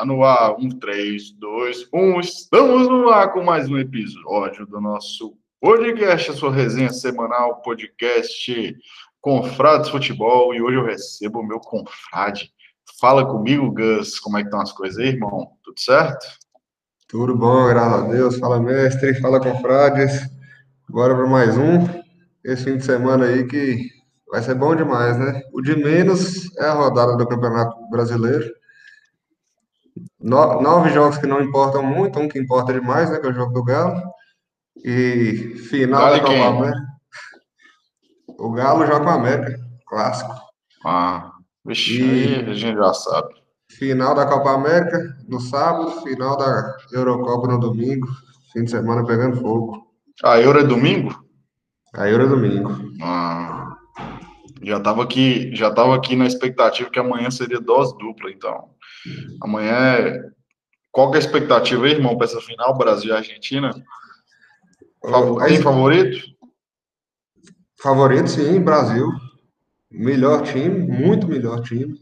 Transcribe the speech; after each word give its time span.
Tá 0.00 0.06
no 0.06 0.24
ar, 0.24 0.56
um, 0.58 0.70
três, 0.70 1.30
dois, 1.30 1.86
um. 1.92 2.20
Estamos 2.20 2.88
no 2.88 3.10
ar 3.10 3.34
com 3.34 3.44
mais 3.44 3.68
um 3.68 3.76
episódio 3.76 4.64
do 4.64 4.80
nosso 4.80 5.36
podcast, 5.60 6.30
a 6.30 6.34
sua 6.34 6.50
resenha 6.50 6.88
semanal, 6.88 7.60
podcast 7.60 8.78
Confrades 9.20 9.90
Futebol. 9.90 10.54
E 10.54 10.62
hoje 10.62 10.78
eu 10.78 10.86
recebo 10.86 11.40
o 11.40 11.46
meu 11.46 11.60
confrade. 11.60 12.50
Fala 12.98 13.26
comigo, 13.26 13.70
Gus, 13.70 14.18
como 14.18 14.38
é 14.38 14.40
que 14.40 14.46
estão 14.46 14.62
as 14.62 14.72
coisas 14.72 14.96
aí, 14.96 15.08
irmão? 15.08 15.50
Tudo 15.62 15.78
certo? 15.78 16.26
Tudo 17.06 17.36
bom, 17.36 17.68
graças 17.68 18.02
a 18.02 18.08
Deus. 18.08 18.38
Fala, 18.38 18.58
mestre. 18.58 19.20
Fala, 19.20 19.38
confrades. 19.38 20.18
Bora 20.88 21.14
para 21.14 21.26
mais 21.26 21.58
um. 21.58 21.86
Esse 22.42 22.64
fim 22.64 22.78
de 22.78 22.86
semana 22.86 23.26
aí 23.26 23.46
que 23.46 23.86
vai 24.32 24.40
ser 24.40 24.54
bom 24.54 24.74
demais, 24.74 25.18
né? 25.18 25.42
O 25.52 25.60
de 25.60 25.76
menos 25.76 26.56
é 26.56 26.64
a 26.64 26.72
rodada 26.72 27.18
do 27.18 27.28
Campeonato 27.28 27.76
Brasileiro 27.90 28.59
no, 30.20 30.60
nove 30.60 30.90
jogos 30.90 31.18
que 31.18 31.26
não 31.26 31.40
importam 31.40 31.82
muito, 31.82 32.18
um 32.18 32.28
que 32.28 32.38
importa 32.38 32.72
demais, 32.72 33.10
né? 33.10 33.18
Que 33.18 33.26
é 33.26 33.30
o 33.30 33.34
jogo 33.34 33.52
do 33.52 33.64
Galo. 33.64 34.02
E 34.84 35.56
final 35.68 36.00
Galo 36.00 36.16
da 36.16 36.20
Copa 36.20 36.46
América. 36.46 36.90
O 38.38 38.50
Galo 38.52 38.86
joga 38.86 39.04
com 39.04 39.10
a 39.10 39.14
América, 39.14 39.60
clássico. 39.86 40.34
Ah, 40.84 41.32
vixe, 41.64 42.02
e... 42.02 42.50
a 42.50 42.54
gente 42.54 42.76
já 42.76 42.94
sabe. 42.94 43.34
Final 43.70 44.14
da 44.14 44.26
Copa 44.26 44.50
América 44.50 44.98
no 45.28 45.40
sábado, 45.40 46.00
final 46.02 46.36
da 46.36 46.76
Eurocopa 46.92 47.46
no 47.46 47.60
domingo, 47.60 48.08
fim 48.52 48.64
de 48.64 48.70
semana 48.70 49.06
pegando 49.06 49.40
fogo. 49.40 49.86
A 50.24 50.40
Euro 50.40 50.58
é 50.58 50.64
domingo? 50.64 51.14
A 51.94 52.08
Euro 52.08 52.24
é 52.24 52.28
domingo. 52.28 52.70
Ah, 53.02 53.76
já 54.62 54.78
estava 54.78 55.02
aqui, 55.02 55.54
já 55.54 55.72
tava 55.72 55.94
aqui 55.94 56.16
na 56.16 56.26
expectativa 56.26 56.90
que 56.90 56.98
amanhã 56.98 57.30
seria 57.30 57.60
dose 57.60 57.96
dupla, 57.98 58.30
então. 58.30 58.70
Amanhã 59.42 59.74
é... 59.74 60.30
Qual 60.92 61.12
é 61.14 61.16
a 61.16 61.20
expectativa 61.20 61.86
aí, 61.86 61.92
irmão, 61.92 62.16
para 62.16 62.26
essa 62.26 62.40
final, 62.40 62.76
Brasil 62.76 63.10
e 63.10 63.16
Argentina? 63.16 63.72
Tem 65.46 65.62
favorito? 65.62 66.18
Favorito, 67.80 68.28
sim, 68.28 68.60
Brasil. 68.60 69.08
Melhor 69.90 70.42
time, 70.42 70.68
muito 70.68 71.28
melhor 71.28 71.62
time. 71.62 72.00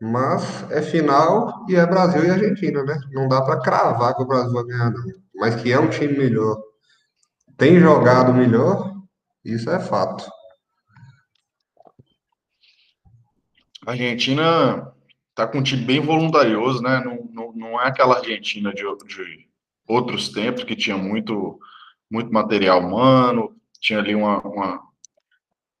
Mas 0.00 0.70
é 0.70 0.80
final 0.80 1.66
e 1.68 1.76
é 1.76 1.84
Brasil 1.86 2.24
e 2.24 2.30
Argentina, 2.30 2.84
né? 2.84 2.98
Não 3.10 3.28
dá 3.28 3.42
para 3.42 3.60
cravar 3.60 4.14
que 4.14 4.22
o 4.22 4.26
Brasil 4.26 4.52
vai 4.52 4.64
ganhar, 4.64 4.90
não. 4.90 5.04
Mas 5.34 5.60
que 5.60 5.72
é 5.72 5.78
um 5.78 5.88
time 5.88 6.16
melhor, 6.16 6.60
tem 7.56 7.80
jogado 7.80 8.32
melhor, 8.32 8.94
isso 9.44 9.68
é 9.70 9.80
fato. 9.80 10.28
Argentina 13.86 14.92
tá 15.38 15.46
com 15.46 15.58
um 15.58 15.62
time 15.62 15.84
bem 15.84 16.00
voluntarioso, 16.00 16.82
né? 16.82 17.00
Não, 17.04 17.28
não, 17.32 17.52
não 17.52 17.80
é 17.80 17.86
aquela 17.86 18.16
Argentina 18.16 18.74
de, 18.74 18.82
de 18.82 19.48
outros 19.86 20.30
tempos 20.30 20.64
que 20.64 20.74
tinha 20.74 20.98
muito, 20.98 21.60
muito 22.10 22.32
material 22.32 22.80
humano, 22.80 23.54
tinha 23.80 24.00
ali 24.00 24.16
uma, 24.16 24.40
uma 24.40 24.82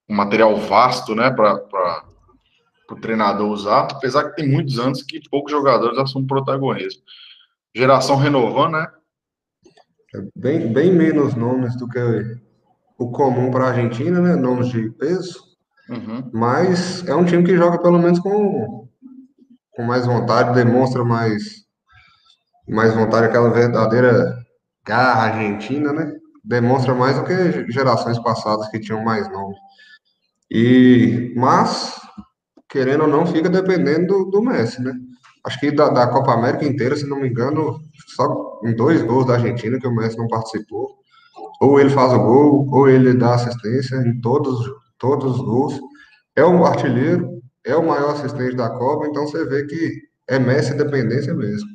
um 0.08 0.14
material 0.14 0.56
vasto, 0.56 1.12
né, 1.12 1.28
para 1.28 2.04
o 2.88 2.94
treinador 3.00 3.50
usar, 3.50 3.88
apesar 3.90 4.30
que 4.30 4.36
tem 4.36 4.48
muitos 4.48 4.78
anos 4.78 5.02
que 5.02 5.20
poucos 5.28 5.50
jogadores 5.50 5.98
assumem 5.98 6.28
protagonismo. 6.28 7.02
Geração 7.74 8.16
renovando, 8.16 8.74
né? 8.74 8.86
É 10.14 10.20
bem, 10.36 10.72
bem 10.72 10.92
menos 10.92 11.34
nomes 11.34 11.76
do 11.76 11.88
que 11.88 11.98
o 12.96 13.10
comum 13.10 13.50
para 13.50 13.64
a 13.64 13.68
Argentina, 13.70 14.20
né? 14.20 14.36
Nomes 14.36 14.68
de 14.68 14.88
peso. 14.90 15.42
Uhum. 15.90 16.30
Mas 16.32 17.06
é 17.08 17.14
um 17.14 17.24
time 17.24 17.42
que 17.42 17.56
joga 17.56 17.82
pelo 17.82 17.98
menos 17.98 18.20
com 18.20 18.87
com 19.78 19.84
mais 19.84 20.04
vontade, 20.04 20.56
demonstra 20.56 21.04
mais, 21.04 21.64
mais 22.68 22.92
vontade, 22.92 23.26
aquela 23.26 23.48
verdadeira 23.48 24.36
garra 24.84 25.26
argentina, 25.26 25.92
né? 25.92 26.12
Demonstra 26.44 26.96
mais 26.96 27.16
do 27.16 27.22
que 27.22 27.70
gerações 27.70 28.18
passadas 28.18 28.68
que 28.70 28.80
tinham 28.80 29.04
mais 29.04 29.30
nome. 29.30 29.54
E, 30.50 31.32
mas, 31.36 31.94
querendo 32.68 33.02
ou 33.02 33.08
não, 33.08 33.24
fica 33.24 33.48
dependendo 33.48 34.08
do, 34.08 34.24
do 34.24 34.42
Messi, 34.42 34.82
né? 34.82 34.92
Acho 35.46 35.60
que 35.60 35.70
da, 35.70 35.90
da, 35.90 36.08
Copa 36.08 36.32
América 36.32 36.64
inteira, 36.64 36.96
se 36.96 37.06
não 37.06 37.20
me 37.20 37.28
engano, 37.28 37.78
só 38.16 38.58
em 38.64 38.74
dois 38.74 39.00
gols 39.02 39.26
da 39.26 39.34
Argentina 39.34 39.78
que 39.78 39.86
o 39.86 39.94
Messi 39.94 40.18
não 40.18 40.26
participou. 40.26 40.98
Ou 41.60 41.78
ele 41.78 41.90
faz 41.90 42.12
o 42.12 42.18
gol, 42.18 42.68
ou 42.72 42.88
ele 42.88 43.14
dá 43.14 43.36
assistência 43.36 43.94
em 43.98 44.20
todos, 44.20 44.58
todos 44.98 45.36
os 45.36 45.40
gols. 45.40 45.80
É 46.34 46.44
um 46.44 46.64
artilheiro, 46.66 47.37
é 47.68 47.76
o 47.76 47.86
maior 47.86 48.14
assistente 48.14 48.56
da 48.56 48.70
Copa, 48.70 49.06
então 49.06 49.26
você 49.26 49.44
vê 49.44 49.66
que 49.66 50.08
é 50.26 50.38
Messi 50.38 50.74
dependência 50.74 51.34
mesmo. 51.34 51.68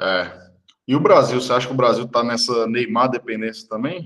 É. 0.00 0.44
E 0.86 0.94
o 0.94 1.00
Brasil, 1.00 1.40
você 1.40 1.52
acha 1.52 1.66
que 1.66 1.72
o 1.72 1.76
Brasil 1.76 2.06
tá 2.06 2.22
nessa 2.22 2.66
Neymar 2.66 3.10
dependência 3.10 3.66
também? 3.68 4.04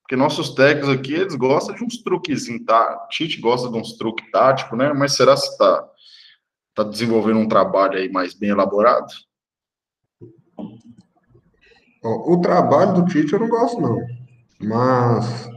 Porque 0.00 0.14
nossos 0.14 0.54
técnicos 0.54 0.90
aqui, 0.90 1.14
eles 1.14 1.34
gostam 1.34 1.74
de 1.74 1.84
uns 1.84 2.02
truquezinhos, 2.02 2.64
tá? 2.64 3.08
Tite 3.10 3.40
gosta 3.40 3.68
de 3.68 3.76
uns 3.76 3.96
truques 3.96 4.30
táticos, 4.30 4.78
né? 4.78 4.92
Mas 4.92 5.14
será 5.14 5.34
que 5.34 5.58
tá, 5.58 5.88
tá 6.74 6.84
desenvolvendo 6.84 7.40
um 7.40 7.48
trabalho 7.48 7.98
aí 7.98 8.08
mais 8.08 8.34
bem 8.34 8.50
elaborado? 8.50 9.12
O 12.02 12.40
trabalho 12.40 12.94
do 12.94 13.06
Tite 13.06 13.32
eu 13.32 13.40
não 13.40 13.48
gosto, 13.48 13.80
não. 13.80 13.98
Mas 14.60 15.48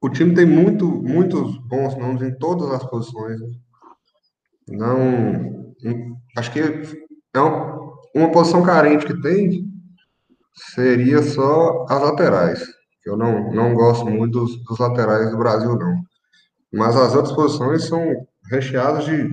o 0.00 0.08
time 0.08 0.34
tem 0.34 0.46
muito, 0.46 0.86
muitos 0.86 1.58
bons 1.66 1.96
nomes 1.96 2.22
em 2.22 2.34
todas 2.38 2.70
as 2.70 2.84
posições. 2.88 3.38
Né? 3.40 3.48
Não, 4.68 5.74
acho 6.36 6.52
que 6.52 6.60
é 6.60 7.40
um, 7.40 7.92
uma 8.14 8.30
posição 8.30 8.62
carente 8.62 9.06
que 9.06 9.20
tem 9.20 9.68
seria 10.54 11.22
só 11.22 11.86
as 11.88 12.00
laterais. 12.00 12.64
Eu 13.04 13.16
não, 13.16 13.52
não 13.52 13.74
gosto 13.74 14.06
muito 14.06 14.40
dos, 14.40 14.64
dos 14.64 14.78
laterais 14.78 15.30
do 15.30 15.38
Brasil, 15.38 15.76
não. 15.76 16.02
Mas 16.72 16.96
as 16.96 17.14
outras 17.14 17.34
posições 17.34 17.84
são 17.84 18.26
recheadas 18.50 19.04
de 19.04 19.28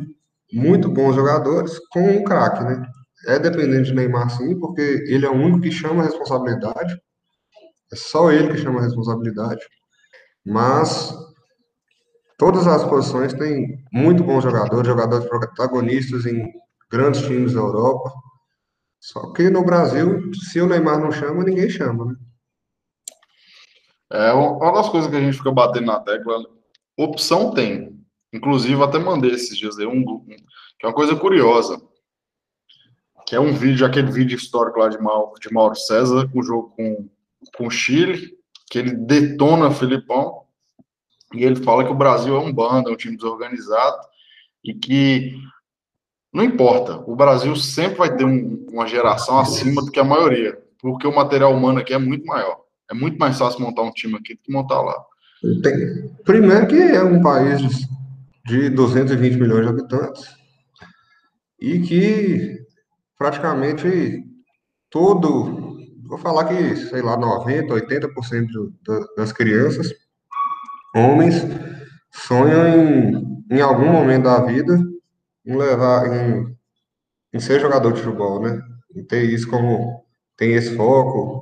muito 0.51 0.89
bons 0.89 1.15
jogadores 1.15 1.79
com 1.91 2.01
um 2.01 2.23
craque, 2.23 2.63
né? 2.63 2.85
É 3.27 3.39
dependente 3.39 3.89
de 3.89 3.95
Neymar, 3.95 4.29
sim, 4.29 4.57
porque 4.57 4.81
ele 4.81 5.25
é 5.25 5.29
o 5.29 5.33
único 5.35 5.61
que 5.61 5.71
chama 5.71 6.03
a 6.03 6.05
responsabilidade. 6.05 6.99
É 7.91 7.95
só 7.95 8.31
ele 8.31 8.49
que 8.49 8.57
chama 8.57 8.79
a 8.79 8.83
responsabilidade. 8.83 9.61
Mas 10.47 11.13
todas 12.37 12.65
as 12.65 12.81
posições 12.85 13.33
têm 13.33 13.83
muito 13.91 14.23
bons 14.23 14.41
jogadores, 14.41 14.87
jogadores 14.87 15.27
protagonistas 15.27 16.25
em 16.25 16.49
grandes 16.89 17.21
times 17.23 17.53
da 17.53 17.59
Europa. 17.59 18.13
Só 18.97 19.33
que 19.33 19.49
no 19.49 19.65
Brasil, 19.65 20.31
se 20.33 20.61
o 20.61 20.67
Neymar 20.67 21.01
não 21.01 21.11
chama, 21.11 21.43
ninguém 21.43 21.69
chama, 21.69 22.05
né? 22.05 22.15
É 24.09 24.31
uma 24.31 24.71
das 24.71 24.87
coisas 24.87 25.09
que 25.09 25.17
a 25.17 25.19
gente 25.19 25.37
fica 25.37 25.51
batendo 25.51 25.87
na 25.87 25.99
tecla, 25.99 26.41
opção 26.95 27.53
tem. 27.53 28.01
Inclusive, 28.31 28.81
até 28.81 28.97
mandei 28.99 29.31
esses 29.31 29.57
dias 29.57 29.77
aí 29.77 29.85
um, 29.85 30.23
que 30.25 30.85
é 30.85 30.87
uma 30.87 30.95
coisa 30.95 31.13
curiosa, 31.13 31.77
que 33.25 33.35
é 33.35 33.39
um 33.39 33.53
vídeo, 33.53 33.85
aquele 33.85 34.09
vídeo 34.09 34.37
histórico 34.37 34.79
lá 34.79 34.87
de 34.87 34.97
Mauro, 34.97 35.33
de 35.41 35.53
Mauro 35.53 35.75
César, 35.75 36.29
o 36.33 36.41
jogo 36.41 36.69
com, 36.69 37.09
com 37.57 37.67
o 37.67 37.69
Chile, 37.71 38.36
que 38.69 38.79
ele 38.79 38.91
detona 38.91 39.71
Filipão, 39.71 40.43
e 41.33 41.43
ele 41.43 41.57
fala 41.57 41.83
que 41.83 41.91
o 41.91 41.97
Brasil 41.97 42.35
é 42.35 42.39
um 42.39 42.53
bando, 42.53 42.89
é 42.89 42.93
um 42.93 42.97
time 42.97 43.15
desorganizado, 43.15 43.97
e 44.63 44.73
que 44.73 45.35
não 46.33 46.43
importa, 46.43 46.97
o 47.07 47.15
Brasil 47.15 47.55
sempre 47.55 47.97
vai 47.97 48.15
ter 48.15 48.25
um, 48.25 48.65
uma 48.71 48.85
geração 48.85 49.39
acima 49.39 49.81
do 49.81 49.91
que 49.91 49.99
a 49.99 50.03
maioria, 50.03 50.57
porque 50.79 51.07
o 51.07 51.15
material 51.15 51.53
humano 51.53 51.79
aqui 51.79 51.93
é 51.93 51.97
muito 51.97 52.25
maior. 52.25 52.61
É 52.89 52.93
muito 52.93 53.17
mais 53.17 53.37
fácil 53.37 53.61
montar 53.61 53.81
um 53.81 53.91
time 53.91 54.15
aqui 54.15 54.35
do 54.35 54.41
que 54.41 54.51
montar 54.51 54.81
lá. 54.81 54.95
Tem, 55.63 56.09
primeiro 56.23 56.67
que 56.67 56.79
é 56.79 57.03
um 57.03 57.21
país 57.21 57.61
de 58.45 58.69
220 58.69 59.35
milhões 59.35 59.63
de 59.63 59.69
habitantes 59.69 60.25
e 61.59 61.79
que 61.79 62.59
praticamente 63.17 64.23
todo 64.89 65.66
vou 66.07 66.17
falar 66.17 66.45
que, 66.45 66.75
sei 66.75 67.01
lá, 67.01 67.17
90%, 67.17 67.67
80% 67.67 68.73
das 69.15 69.31
crianças, 69.31 69.93
homens, 70.95 71.35
sonham 72.11 72.67
em, 72.67 73.45
em 73.51 73.61
algum 73.61 73.91
momento 73.91 74.23
da 74.23 74.41
vida 74.41 74.77
em 75.45 75.55
levar, 75.55 76.07
em, 76.07 76.57
em 77.33 77.39
ser 77.39 77.59
jogador 77.59 77.93
de 77.93 78.01
futebol, 78.01 78.41
né? 78.41 78.61
Em 78.95 79.03
ter 79.03 79.23
isso 79.23 79.49
como, 79.49 80.03
tem 80.35 80.53
esse 80.53 80.75
foco. 80.75 81.41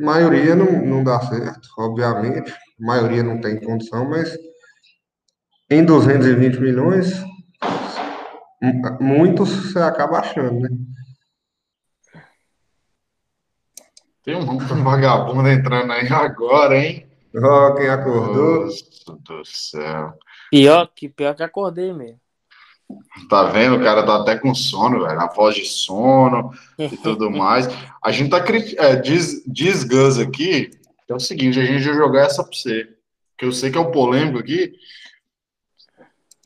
A 0.00 0.04
maioria 0.04 0.56
não, 0.56 0.84
não 0.84 1.04
dá 1.04 1.20
certo, 1.20 1.68
obviamente. 1.78 2.50
A 2.50 2.84
maioria 2.84 3.22
não 3.22 3.40
tem 3.40 3.60
condição, 3.60 4.08
mas 4.08 4.36
em 5.70 5.84
220 5.84 6.60
milhões, 6.60 7.22
muitos 9.00 9.50
você 9.50 9.78
acaba 9.78 10.18
achando, 10.18 10.60
né? 10.60 10.68
Tem 14.24 14.34
um 14.34 14.58
vagabundo 14.82 15.48
entrando 15.48 15.92
aí 15.92 16.08
agora, 16.08 16.78
hein? 16.78 17.06
Ó, 17.36 17.68
oh, 17.68 17.74
quem 17.74 17.88
acordou? 17.88 18.64
Nossa 18.64 18.84
do 19.12 19.44
céu. 19.44 20.18
Pior 20.50 20.90
que, 20.94 21.08
pior 21.10 21.34
que 21.34 21.42
acordei 21.42 21.92
mesmo. 21.92 22.18
Tá 23.28 23.44
vendo? 23.44 23.76
O 23.76 23.82
cara 23.82 24.04
tá 24.04 24.16
até 24.16 24.38
com 24.38 24.54
sono, 24.54 25.04
velho. 25.04 25.20
A 25.20 25.26
voz 25.26 25.54
de 25.54 25.66
sono 25.66 26.52
e 26.78 26.96
tudo 26.98 27.30
mais. 27.30 27.66
A 28.02 28.10
gente 28.10 28.30
tá 28.30 28.42
é, 28.78 28.96
diz, 28.96 29.42
diz 29.46 29.84
Gus 29.84 30.18
aqui, 30.18 30.70
que 31.06 31.12
é 31.12 31.14
o 31.14 31.20
seguinte, 31.20 31.60
a 31.60 31.64
gente 31.64 31.84
vai 31.84 31.94
jogar 31.94 32.22
essa 32.22 32.42
pra 32.42 32.52
você. 32.52 32.88
Que 33.36 33.44
eu 33.44 33.52
sei 33.52 33.70
que 33.70 33.76
é 33.76 33.80
o 33.80 33.90
polêmico 33.90 34.38
aqui. 34.38 34.74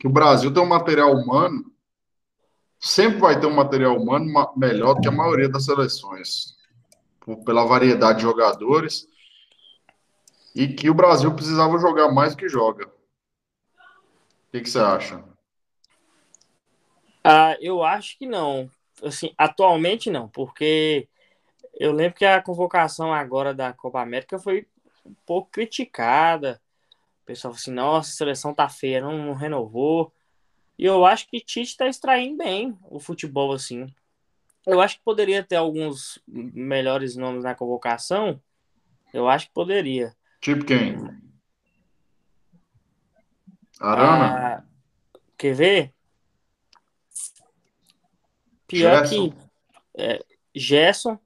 Que 0.00 0.06
o 0.06 0.10
Brasil 0.10 0.52
tem 0.52 0.62
um 0.62 0.66
material 0.66 1.12
humano. 1.12 1.64
Sempre 2.80 3.18
vai 3.18 3.38
ter 3.38 3.46
um 3.46 3.54
material 3.54 3.96
humano 3.96 4.52
melhor 4.56 4.94
do 4.94 5.00
que 5.00 5.08
a 5.08 5.12
maioria 5.12 5.48
das 5.48 5.64
seleções. 5.64 6.57
Pela 7.44 7.66
variedade 7.66 8.18
de 8.18 8.24
jogadores. 8.24 9.06
E 10.54 10.68
que 10.68 10.88
o 10.88 10.94
Brasil 10.94 11.34
precisava 11.34 11.78
jogar 11.78 12.10
mais 12.10 12.34
do 12.34 12.38
que 12.38 12.48
joga. 12.48 12.86
O 12.86 14.50
que, 14.50 14.60
que 14.60 14.70
você 14.70 14.78
acha? 14.78 15.22
Ah, 17.22 17.56
eu 17.60 17.82
acho 17.82 18.16
que 18.18 18.26
não. 18.26 18.70
Assim, 19.02 19.32
atualmente 19.36 20.10
não, 20.10 20.28
porque 20.28 21.06
eu 21.74 21.92
lembro 21.92 22.18
que 22.18 22.24
a 22.24 22.42
convocação 22.42 23.12
agora 23.12 23.54
da 23.54 23.72
Copa 23.72 24.00
América 24.00 24.38
foi 24.38 24.66
um 25.04 25.14
pouco 25.26 25.50
criticada. 25.50 26.60
O 27.22 27.26
pessoal 27.26 27.52
falou 27.52 27.60
assim: 27.60 27.70
nossa, 27.70 28.10
a 28.10 28.14
seleção 28.14 28.54
tá 28.54 28.68
feia, 28.68 29.00
não, 29.00 29.18
não 29.18 29.34
renovou. 29.34 30.12
E 30.78 30.84
eu 30.84 31.04
acho 31.04 31.28
que 31.28 31.40
Tite 31.40 31.70
está 31.70 31.86
extraindo 31.86 32.38
bem 32.38 32.76
o 32.88 32.98
futebol, 32.98 33.52
assim. 33.52 33.86
Eu 34.68 34.82
acho 34.82 34.98
que 34.98 35.02
poderia 35.02 35.42
ter 35.42 35.56
alguns 35.56 36.22
melhores 36.26 37.16
nomes 37.16 37.42
na 37.42 37.54
convocação. 37.54 38.38
Eu 39.14 39.26
acho 39.26 39.46
que 39.46 39.54
poderia. 39.54 40.14
Tipo 40.42 40.62
quem? 40.66 40.94
Arana? 43.80 44.58
Ah, 44.58 44.64
quer 45.38 45.54
ver? 45.54 45.94
Pior 48.66 49.06
Gerson. 49.06 49.30
que 49.30 49.36
é, 49.96 50.22
Gerson 50.54 51.18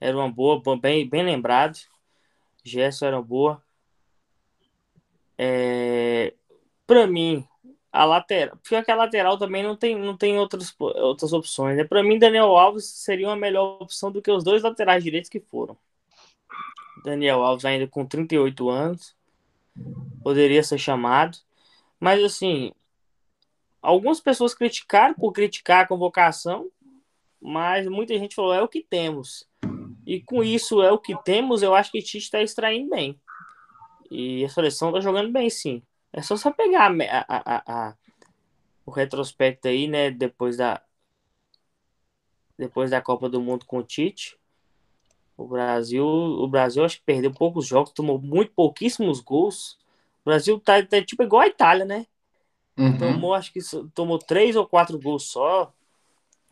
era 0.00 0.16
uma 0.16 0.28
boa, 0.28 0.60
bem, 0.76 1.08
bem 1.08 1.22
lembrado. 1.22 1.78
Gerson 2.64 3.06
era 3.06 3.16
uma 3.16 3.22
boa. 3.22 3.62
É, 5.38 6.34
para 6.84 7.06
mim, 7.06 7.46
a 7.92 8.04
lateral. 8.04 8.56
Pior 8.66 8.82
que 8.82 8.90
a 8.90 8.96
lateral 8.96 9.38
também 9.38 9.62
não 9.62 9.76
tem, 9.76 9.96
não 9.96 10.16
tem 10.16 10.38
outras, 10.38 10.74
outras 10.78 11.32
opções. 11.32 11.76
Né? 11.76 11.84
Para 11.84 12.02
mim, 12.02 12.18
Daniel 12.18 12.56
Alves 12.56 12.86
seria 12.86 13.28
uma 13.28 13.36
melhor 13.36 13.82
opção 13.82 14.10
do 14.10 14.22
que 14.22 14.30
os 14.30 14.42
dois 14.42 14.62
laterais 14.62 15.04
direitos 15.04 15.28
que 15.28 15.38
foram. 15.38 15.76
Daniel 17.04 17.42
Alves, 17.42 17.64
ainda 17.64 17.86
com 17.86 18.06
38 18.06 18.70
anos, 18.70 19.14
poderia 20.22 20.62
ser 20.62 20.78
chamado. 20.78 21.36
Mas, 22.00 22.24
assim, 22.24 22.72
algumas 23.82 24.20
pessoas 24.20 24.54
criticaram 24.54 25.14
por 25.14 25.32
criticar 25.32 25.84
a 25.84 25.86
convocação, 25.86 26.70
mas 27.40 27.86
muita 27.88 28.18
gente 28.18 28.34
falou: 28.34 28.54
é 28.54 28.62
o 28.62 28.68
que 28.68 28.82
temos. 28.82 29.46
E 30.06 30.20
com 30.20 30.42
isso, 30.42 30.82
é 30.82 30.90
o 30.90 30.98
que 30.98 31.14
temos, 31.22 31.62
eu 31.62 31.74
acho 31.74 31.92
que 31.92 32.00
Tite 32.00 32.18
está 32.18 32.42
extraindo 32.42 32.90
bem. 32.90 33.20
E 34.10 34.44
a 34.44 34.48
seleção 34.48 34.88
está 34.88 35.00
jogando 35.00 35.30
bem, 35.30 35.48
sim. 35.50 35.82
É 36.12 36.20
só 36.20 36.36
você 36.36 36.50
pegar 36.52 36.90
a, 36.90 37.26
a, 37.28 37.88
a, 37.88 37.94
o 38.84 38.90
retrospecto 38.90 39.68
aí, 39.68 39.86
né? 39.88 40.10
Depois 40.10 40.56
da, 40.56 40.82
depois 42.58 42.90
da 42.90 43.00
Copa 43.00 43.28
do 43.28 43.40
Mundo 43.40 43.64
com 43.64 43.78
o 43.78 43.82
Tite. 43.82 44.38
O 45.36 45.46
Brasil, 45.46 46.04
o 46.06 46.46
Brasil 46.46 46.84
acho 46.84 46.98
que 46.98 47.04
perdeu 47.04 47.32
poucos 47.32 47.66
jogos, 47.66 47.92
tomou 47.92 48.20
muito 48.20 48.52
pouquíssimos 48.52 49.20
gols. 49.20 49.78
O 50.22 50.26
Brasil 50.26 50.60
tá, 50.60 50.84
tá 50.84 51.02
tipo 51.02 51.22
igual 51.22 51.42
a 51.42 51.48
Itália, 51.48 51.84
né? 51.84 52.06
Uhum. 52.76 52.98
Tomou, 52.98 53.34
acho 53.34 53.52
que 53.52 53.60
tomou 53.94 54.18
três 54.18 54.54
ou 54.54 54.66
quatro 54.66 54.98
gols 54.98 55.24
só 55.24 55.72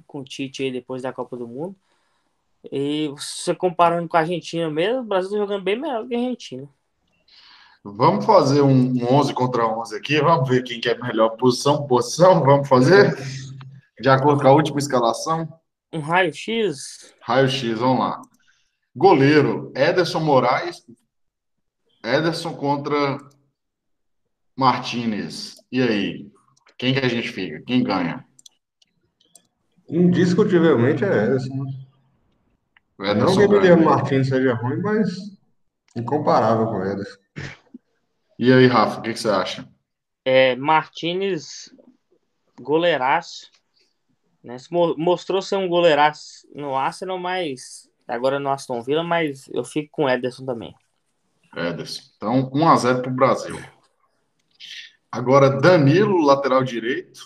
com 0.06 0.20
o 0.20 0.24
Tite 0.24 0.64
aí 0.64 0.72
depois 0.72 1.02
da 1.02 1.12
Copa 1.12 1.36
do 1.36 1.46
Mundo. 1.46 1.76
E 2.70 3.08
você 3.08 3.54
comparando 3.54 4.08
com 4.08 4.16
a 4.16 4.20
Argentina 4.20 4.68
mesmo, 4.70 5.00
o 5.00 5.04
Brasil 5.04 5.30
tá 5.30 5.36
jogando 5.36 5.62
bem 5.62 5.78
melhor 5.78 6.06
que 6.06 6.14
a 6.14 6.18
Argentina. 6.18 6.68
Vamos 7.82 8.26
fazer 8.26 8.60
um 8.60 8.94
11 9.10 9.32
contra 9.32 9.66
11 9.66 9.96
aqui, 9.96 10.20
vamos 10.20 10.48
ver 10.48 10.62
quem 10.62 10.80
que 10.80 10.88
é 10.88 10.98
melhor 10.98 11.30
posição, 11.30 11.86
posição, 11.86 12.42
vamos 12.44 12.68
fazer? 12.68 13.16
De 13.98 14.08
acordo 14.08 14.42
com 14.42 14.48
a 14.48 14.52
última 14.52 14.78
escalação? 14.78 15.48
Um 15.90 16.00
raio-x? 16.00 17.14
Raio-x, 17.22 17.78
vamos 17.78 18.00
lá. 18.00 18.22
Goleiro, 18.94 19.72
Ederson 19.74 20.20
Moraes. 20.20 20.84
Ederson 22.04 22.54
contra 22.54 23.18
Martinez. 24.56 25.56
E 25.72 25.82
aí? 25.82 26.30
Quem 26.76 26.92
que 26.92 27.00
a 27.00 27.08
gente 27.08 27.30
fica? 27.30 27.62
Quem 27.66 27.82
ganha? 27.82 28.26
Indiscutivelmente 29.88 31.02
é 31.02 31.08
Ederson. 31.08 31.64
Ederson 33.00 33.24
Não 33.24 33.36
que 33.36 33.42
Emiliano 33.42 33.84
Martins 33.84 34.28
seja 34.28 34.54
ruim, 34.54 34.80
mas 34.82 35.10
incomparável 35.96 36.66
com 36.66 36.84
Ederson. 36.84 37.19
E 38.42 38.50
aí, 38.50 38.66
Rafa, 38.66 39.00
o 39.00 39.02
que, 39.02 39.12
que, 39.12 39.20
você 39.20 39.28
acha? 39.28 39.68
É, 40.24 40.56
Martins, 40.56 41.68
goleiraço. 42.58 43.50
Né? 44.42 44.56
Mostrou 44.96 45.42
ser 45.42 45.56
um 45.56 45.68
goleiraço 45.68 46.48
no 46.54 46.74
Arsenal, 46.74 47.18
mas 47.18 47.86
agora 48.08 48.40
no 48.40 48.48
Aston 48.48 48.80
Villa, 48.80 49.04
mas 49.04 49.46
eu 49.52 49.62
fico 49.62 49.90
com 49.92 50.08
Ederson 50.08 50.46
também. 50.46 50.74
Ederson. 51.54 52.00
Então, 52.16 52.50
1x0 52.50 53.02
para 53.02 53.12
o 53.12 53.14
Brasil. 53.14 53.62
Agora, 55.12 55.60
Danilo, 55.60 56.24
lateral 56.24 56.64
direito, 56.64 57.20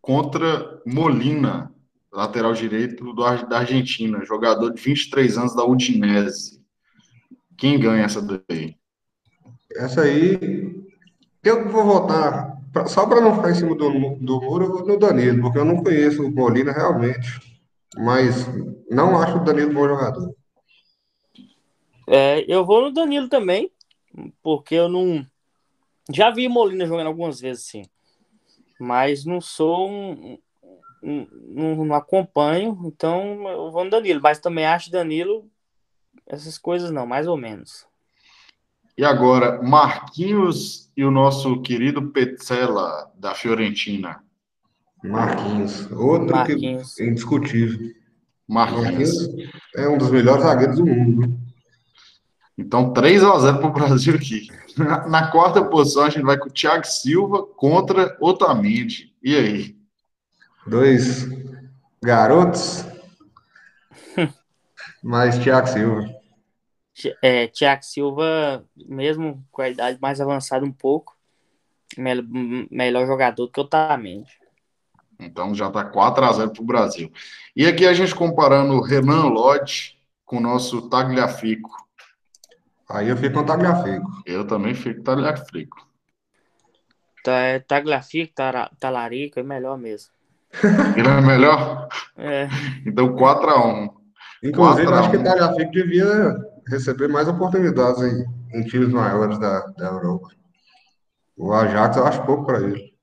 contra 0.00 0.80
Molina, 0.86 1.70
lateral 2.10 2.54
direito 2.54 3.12
do, 3.12 3.12
da 3.46 3.58
Argentina, 3.58 4.24
jogador 4.24 4.72
de 4.72 4.80
23 4.80 5.36
anos 5.36 5.54
da 5.54 5.66
Udinese. 5.66 6.64
Quem 7.58 7.78
ganha 7.78 8.04
essa 8.06 8.22
daí? 8.22 8.74
Essa 9.78 10.02
aí, 10.02 10.38
eu 11.44 11.68
vou 11.68 11.84
votar, 11.84 12.56
só 12.86 13.06
para 13.06 13.20
não 13.20 13.36
ficar 13.36 13.50
em 13.50 13.54
cima 13.54 13.74
do, 13.74 14.16
do 14.16 14.40
muro, 14.40 14.64
eu 14.64 14.70
vou 14.70 14.86
no 14.86 14.98
Danilo, 14.98 15.42
porque 15.42 15.58
eu 15.58 15.64
não 15.64 15.82
conheço 15.82 16.24
o 16.24 16.30
Molina 16.30 16.72
realmente, 16.72 17.40
mas 17.96 18.46
não 18.90 19.20
acho 19.20 19.36
o 19.36 19.44
Danilo 19.44 19.72
bom 19.72 19.86
jogador. 19.86 20.34
É, 22.08 22.44
eu 22.48 22.64
vou 22.64 22.82
no 22.82 22.92
Danilo 22.92 23.28
também, 23.28 23.70
porque 24.42 24.74
eu 24.74 24.88
não. 24.88 25.26
Já 26.12 26.30
vi 26.30 26.48
Molina 26.48 26.86
jogando 26.86 27.08
algumas 27.08 27.40
vezes, 27.40 27.66
sim. 27.66 27.82
Mas 28.78 29.24
não 29.24 29.40
sou 29.40 29.90
um, 29.90 30.38
não, 31.02 31.94
acompanho, 31.94 32.78
então 32.84 33.48
eu 33.48 33.70
vou 33.70 33.84
no 33.84 33.90
Danilo, 33.90 34.20
mas 34.22 34.38
também 34.38 34.66
acho 34.66 34.90
Danilo 34.90 35.48
essas 36.26 36.58
coisas 36.58 36.90
não, 36.90 37.06
mais 37.06 37.26
ou 37.26 37.36
menos. 37.36 37.86
E 38.98 39.04
agora, 39.04 39.60
Marquinhos 39.62 40.90
e 40.96 41.04
o 41.04 41.10
nosso 41.10 41.60
querido 41.60 42.10
Petzela, 42.10 43.12
da 43.14 43.34
Fiorentina. 43.34 44.22
Marquinhos, 45.04 45.90
outro 45.92 46.34
Marquinhos. 46.34 46.94
que 46.94 47.02
é 47.02 47.06
indiscutível. 47.06 47.92
Marquinhos. 48.48 48.82
Marquinhos 48.84 49.50
é 49.76 49.88
um 49.88 49.98
dos 49.98 50.10
melhores 50.10 50.44
zagueiros 50.44 50.76
do 50.76 50.86
mundo. 50.86 51.38
Então, 52.56 52.92
3 52.94 53.22
a 53.22 53.38
0 53.38 53.58
para 53.58 53.68
o 53.68 53.72
Brasil 53.72 54.14
aqui. 54.14 54.48
Na, 54.78 55.06
na, 55.06 55.30
quarta 55.30 55.62
posição, 55.62 56.04
a 56.04 56.10
gente 56.10 56.24
vai 56.24 56.38
com 56.38 56.48
o 56.48 56.52
Thiago 56.52 56.86
Silva 56.86 57.46
contra 57.46 58.16
Otamendi. 58.18 59.14
E 59.22 59.36
aí? 59.36 59.76
Dois 60.66 61.28
garotos, 62.02 62.84
mas 65.02 65.38
Thiago 65.38 65.66
Silva. 65.66 66.15
É, 67.22 67.46
Thiago 67.48 67.84
Silva, 67.84 68.64
mesmo 68.74 69.44
com 69.52 69.62
a 69.62 69.68
idade 69.68 69.98
mais 70.00 70.20
avançada 70.20 70.64
um 70.64 70.72
pouco, 70.72 71.16
melhor 72.70 73.06
jogador 73.06 73.46
do 73.46 73.52
que 73.52 73.60
o 73.60 73.64
Otamendi. 73.64 74.32
Então 75.18 75.54
já 75.54 75.68
está 75.68 75.84
4 75.84 76.24
a 76.24 76.32
0 76.32 76.50
para 76.50 76.62
o 76.62 76.66
Brasil. 76.66 77.12
E 77.54 77.66
aqui 77.66 77.86
a 77.86 77.94
gente 77.94 78.14
comparando 78.14 78.74
o 78.74 78.82
Renan 78.82 79.28
Lodge 79.28 79.98
com 80.24 80.36
o 80.36 80.40
nosso 80.40 80.88
Tagliafico. 80.88 81.70
Aí 82.88 83.08
eu 83.08 83.16
fico 83.16 83.34
com 83.34 83.40
o 83.40 83.46
Tagliafico. 83.46 84.06
Eu 84.24 84.46
também 84.46 84.74
fico 84.74 84.96
com 84.96 85.00
o 85.00 85.04
Tagliafico. 85.04 85.86
Tá, 87.24 87.60
Tagliafico, 87.66 88.34
Talarico, 88.78 89.40
é 89.40 89.42
melhor 89.42 89.78
mesmo. 89.78 90.12
Ele 90.96 91.08
é 91.08 91.20
melhor? 91.20 91.88
É. 92.16 92.48
Então 92.84 93.14
4x1. 93.14 93.90
Inclusive, 94.44 94.86
4 94.86 94.94
acho 94.94 95.10
que 95.10 95.16
o 95.16 95.24
Tagliafico 95.24 95.72
devia 95.72 96.36
receber 96.66 97.08
mais 97.08 97.28
oportunidades 97.28 98.02
em, 98.02 98.24
em 98.52 98.62
times 98.64 98.88
maiores 98.88 99.38
da, 99.38 99.60
da 99.78 99.86
Europa. 99.86 100.30
O 101.36 101.52
Ajax 101.52 101.96
eu 101.96 102.06
acho 102.06 102.24
pouco 102.24 102.44
para 102.44 102.62
ele. 102.62 102.94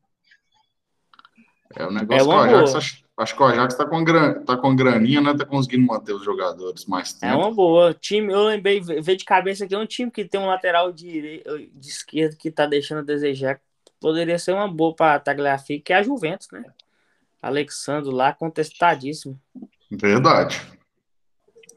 É 1.75 1.85
o 1.85 1.91
negócio 1.91 2.31
é 2.31 2.47
que 2.47 2.53
o 2.53 2.57
Ajax, 2.57 2.75
acho, 2.75 3.05
acho, 3.17 3.35
que 3.35 3.41
o 3.41 3.45
Ajax 3.45 3.75
tá 3.75 3.85
com, 3.85 4.03
gran, 4.03 4.43
tá 4.43 4.57
com 4.57 4.75
graninha, 4.75 5.21
né? 5.21 5.33
Tá 5.35 5.45
conseguindo 5.45 5.87
manter 5.87 6.13
os 6.13 6.23
jogadores 6.23 6.85
mais 6.85 7.13
tempo. 7.13 7.33
É 7.33 7.35
uma 7.35 7.51
boa. 7.51 7.93
Time, 7.93 8.31
eu 8.31 8.43
lembrei, 8.43 8.79
veio 8.79 9.17
de 9.17 9.25
cabeça 9.25 9.65
aqui, 9.65 9.73
é 9.73 9.77
um 9.77 9.85
time 9.85 10.11
que 10.11 10.25
tem 10.25 10.39
um 10.39 10.47
lateral 10.47 10.91
de, 10.91 11.43
de 11.73 11.87
esquerda 11.87 12.35
que 12.35 12.51
tá 12.51 12.65
deixando 12.65 12.99
a 12.99 13.03
desejar. 13.03 13.59
Poderia 13.99 14.37
ser 14.37 14.53
uma 14.53 14.67
boa 14.67 14.95
para 14.95 15.19
Tagliafico, 15.19 15.85
que 15.85 15.93
é 15.93 15.97
a 15.97 16.03
Juventus, 16.03 16.49
né? 16.51 16.63
Alexandre 17.41 18.13
lá, 18.13 18.33
contestadíssimo. 18.33 19.39
Verdade. 19.91 20.61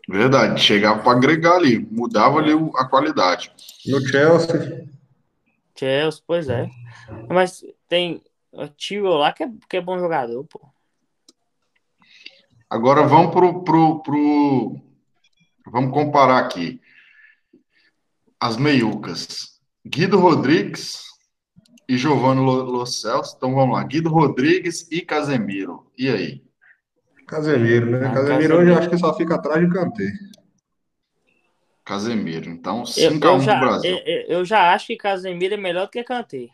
Verdade. 0.09 0.61
Chegava 0.61 1.03
para 1.03 1.13
agregar 1.17 1.57
ali, 1.57 1.79
mudava 1.79 2.39
ali 2.39 2.53
a 2.77 2.85
qualidade. 2.85 3.53
No 3.87 4.01
Chelsea. 4.07 4.89
Chelsea, 5.75 6.23
pois 6.27 6.49
é. 6.49 6.69
Mas 7.29 7.65
tem 7.89 8.23
o 8.53 8.69
Tio 8.69 9.07
lá 9.09 9.33
que 9.33 9.43
é, 9.43 9.51
que 9.69 9.77
é 9.77 9.81
bom 9.81 9.99
jogador, 9.99 10.45
pô. 10.45 10.61
Agora 12.69 13.07
vamos 13.07 13.33
pro, 13.33 13.63
pro, 13.63 14.03
pro... 14.03 14.81
Vamos 15.67 15.93
comparar 15.93 16.39
aqui. 16.39 16.81
As 18.41 18.57
meiucas. 18.57 19.61
Guido 19.85 20.19
Rodrigues 20.19 21.01
e 21.89 21.97
Giovanni 21.97 22.41
Lo 22.41 22.85
Celso. 22.87 23.35
Então 23.37 23.55
vamos 23.55 23.77
lá. 23.77 23.85
Guido 23.85 24.09
Rodrigues 24.09 24.91
e 24.91 25.01
Casemiro. 25.01 25.91
E 25.97 26.09
aí? 26.09 26.46
Casemiro, 27.27 27.91
né? 27.91 28.07
Ah, 28.07 28.13
Casemiro, 28.15 28.59
hoje 28.59 28.71
eu 28.71 28.79
acho 28.79 28.91
que 28.91 28.99
só 28.99 29.15
fica 29.15 29.35
atrás 29.35 29.61
de 29.61 29.73
Kanté. 29.73 30.13
Casemiro. 31.85 32.51
Então, 32.51 32.85
5x1 32.85 33.45
pro 33.45 33.61
Brasil. 33.61 33.99
Eu, 34.05 34.23
eu, 34.39 34.45
já 34.45 34.73
acho 34.73 34.89
que 34.89 34.97
Casemiro 34.97 35.55
é 35.55 35.57
melhor 35.57 35.87
do 35.87 35.91
que 35.91 36.03
Kanté. 36.05 36.49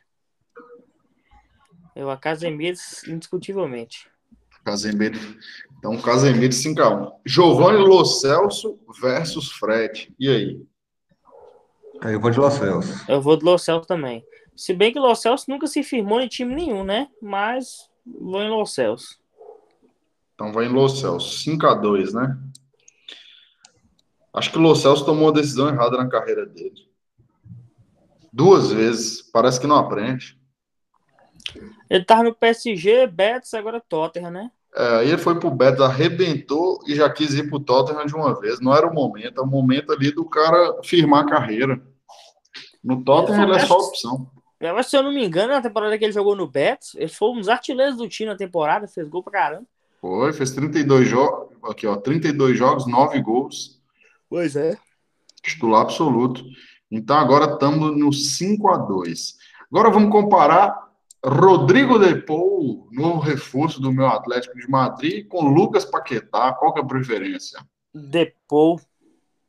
Eu 1.94 2.10
a 2.10 2.16
Casemiro, 2.16 2.76
indiscutivelmente. 3.06 4.08
Casemiro. 4.64 5.18
Então, 5.78 6.00
Casemiro 6.00 6.52
5x1. 6.52 7.12
Giovanni 7.24 7.78
Lo 7.78 8.04
Celso 8.04 8.78
versus 9.00 9.52
Fred. 9.52 10.14
E 10.18 10.28
aí? 10.28 10.62
Aí 12.00 12.14
eu 12.14 12.20
vou 12.20 12.30
de 12.30 12.38
Lo 12.38 12.50
Celso. 12.50 13.04
Eu 13.08 13.20
vou 13.20 13.36
de 13.36 13.44
Lo 13.44 13.58
Celso 13.58 13.86
também. 13.86 14.24
Se 14.56 14.72
bem 14.72 14.92
que 14.92 14.98
Lo 14.98 15.14
Celso 15.14 15.46
nunca 15.48 15.66
se 15.66 15.82
firmou 15.82 16.20
em 16.20 16.28
time 16.28 16.54
nenhum, 16.54 16.82
né? 16.82 17.08
Mas 17.20 17.90
vou 18.06 18.42
em 18.42 18.50
Lo 18.50 18.64
Celso. 18.64 19.21
Então 20.42 20.52
vai 20.52 20.64
em 20.64 20.68
Lo 20.68 20.88
Celso. 20.88 21.48
5x2, 21.48 22.12
né? 22.12 22.36
Acho 24.34 24.50
que 24.50 24.58
o 24.58 24.60
Lo 24.60 24.74
Celso 24.74 25.04
tomou 25.04 25.28
a 25.28 25.32
decisão 25.32 25.68
errada 25.68 25.96
na 25.96 26.08
carreira 26.08 26.44
dele. 26.44 26.90
Duas 28.32 28.72
vezes. 28.72 29.22
Parece 29.22 29.60
que 29.60 29.68
não 29.68 29.76
aprende. 29.76 30.36
Ele 31.88 32.04
tava 32.04 32.24
no 32.24 32.34
PSG, 32.34 33.06
Betis, 33.06 33.54
agora 33.54 33.80
Tottenham, 33.80 34.32
né? 34.32 34.50
É, 34.74 34.96
aí 34.96 35.08
ele 35.10 35.18
foi 35.18 35.38
pro 35.38 35.48
Betis, 35.48 35.80
arrebentou 35.80 36.80
e 36.88 36.96
já 36.96 37.08
quis 37.08 37.34
ir 37.34 37.48
pro 37.48 37.60
Tottenham 37.60 38.04
de 38.04 38.16
uma 38.16 38.40
vez. 38.40 38.58
Não 38.58 38.74
era 38.74 38.88
o 38.88 38.92
momento, 38.92 39.40
é 39.40 39.44
o 39.44 39.46
momento 39.46 39.92
ali 39.92 40.10
do 40.10 40.24
cara 40.24 40.82
firmar 40.82 41.22
a 41.22 41.28
carreira. 41.28 41.80
No 42.82 43.04
Tottenham 43.04 43.44
ele, 43.44 43.54
é 43.54 43.66
só 43.66 43.78
opção. 43.78 44.28
Mas 44.60 44.88
se 44.88 44.96
eu 44.96 45.04
não 45.04 45.12
me 45.12 45.24
engano, 45.24 45.52
na 45.52 45.62
temporada 45.62 45.96
que 45.96 46.04
ele 46.04 46.12
jogou 46.12 46.34
no 46.34 46.48
Betis, 46.48 46.96
ele 46.96 47.06
foi 47.06 47.30
um 47.30 47.38
dos 47.38 47.48
artilheiros 47.48 47.96
do 47.96 48.08
time 48.08 48.30
na 48.30 48.36
temporada, 48.36 48.88
fez 48.88 49.08
gol 49.08 49.22
pra 49.22 49.32
caramba. 49.32 49.71
Foi, 50.02 50.32
fez 50.32 50.50
32 50.50 51.08
jogos, 51.08 51.56
aqui 51.62 51.86
ó, 51.86 51.94
32 51.94 52.58
jogos, 52.58 52.88
9 52.88 53.22
gols. 53.22 53.80
Pois 54.28 54.56
é. 54.56 54.76
Titular 55.40 55.82
absoluto. 55.82 56.42
Então 56.90 57.16
agora 57.16 57.52
estamos 57.52 57.96
no 57.96 58.12
5 58.12 58.68
a 58.68 58.76
2 58.78 59.36
Agora 59.70 59.90
vamos 59.90 60.10
comparar 60.10 60.76
Rodrigo 61.24 62.00
Depou, 62.00 62.88
novo 62.90 63.20
reforço 63.20 63.80
do 63.80 63.92
meu 63.92 64.08
Atlético 64.08 64.58
de 64.58 64.68
Madrid, 64.68 65.28
com 65.28 65.48
Lucas 65.48 65.84
Paquetá. 65.84 66.52
Qual 66.52 66.74
que 66.74 66.80
é 66.80 66.82
a 66.82 66.86
preferência? 66.86 67.60
Depou. 67.94 68.80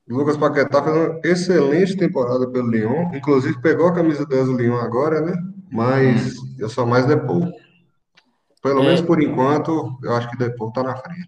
Lucas 0.08 0.38
Paquetá 0.38 0.84
fez 0.84 0.96
uma 0.96 1.20
excelente 1.24 1.98
temporada 1.98 2.48
pelo 2.48 2.70
Lyon. 2.70 3.12
Inclusive 3.16 3.60
pegou 3.60 3.88
a 3.88 3.94
camisa 3.94 4.24
10 4.24 4.46
do 4.46 4.58
Lyon 4.58 4.78
agora, 4.78 5.20
né? 5.20 5.34
Mas 5.72 6.38
hum. 6.38 6.56
eu 6.60 6.70
sou 6.70 6.86
mais 6.86 7.08
Depou. 7.08 7.52
Pelo 8.64 8.82
é. 8.82 8.86
menos 8.86 9.02
por 9.02 9.22
enquanto, 9.22 10.00
eu 10.02 10.14
acho 10.14 10.30
que 10.30 10.38
Depou 10.38 10.72
tá 10.72 10.82
na 10.82 10.96
frente. 10.96 11.28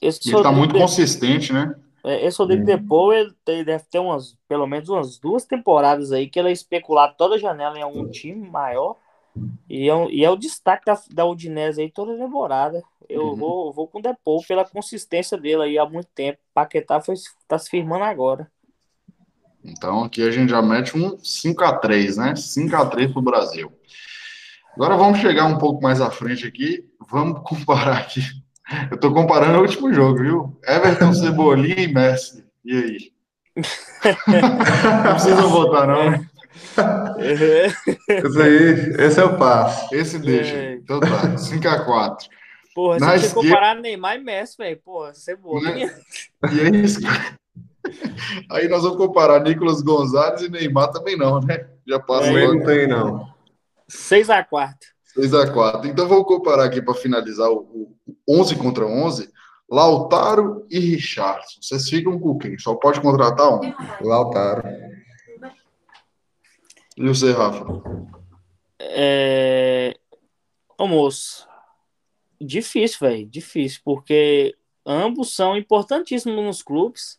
Esse 0.00 0.34
ele 0.34 0.42
tá 0.42 0.50
muito 0.50 0.72
de... 0.72 0.80
consistente, 0.80 1.52
né? 1.52 1.74
É, 2.02 2.26
esse 2.26 2.38
Rodrigo 2.38 2.62
hum. 2.62 2.66
Depou, 2.66 3.12
ele, 3.12 3.32
ele 3.46 3.64
deve 3.64 3.84
ter 3.84 3.98
umas, 3.98 4.36
pelo 4.48 4.66
menos 4.66 4.88
umas 4.88 5.18
duas 5.18 5.44
temporadas 5.44 6.12
aí 6.12 6.28
que 6.28 6.38
ele 6.38 6.48
é 6.48 6.52
especular 6.52 7.14
toda 7.16 7.34
a 7.34 7.38
janela 7.38 7.78
em 7.78 7.82
algum 7.82 8.08
time 8.08 8.48
maior 8.48 8.96
e 9.68 9.90
é, 9.90 10.10
e 10.10 10.24
é 10.24 10.30
o 10.30 10.36
destaque 10.36 10.86
da, 10.86 10.98
da 11.10 11.26
Udinese 11.26 11.82
aí 11.82 11.90
toda 11.90 12.14
a 12.14 12.18
temporada. 12.18 12.82
Eu 13.08 13.26
uhum. 13.26 13.36
vou, 13.36 13.72
vou 13.72 13.88
com 13.88 13.98
o 13.98 14.02
Depou 14.02 14.42
pela 14.46 14.64
consistência 14.64 15.36
dele 15.36 15.62
aí 15.62 15.78
há 15.78 15.86
muito 15.86 16.08
tempo. 16.14 16.38
Paquetá 16.54 17.00
foi, 17.00 17.16
tá 17.46 17.58
se 17.58 17.68
firmando 17.68 18.04
agora. 18.04 18.50
Então 19.62 20.04
aqui 20.04 20.22
a 20.22 20.30
gente 20.30 20.50
já 20.50 20.62
mete 20.62 20.96
um 20.96 21.16
5x3, 21.18 22.16
né? 22.16 22.34
5x3 22.34 23.12
pro 23.12 23.20
Brasil. 23.20 23.72
Agora 24.76 24.94
vamos 24.94 25.18
chegar 25.20 25.46
um 25.46 25.56
pouco 25.56 25.82
mais 25.82 26.02
à 26.02 26.10
frente 26.10 26.46
aqui. 26.46 26.84
Vamos 27.10 27.40
comparar 27.44 27.96
aqui. 27.96 28.20
Eu 28.90 28.98
tô 28.98 29.12
comparando 29.12 29.58
o 29.58 29.62
último 29.62 29.92
jogo, 29.92 30.18
viu? 30.18 30.60
Everton, 30.66 31.14
Cebolinha 31.14 31.82
e 31.82 31.92
Messi. 31.92 32.44
E 32.62 32.76
aí? 32.76 32.98
não 35.02 35.14
precisa 35.14 35.42
votar, 35.42 35.86
não, 35.86 36.10
né? 36.10 36.26
Esse 37.18 38.42
aí, 38.42 39.06
esse 39.06 39.18
é 39.18 39.24
o 39.24 39.38
passo. 39.38 39.94
Esse 39.94 40.18
deixa. 40.18 40.54
É. 40.54 40.74
Então 40.74 41.00
tá, 41.00 41.34
5x4. 41.36 42.16
Porra, 42.74 42.98
Na 42.98 43.06
você 43.12 43.26
esquerda... 43.26 43.48
comparar 43.48 43.74
Neymar 43.76 44.16
e 44.16 44.18
Messi, 44.18 44.58
velho. 44.58 44.78
Porra, 44.84 45.14
Cebolinha. 45.14 45.86
Né? 45.86 45.94
E 46.52 46.60
é 46.60 46.68
isso. 46.76 47.00
Aí 48.50 48.68
nós 48.68 48.82
vamos 48.82 48.98
comparar 48.98 49.40
Nicolas 49.40 49.80
Gonzalez 49.80 50.42
e 50.42 50.50
Neymar 50.50 50.90
também 50.90 51.16
não, 51.16 51.40
né? 51.40 51.66
Já 51.88 51.98
passa 51.98 52.28
é, 52.28 52.46
Não 52.46 52.62
tem, 52.62 52.86
não. 52.86 53.35
6x4. 53.90 54.74
6x4. 55.16 55.86
Então 55.86 56.08
vamos 56.08 56.26
comparar 56.26 56.64
aqui 56.64 56.82
para 56.82 56.94
finalizar 56.94 57.50
o, 57.50 57.96
o 58.26 58.40
11 58.40 58.56
contra 58.56 58.86
11. 58.86 59.30
Lautaro 59.68 60.64
e 60.70 60.78
Richardson. 60.78 61.60
Vocês 61.60 61.88
ficam 61.88 62.18
com 62.20 62.38
quem? 62.38 62.58
Só 62.58 62.74
pode 62.76 63.00
contratar 63.00 63.52
um? 63.52 63.60
Lautaro. 64.00 64.62
E 66.96 67.02
você, 67.02 67.32
Rafa? 67.32 67.64
É... 68.78 69.94
Ô, 70.78 70.86
moço, 70.86 71.48
difícil, 72.40 72.98
velho, 73.00 73.26
difícil, 73.26 73.80
porque 73.84 74.54
ambos 74.84 75.34
são 75.34 75.56
importantíssimos 75.56 76.44
nos 76.44 76.62
clubes. 76.62 77.18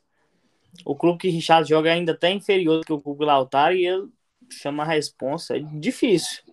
O 0.86 0.96
clube 0.96 1.20
que 1.20 1.30
Richard 1.30 1.68
joga 1.68 1.92
ainda 1.92 2.14
até 2.14 2.32
inferior 2.32 2.80
do 2.80 2.86
que 2.86 2.94
o 2.94 3.02
clube 3.02 3.26
Lautaro 3.26 3.74
e 3.74 3.86
ele 3.86 4.10
chama 4.50 4.84
a 4.84 4.88
responsa. 4.88 5.58
É 5.58 5.60
difícil. 5.60 6.44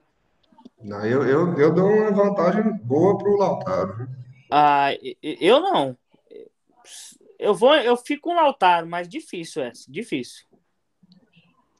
Não, 0.85 1.03
eu, 1.07 1.23
eu, 1.23 1.55
eu 1.55 1.73
dou 1.73 1.89
uma 1.89 2.11
vantagem 2.11 2.71
boa 2.83 3.17
pro 3.17 3.39
Lautaro. 3.39 4.07
Ah, 4.51 4.91
eu 5.23 5.59
não. 5.59 5.97
Eu 7.39 7.55
vou, 7.55 7.75
eu 7.75 7.97
fico 7.97 8.25
com 8.25 8.33
o 8.33 8.37
Lautaro, 8.37 8.87
mas 8.87 9.09
difícil 9.09 9.63
essa, 9.63 9.91
difícil. 9.91 10.45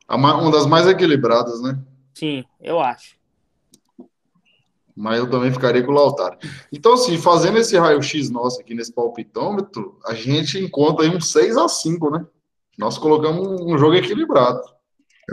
Uma 0.09 0.51
das 0.51 0.65
mais 0.65 0.87
equilibradas, 0.87 1.61
né? 1.61 1.79
Sim, 2.15 2.47
eu 2.59 2.81
acho. 2.81 3.17
Mas 4.97 5.19
eu 5.19 5.29
também 5.29 5.53
ficaria 5.53 5.83
com 5.83 5.93
o 5.93 5.95
Lautaro. 5.95 6.39
Então, 6.73 6.95
assim, 6.95 7.19
fazendo 7.19 7.59
esse 7.59 7.77
raio-x 7.77 8.31
nosso 8.31 8.59
aqui 8.61 8.75
nesse 8.75 8.93
palpitômetro, 8.93 9.99
a 10.07 10.15
gente 10.15 10.59
encontra 10.59 11.05
aí 11.05 11.15
um 11.15 11.21
6 11.21 11.59
a 11.59 11.69
5 11.69 12.11
né? 12.11 12.27
Nós 12.79 12.97
colocamos 12.97 13.61
um 13.61 13.77
jogo 13.77 13.97
equilibrado. 13.97 14.63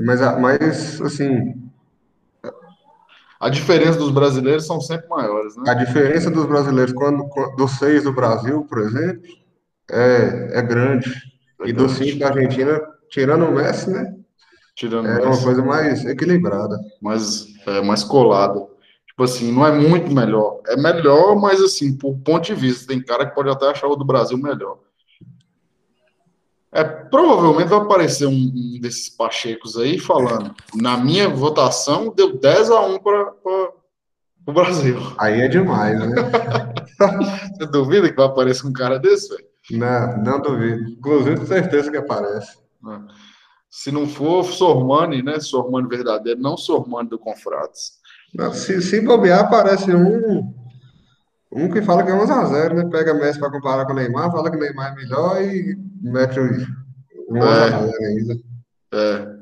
Mas, 0.03 0.19
mas 0.39 1.01
assim. 1.01 1.70
A 3.41 3.49
diferença 3.49 3.97
dos 3.97 4.11
brasileiros 4.11 4.67
são 4.67 4.79
sempre 4.79 5.09
maiores, 5.09 5.57
né? 5.57 5.63
A 5.67 5.73
diferença 5.73 6.29
dos 6.29 6.45
brasileiros, 6.45 6.93
quando, 6.93 7.27
dos 7.57 7.71
seis 7.71 8.03
do 8.03 8.13
Brasil, 8.13 8.63
por 8.69 8.77
exemplo, 8.77 9.23
é, 9.89 10.59
é 10.59 10.61
grande. 10.61 11.11
É 11.61 11.69
e 11.69 11.73
dos 11.73 11.93
cinco 11.93 12.19
da 12.19 12.27
Argentina, 12.27 12.79
tirando 13.09 13.45
o 13.45 13.51
Messi, 13.51 13.89
né? 13.89 14.15
Tirando 14.75 15.07
é 15.07 15.25
uma 15.25 15.41
coisa 15.41 15.63
mais 15.63 16.05
equilibrada. 16.05 16.77
Mais, 17.01 17.47
é, 17.65 17.81
mais 17.81 18.03
colada. 18.03 18.59
Tipo 19.07 19.23
assim, 19.23 19.51
não 19.51 19.65
é 19.65 19.71
muito 19.71 20.13
melhor. 20.13 20.61
É 20.67 20.77
melhor, 20.77 21.35
mas 21.35 21.59
assim, 21.59 21.97
por 21.97 22.15
ponto 22.19 22.45
de 22.45 22.53
vista, 22.53 22.93
tem 22.93 23.03
cara 23.03 23.25
que 23.25 23.33
pode 23.33 23.49
até 23.49 23.71
achar 23.71 23.87
o 23.87 23.95
do 23.95 24.05
Brasil 24.05 24.37
melhor. 24.37 24.77
É, 26.73 26.83
provavelmente 26.83 27.67
vai 27.67 27.79
aparecer 27.79 28.25
um, 28.27 28.31
um 28.31 28.79
desses 28.79 29.09
pachecos 29.09 29.77
aí 29.77 29.99
falando. 29.99 30.55
Na 30.73 30.97
minha 30.97 31.27
votação, 31.27 32.13
deu 32.15 32.39
10 32.39 32.71
a 32.71 32.79
1 32.81 32.99
para 32.99 33.33
o 34.47 34.53
Brasil. 34.53 34.97
Aí 35.17 35.41
é 35.41 35.47
demais, 35.49 35.99
né? 35.99 36.15
Você 37.57 37.65
duvida 37.67 38.09
que 38.09 38.15
vai 38.15 38.25
aparecer 38.25 38.65
um 38.65 38.73
cara 38.73 38.97
desse, 38.97 39.29
velho? 39.29 39.45
Não, 39.71 40.17
não 40.23 40.41
duvido. 40.41 40.89
Inclusive, 40.91 41.37
com 41.37 41.45
certeza 41.45 41.91
que 41.91 41.97
aparece. 41.97 42.57
É. 42.57 42.99
Se 43.69 43.91
não 43.91 44.07
for 44.07 44.43
Sormani, 44.43 45.21
né? 45.21 45.39
Sormani 45.39 45.87
verdadeiro, 45.87 46.41
não 46.41 46.57
Sormani 46.57 47.09
do 47.09 47.19
Confrades. 47.19 47.93
se, 48.53 48.81
se 48.81 49.01
bobear, 49.01 49.41
aparece 49.41 49.93
um, 49.93 50.53
um 51.51 51.69
que 51.69 51.81
fala 51.81 52.03
que 52.03 52.11
é 52.11 52.13
1x0, 52.13 52.73
né? 52.73 52.89
Pega 52.89 53.13
Messi 53.13 53.39
para 53.39 53.51
comparar 53.51 53.85
com 53.85 53.91
o 53.91 53.95
Neymar, 53.95 54.31
fala 54.31 54.49
que 54.49 54.57
o 54.57 54.59
Neymar 54.59 54.93
é 54.93 54.95
melhor 54.95 55.41
e 55.41 55.77
mete 56.01 56.39
o 56.39 56.47
1x0 57.33 57.91
é. 57.99 58.05
ainda. 58.05 58.35
É. 58.93 59.41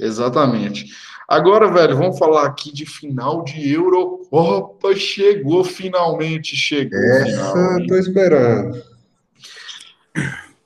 Exatamente. 0.00 0.86
Agora, 1.28 1.70
velho, 1.72 1.96
vamos 1.96 2.18
falar 2.18 2.46
aqui 2.46 2.72
de 2.72 2.86
final 2.86 3.42
de 3.42 3.72
Eurocopa. 3.72 4.94
Chegou 4.94 5.64
finalmente, 5.64 6.54
chegou. 6.54 6.98
Essa 6.98 7.52
final, 7.52 7.86
tô 7.86 7.96
esperando. 7.96 8.82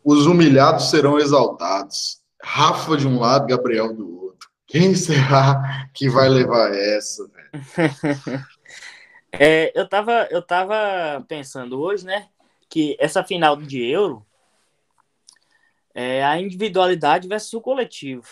Os 0.05 0.27
humilhados 0.27 0.91
serão 0.91 1.19
exaltados. 1.19 2.21
Rafa 2.43 2.97
de 2.97 3.07
um 3.07 3.19
lado, 3.19 3.47
Gabriel 3.47 3.95
do 3.95 4.25
outro. 4.25 4.49
Quem 4.67 4.95
será 4.95 5.89
que 5.95 6.09
vai 6.09 6.29
levar 6.29 6.73
essa, 6.75 7.27
velho? 7.29 8.45
é, 9.33 9.73
eu, 9.75 9.89
tava, 9.89 10.29
eu 10.31 10.43
tava 10.43 11.25
pensando 11.29 11.81
hoje, 11.81 12.05
né, 12.05 12.29
que 12.69 12.97
essa 12.99 13.25
final 13.25 13.57
de 13.57 13.85
Euro 13.85 14.25
é 15.95 16.25
a 16.25 16.41
individualidade 16.41 17.29
versus 17.29 17.53
o 17.55 17.61
coletivo. 17.61 18.27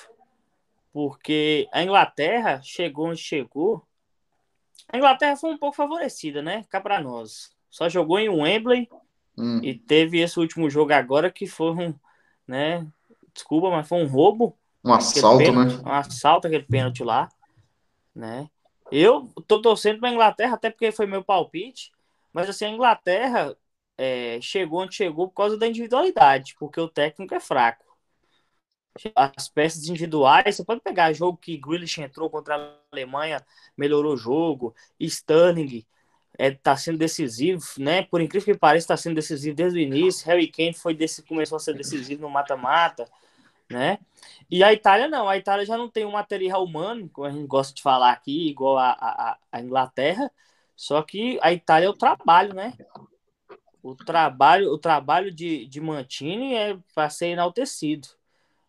Porque 0.93 1.69
a 1.73 1.83
Inglaterra 1.83 2.61
chegou 2.63 3.09
onde 3.09 3.21
chegou. 3.21 3.85
A 4.89 4.97
Inglaterra 4.97 5.37
foi 5.37 5.51
um 5.51 5.59
pouco 5.59 5.77
favorecida, 5.77 6.41
né? 6.41 6.65
Cá 6.71 6.81
para 6.81 7.01
nós. 7.01 7.51
Só 7.69 7.89
jogou 7.89 8.19
em 8.19 8.29
Wembley 8.29 8.89
hum. 9.37 9.61
e 9.63 9.75
teve 9.75 10.21
esse 10.21 10.39
último 10.39 10.71
jogo 10.71 10.93
agora 10.93 11.31
que 11.31 11.47
foi 11.47 11.71
um, 11.73 11.95
né? 12.47 12.87
Desculpa, 13.35 13.71
mas 13.71 13.87
foi 13.87 14.03
um 14.03 14.07
roubo. 14.07 14.57
Um 14.85 14.93
assalto, 14.93 15.39
pênalti, 15.39 15.77
né? 15.77 15.83
Um 15.85 15.93
assalto, 15.93 16.47
aquele 16.47 16.63
pênalti 16.63 17.05
lá, 17.05 17.29
né? 18.15 18.49
Eu 18.91 19.33
tô 19.47 19.61
torcendo 19.61 20.01
para 20.01 20.11
Inglaterra, 20.11 20.55
até 20.55 20.71
porque 20.71 20.93
foi 20.93 21.07
meu 21.07 21.23
palpite, 21.23 21.93
mas 22.33 22.49
assim, 22.49 22.67
a 22.67 22.71
Inglaterra 22.71 23.57
é, 23.97 24.41
chegou 24.41 24.81
onde 24.83 24.95
chegou 24.95 25.29
por 25.29 25.35
causa 25.35 25.57
da 25.59 25.67
individualidade, 25.67 26.55
porque 26.59 26.81
o 26.81 26.89
técnico 26.89 27.35
é 27.35 27.41
fraco. 27.41 27.85
As 29.15 29.49
peças 29.49 29.87
individuais, 29.89 30.57
você 30.57 30.65
pode 30.65 30.81
pegar 30.81 31.13
jogo 31.13 31.39
que 31.39 31.57
Grealish 31.57 32.01
entrou 32.01 32.29
contra 32.29 32.57
a 32.57 32.75
Alemanha, 32.91 33.45
melhorou 33.77 34.15
o 34.15 34.17
jogo, 34.17 34.75
Sterling 34.99 35.87
é, 36.39 36.51
tá 36.53 36.77
sendo 36.77 36.99
decisivo, 36.99 37.65
né? 37.79 38.03
Por 38.05 38.21
incrível 38.21 38.55
que 38.55 38.59
pareça, 38.59 38.85
está 38.85 38.97
sendo 38.97 39.17
decisivo 39.17 39.57
desde 39.57 39.79
o 39.79 39.83
início. 39.83 40.27
Harry 40.27 40.49
Kane 40.49 40.73
foi 40.75 40.95
desse, 40.95 41.23
começou 41.23 41.57
a 41.57 41.59
ser 41.61 41.75
decisivo 41.75 42.23
no 42.23 42.31
mata-mata, 42.31 43.05
né? 43.71 43.99
E 44.51 44.65
a 44.65 44.73
Itália 44.73 45.09
não, 45.09 45.29
a 45.29 45.37
Itália 45.37 45.67
já 45.67 45.77
não 45.77 45.89
tem 45.89 46.05
um 46.05 46.13
material 46.13 46.65
humano, 46.65 47.09
como 47.11 47.27
a 47.27 47.31
gente 47.31 47.47
gosta 47.47 47.75
de 47.75 47.83
falar 47.83 48.13
aqui, 48.13 48.49
igual 48.49 48.79
a, 48.79 48.91
a, 48.93 49.39
a 49.53 49.61
Inglaterra, 49.61 50.31
só 50.75 51.03
que 51.03 51.39
a 51.43 51.53
Itália 51.53 51.87
é 51.87 51.91
o 51.91 51.95
trabalho, 51.95 52.55
né? 52.55 52.73
O 53.83 53.95
trabalho, 53.95 54.73
o 54.73 54.79
trabalho 54.79 55.33
de, 55.33 55.67
de 55.67 55.81
Mantini 55.81 56.55
é 56.55 56.79
para 56.95 57.11
ser 57.11 57.27
enaltecido, 57.29 58.09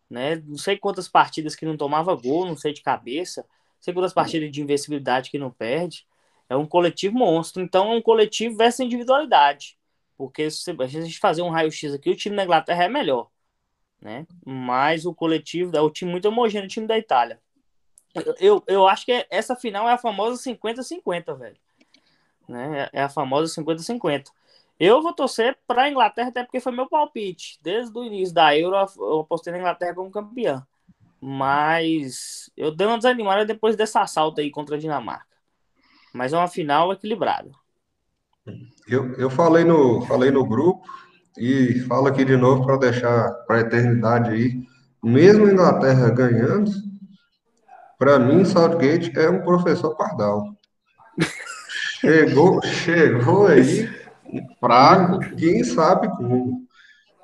né? 0.08 0.36
Não 0.36 0.58
sei 0.58 0.76
quantas 0.76 1.08
partidas 1.08 1.54
que 1.54 1.64
não 1.64 1.76
tomava 1.76 2.14
gol, 2.14 2.46
não 2.46 2.56
sei 2.56 2.72
de 2.72 2.82
cabeça, 2.82 3.42
não 3.42 3.82
sei 3.82 3.94
quantas 3.94 4.12
partidas 4.12 4.50
de 4.50 4.60
invencibilidade 4.60 5.30
que 5.30 5.38
não 5.38 5.50
perde. 5.50 6.06
É 6.48 6.56
um 6.56 6.66
coletivo 6.66 7.16
monstro, 7.16 7.62
então 7.62 7.92
é 7.92 7.96
um 7.96 8.02
coletivo 8.02 8.56
versus 8.56 8.80
individualidade. 8.80 9.78
Porque 10.16 10.50
se 10.50 10.70
a 10.78 10.86
gente 10.86 11.18
fazer 11.18 11.42
um 11.42 11.48
raio-x 11.48 11.94
aqui, 11.94 12.10
o 12.10 12.16
time 12.16 12.36
da 12.36 12.44
Inglaterra 12.44 12.84
é 12.84 12.88
melhor, 12.88 13.29
né? 14.00 14.26
Mas 14.44 15.04
o 15.04 15.14
coletivo 15.14 15.76
é 15.76 15.80
o 15.80 15.90
time 15.90 16.10
muito 16.10 16.26
homogêneo, 16.28 16.66
o 16.66 16.70
time 16.70 16.86
da 16.86 16.98
Itália. 16.98 17.40
Eu, 18.40 18.62
eu 18.66 18.88
acho 18.88 19.04
que 19.04 19.26
essa 19.30 19.54
final 19.54 19.88
é 19.88 19.92
a 19.92 19.98
famosa 19.98 20.42
50-50, 20.42 21.38
velho. 21.38 21.56
Né? 22.48 22.88
É 22.92 23.02
a 23.02 23.08
famosa 23.08 23.54
50-50. 23.60 24.28
Eu 24.78 25.02
vou 25.02 25.12
torcer 25.12 25.58
para 25.66 25.82
a 25.82 25.90
Inglaterra, 25.90 26.30
até 26.30 26.42
porque 26.42 26.58
foi 26.58 26.72
meu 26.72 26.88
palpite. 26.88 27.58
Desde 27.62 27.96
o 27.96 28.02
início 28.02 28.34
da 28.34 28.56
Euro, 28.56 28.76
eu 28.98 29.20
apostei 29.20 29.52
na 29.52 29.58
Inglaterra 29.58 29.94
como 29.94 30.10
campeã. 30.10 30.66
Mas 31.20 32.50
eu 32.56 32.74
dei 32.74 32.86
uma 32.86 32.96
desanimada 32.96 33.44
depois 33.44 33.76
desse 33.76 33.98
assalto 33.98 34.40
aí 34.40 34.50
contra 34.50 34.76
a 34.76 34.78
Dinamarca. 34.78 35.36
Mas 36.14 36.32
é 36.32 36.36
uma 36.36 36.48
final 36.48 36.92
equilibrada. 36.92 37.50
Eu, 38.88 39.12
eu 39.16 39.30
falei, 39.30 39.64
no, 39.64 40.00
falei 40.06 40.30
no 40.30 40.44
grupo 40.44 40.88
e 41.40 41.80
falo 41.80 42.06
aqui 42.06 42.22
de 42.22 42.36
novo 42.36 42.66
para 42.66 42.76
deixar 42.76 43.32
para 43.46 43.56
a 43.56 43.60
eternidade 43.60 44.30
aí. 44.30 44.62
Mesmo 45.02 45.46
a 45.46 45.52
Inglaterra 45.52 46.10
ganhando, 46.10 46.70
para 47.98 48.18
mim, 48.18 48.44
Southgate 48.44 49.18
é 49.18 49.30
um 49.30 49.42
professor 49.42 49.96
pardal. 49.96 50.54
Chegou, 52.00 52.62
chegou 52.62 53.46
aí 53.46 53.88
fraco, 54.58 55.18
quem 55.36 55.64
sabe 55.64 56.08
como. 56.08 56.66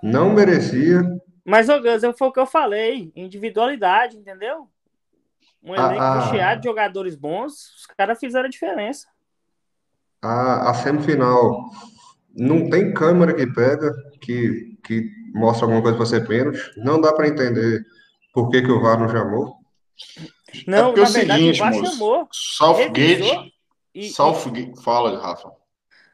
Não 0.03 0.33
merecia. 0.33 1.03
Mas, 1.45 1.69
ô 1.69 1.81
Gus, 1.81 2.03
foi 2.19 2.29
o 2.29 2.33
que 2.33 2.41
eu 2.41 2.47
falei, 2.47 3.13
individualidade, 3.15 4.17
entendeu? 4.17 4.69
Um 5.63 5.75
elenco 5.75 6.03
a, 6.03 6.29
cheio 6.31 6.61
de 6.61 6.65
jogadores 6.65 7.17
bons, 7.17 7.53
os 7.77 7.87
caras 7.87 8.19
fizeram 8.19 8.47
a 8.47 8.51
diferença. 8.51 9.07
A, 10.23 10.71
a 10.71 10.75
semifinal 10.75 11.71
não 12.37 12.69
tem 12.69 12.93
câmera 12.93 13.35
que 13.35 13.47
pega, 13.47 13.93
que, 14.21 14.79
que 14.85 15.11
mostra 15.35 15.65
alguma 15.65 15.81
coisa 15.81 15.97
para 15.97 16.07
ser 16.07 16.27
pênalti. 16.27 16.61
Não 16.77 17.01
dá 17.01 17.13
para 17.13 17.29
entender 17.29 17.85
por 18.33 18.51
que, 18.51 18.61
que 18.61 18.71
o 18.71 18.81
VAR 18.81 19.01
não 19.01 19.09
chamou. 19.09 19.57
Não, 20.67 20.93
é 20.93 20.97
na 20.97 21.03
é 21.03 21.07
verdade, 21.07 21.41
seguinte, 21.41 21.57
o 21.57 21.65
VAR 21.65 21.75
moço, 21.75 21.93
chamou. 21.93 22.29
Southgate. 22.31 23.55
E, 23.95 24.11
Southgate. 24.11 24.83
Fala, 24.83 25.19
Rafa. 25.19 25.51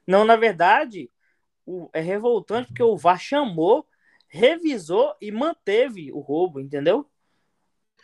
Não, 0.06 0.24
na 0.24 0.36
verdade, 0.36 1.10
o, 1.66 1.90
é 1.92 2.00
revoltante 2.00 2.68
porque 2.68 2.82
o 2.82 2.96
VAR 2.96 3.18
chamou, 3.18 3.84
revisou 4.28 5.14
e 5.20 5.32
manteve 5.32 6.12
o 6.12 6.20
roubo, 6.20 6.60
entendeu? 6.60 7.06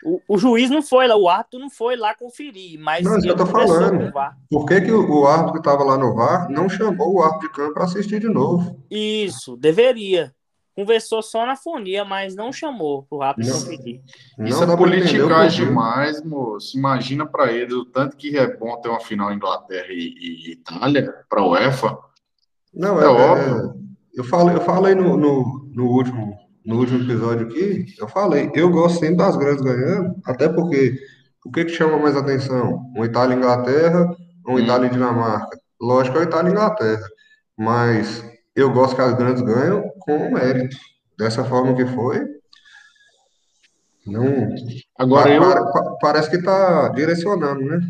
O, 0.05 0.21
o 0.29 0.39
juiz 0.39 0.71
não 0.71 0.81
foi 0.81 1.09
lá, 1.09 1.17
o 1.17 1.29
árbitro 1.29 1.59
não 1.59 1.71
foi 1.71 1.97
lá 1.97 2.15
conferir, 2.15 2.79
mas. 2.79 3.05
Não, 3.05 3.19
eu 3.25 3.37
tô 3.37 3.47
falando. 3.47 4.13
Por 4.49 4.65
que, 4.65 4.81
que 4.81 4.93
o, 4.93 5.23
o 5.23 5.27
árbitro 5.27 5.55
que 5.55 5.59
estava 5.59 5.83
lá 5.83 5.99
no 5.99 6.15
VAR 6.15 6.49
não 6.49 6.69
chamou 6.69 7.15
o 7.15 7.23
árbitro 7.23 7.49
de 7.49 7.55
campo 7.55 7.75
para 7.75 7.85
assistir 7.85 8.21
de 8.21 8.29
novo? 8.29 8.81
Isso, 8.91 9.57
deveria. 9.57 10.33
Conversou 10.75 11.21
só 11.25 11.45
na 11.45 11.57
fonia, 11.57 12.05
mas 12.05 12.37
não 12.37 12.53
chamou 12.53 13.03
pro 13.03 13.21
árbitro 13.21 13.53
conferir. 13.53 14.01
Isso 14.39 14.63
é 14.63 14.77
politicagem 14.77 15.67
demais, 15.67 16.23
moço. 16.23 16.79
Imagina 16.79 17.27
para 17.27 17.51
eles 17.51 17.75
o 17.75 17.85
tanto 17.85 18.17
que 18.17 18.39
é 18.39 18.57
bom 18.57 18.81
ter 18.81 18.89
uma 18.89 19.01
final 19.01 19.33
Inglaterra 19.33 19.89
e, 19.91 20.15
e 20.17 20.53
Itália 20.53 21.13
para 21.29 21.43
o 21.43 21.51
UEFA. 21.51 21.99
Não, 22.73 23.01
é, 23.01 23.05
é 23.05 23.09
óbvio. 23.09 23.71
É, 23.75 24.21
eu, 24.21 24.23
falei, 24.23 24.55
eu 24.55 24.61
falei 24.61 24.95
no, 24.95 25.17
no, 25.17 25.69
no 25.75 25.87
último 25.87 26.39
no 26.69 26.81
último 26.81 27.03
episódio 27.03 27.47
aqui, 27.47 27.87
eu 27.99 28.07
falei, 28.07 28.51
eu 28.55 28.71
gosto 28.71 29.01
sempre 29.01 29.17
das 29.17 29.35
grandes 29.37 29.65
ganhando, 29.65 30.15
até 30.27 30.51
porque 30.51 30.99
o 31.43 31.51
que, 31.51 31.65
que 31.65 31.73
chama 31.73 31.99
mais 31.99 32.15
atenção? 32.15 32.93
Um 32.95 33.07
Itália 33.07 33.35
e 33.35 33.39
Inglaterra, 33.39 34.15
um 34.47 34.53
hum. 34.53 34.59
Itália 34.59 34.87
e 34.87 34.91
Dinamarca. 34.91 35.59
Lógico 35.81 36.17
que 36.17 36.23
é 36.23 36.27
o 36.27 36.29
Itália 36.29 36.51
e 36.51 36.53
Inglaterra, 36.53 37.07
mas 37.57 38.23
eu 38.55 38.71
gosto 38.71 38.95
que 38.95 39.01
as 39.01 39.15
grandes 39.15 39.41
ganham 39.41 39.83
com 40.01 40.31
mérito. 40.31 40.77
Dessa 41.19 41.43
forma 41.43 41.75
que 41.75 41.87
foi. 41.87 42.21
Não. 44.07 44.55
Agora 44.99 45.31
eu... 45.31 45.41
Pa, 45.41 45.97
parece 46.03 46.29
que 46.29 46.37
está 46.37 46.91
direcionando, 46.91 47.63
né? 47.63 47.81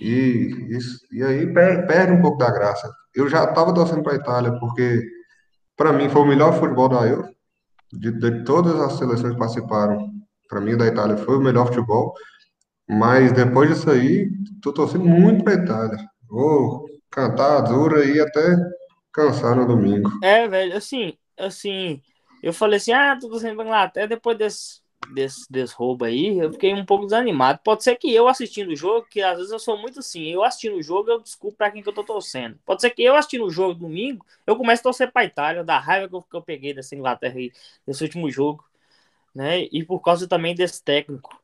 E, 0.00 0.68
isso, 0.70 1.00
e 1.10 1.20
aí 1.20 1.52
perde, 1.52 1.86
perde 1.88 2.12
um 2.12 2.22
pouco 2.22 2.38
da 2.38 2.50
graça. 2.52 2.88
Eu 3.12 3.28
já 3.28 3.42
estava 3.42 3.74
torcendo 3.74 4.04
para 4.04 4.12
a 4.12 4.16
Itália, 4.16 4.52
porque 4.60 5.04
para 5.76 5.92
mim 5.92 6.08
foi 6.08 6.22
o 6.22 6.26
melhor 6.26 6.52
futebol 6.58 6.88
da 6.88 7.06
Euro 7.08 7.33
de, 7.98 8.12
de 8.12 8.44
todas 8.44 8.74
as 8.80 8.94
seleções 8.94 9.32
que 9.32 9.38
participaram, 9.38 10.10
para 10.48 10.60
mim, 10.60 10.76
da 10.76 10.86
Itália 10.86 11.16
foi 11.16 11.36
o 11.36 11.40
melhor 11.40 11.66
futebol. 11.66 12.14
Mas 12.88 13.32
depois 13.32 13.70
disso 13.70 13.90
aí, 13.90 14.30
tô 14.62 14.72
torcendo 14.72 15.04
muito 15.04 15.42
para 15.42 15.54
a 15.54 15.56
Itália. 15.56 15.98
Vou 16.28 16.86
cantar 17.10 17.60
dura 17.62 18.04
e 18.04 18.20
até 18.20 18.56
cansar 19.12 19.56
no 19.56 19.66
domingo. 19.66 20.10
É, 20.22 20.46
velho, 20.46 20.76
assim, 20.76 21.16
assim, 21.38 22.02
eu 22.42 22.52
falei 22.52 22.76
assim, 22.76 22.92
ah, 22.92 23.16
tô 23.18 23.28
torcendo 23.28 23.56
pra 23.56 23.64
Inglaterra 23.64 24.06
depois 24.06 24.36
desse 24.36 24.83
desse, 25.12 25.44
desse 25.50 25.74
roubo 25.74 26.04
aí, 26.04 26.38
eu 26.38 26.52
fiquei 26.52 26.72
um 26.72 26.84
pouco 26.84 27.04
desanimado. 27.04 27.60
Pode 27.64 27.82
ser 27.84 27.96
que 27.96 28.12
eu 28.12 28.28
assistindo 28.28 28.70
o 28.70 28.76
jogo, 28.76 29.06
que 29.10 29.20
às 29.20 29.36
vezes 29.36 29.52
eu 29.52 29.58
sou 29.58 29.76
muito 29.76 29.98
assim, 29.98 30.28
eu 30.28 30.44
assistindo 30.44 30.76
o 30.76 30.82
jogo, 30.82 31.10
eu 31.10 31.20
desculpo 31.20 31.56
pra 31.56 31.70
quem 31.70 31.82
que 31.82 31.88
eu 31.88 31.92
tô 31.92 32.04
torcendo. 32.04 32.58
Pode 32.64 32.80
ser 32.80 32.90
que 32.90 33.02
eu 33.02 33.14
assistindo 33.14 33.44
o 33.44 33.50
jogo 33.50 33.74
domingo, 33.74 34.24
eu 34.46 34.56
comece 34.56 34.80
a 34.80 34.84
torcer 34.84 35.12
pra 35.12 35.24
Itália, 35.24 35.64
da 35.64 35.78
raiva 35.78 36.08
que 36.08 36.14
eu, 36.14 36.22
que 36.22 36.36
eu 36.36 36.42
peguei 36.42 36.72
dessa 36.72 36.94
Inglaterra 36.94 37.34
aí, 37.36 37.52
desse 37.86 38.02
último 38.02 38.30
jogo, 38.30 38.64
né? 39.34 39.68
E 39.70 39.84
por 39.84 40.00
causa 40.00 40.28
também 40.28 40.54
desse 40.54 40.82
técnico. 40.82 41.38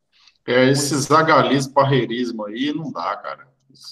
É, 0.47 0.71
esse 0.71 0.97
zagalismo, 0.97 1.75
parreirismo 1.75 2.47
aí, 2.47 2.73
não 2.73 2.91
dá, 2.91 3.17
cara. 3.17 3.49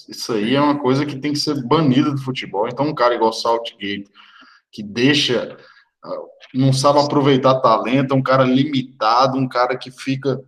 Isso 0.07 0.33
aí 0.33 0.55
é 0.55 0.61
uma 0.61 0.77
coisa 0.77 1.05
que 1.05 1.17
tem 1.17 1.31
que 1.31 1.39
ser 1.39 1.63
banida 1.63 2.11
do 2.11 2.21
futebol. 2.21 2.67
Então, 2.67 2.87
um 2.87 2.95
cara 2.95 3.15
igual 3.15 3.31
Saltgate, 3.31 4.05
que 4.71 4.83
deixa 4.83 5.57
não 6.53 6.73
sabe 6.73 6.99
aproveitar 6.99 7.59
talento, 7.61 8.13
é 8.13 8.17
um 8.17 8.23
cara 8.23 8.43
limitado, 8.43 9.37
um 9.37 9.47
cara 9.47 9.77
que 9.77 9.91
fica 9.91 10.39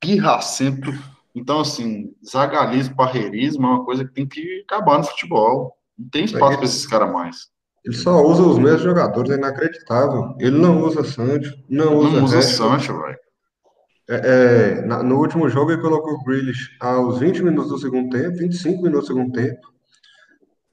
pirracento. 0.00 0.92
Então, 1.34 1.60
assim, 1.60 2.14
zagalismo, 2.24 2.96
parreirismo 2.96 3.66
é 3.66 3.70
uma 3.70 3.84
coisa 3.84 4.04
que 4.04 4.12
tem 4.12 4.26
que 4.26 4.64
acabar 4.68 4.98
no 4.98 5.04
futebol. 5.04 5.76
Não 5.98 6.08
tem 6.08 6.24
espaço 6.24 6.56
para 6.56 6.64
esses 6.64 6.86
caras 6.86 7.12
mais. 7.12 7.36
Ele 7.84 7.96
só 7.96 8.22
usa 8.22 8.42
os 8.42 8.58
mesmos 8.58 8.82
jogadores, 8.82 9.30
é 9.30 9.34
inacreditável. 9.34 10.34
Ele 10.38 10.58
não 10.58 10.82
usa 10.82 11.04
Sancho, 11.04 11.56
não 11.68 11.96
usa. 11.96 12.16
Não 12.16 12.24
usa 12.24 12.42
Sancho, 12.42 13.00
velho. 13.00 13.18
É, 14.10 14.80
é, 14.80 14.86
no 15.02 15.18
último 15.18 15.48
jogo 15.48 15.70
ele 15.70 15.82
colocou 15.82 16.14
o 16.14 16.24
Grealish 16.24 16.76
aos 16.80 17.18
20 17.18 17.42
minutos 17.42 17.70
do 17.70 17.78
segundo 17.78 18.08
tempo, 18.10 18.38
25 18.38 18.82
minutos 18.82 19.08
do 19.08 19.14
segundo 19.14 19.32
tempo. 19.32 19.60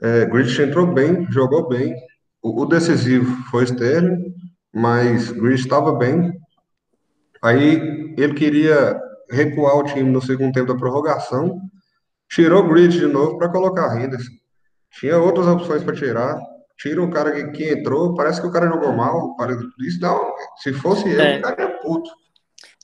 É, 0.02 0.26
Grealish 0.26 0.62
entrou 0.62 0.88
bem, 0.88 1.30
jogou 1.32 1.68
bem. 1.68 1.94
O, 2.46 2.62
o 2.62 2.66
decisivo 2.68 3.44
foi 3.50 3.64
Sterling, 3.64 4.32
mas 4.72 5.32
Grealish 5.32 5.64
estava 5.64 5.92
bem. 5.94 6.32
Aí 7.42 8.14
ele 8.16 8.36
queria 8.36 9.02
recuar 9.32 9.76
o 9.78 9.84
time 9.84 10.12
no 10.12 10.22
segundo 10.22 10.54
tempo 10.54 10.72
da 10.72 10.78
prorrogação, 10.78 11.60
tirou 12.30 12.64
o 12.64 12.68
Grealish 12.68 13.00
de 13.00 13.08
novo 13.08 13.40
para 13.40 13.50
colocar 13.50 14.00
Henderson. 14.00 14.32
Tinha 14.92 15.18
outras 15.18 15.48
opções 15.48 15.84
para 15.84 15.96
tirar. 15.96 16.40
Tira 16.78 17.02
o 17.02 17.10
cara 17.10 17.32
que, 17.32 17.52
que, 17.52 17.74
entrou, 17.74 18.14
parece 18.14 18.40
que 18.40 18.48
o 18.48 18.52
cara 18.52 18.68
jogou 18.68 18.94
mal. 18.94 19.36
Isso 19.80 20.00
não, 20.00 20.32
se 20.58 20.72
fosse 20.72 21.10
ele, 21.10 21.22
é. 21.22 21.38
o 21.40 21.42
cara 21.42 21.64
é 21.64 21.68
puto. 21.82 22.12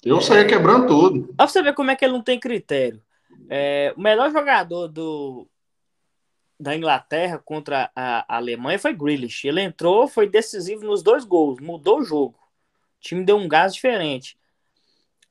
Eu 0.04 0.22
saía 0.22 0.48
quebrando 0.48 0.88
tudo. 0.88 1.34
Pra 1.36 1.48
você 1.48 1.62
ver 1.62 1.76
como 1.76 1.92
é 1.92 1.96
que 1.96 2.04
ele 2.04 2.14
não 2.14 2.24
tem 2.24 2.40
critério. 2.40 3.00
É, 3.48 3.94
o 3.96 4.02
melhor 4.02 4.32
jogador 4.32 4.88
do, 4.88 5.48
da 6.62 6.76
Inglaterra 6.76 7.40
contra 7.40 7.92
a, 7.96 8.38
Alemanha 8.38 8.78
foi 8.78 8.94
Grealish. 8.94 9.48
Ele 9.48 9.62
entrou, 9.62 10.08
foi 10.08 10.30
decisivo 10.30 10.86
nos 10.86 11.02
dois 11.02 11.26
gols, 11.26 11.60
mudou 11.60 12.00
o 12.00 12.04
jogo. 12.04 12.38
O 12.98 13.02
time 13.02 13.26
deu 13.26 13.36
um 13.36 13.48
gás 13.48 13.74
diferente. 13.74 14.38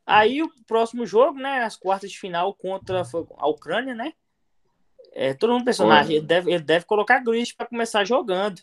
Aí 0.04 0.42
o 0.42 0.50
próximo 0.66 1.06
jogo, 1.06 1.38
né, 1.38 1.62
as 1.62 1.76
quartas 1.76 2.10
de 2.10 2.18
final 2.18 2.52
contra 2.52 3.02
a 3.38 3.48
Ucrânia, 3.48 3.94
né? 3.94 4.12
É, 5.12 5.32
todo 5.32 5.52
mundo 5.52 5.64
personagem, 5.64 6.16
ele 6.16 6.26
deve, 6.26 6.52
ele 6.52 6.62
deve 6.62 6.84
colocar 6.84 7.20
Grealish 7.20 7.54
para 7.54 7.66
começar 7.66 8.04
jogando. 8.04 8.60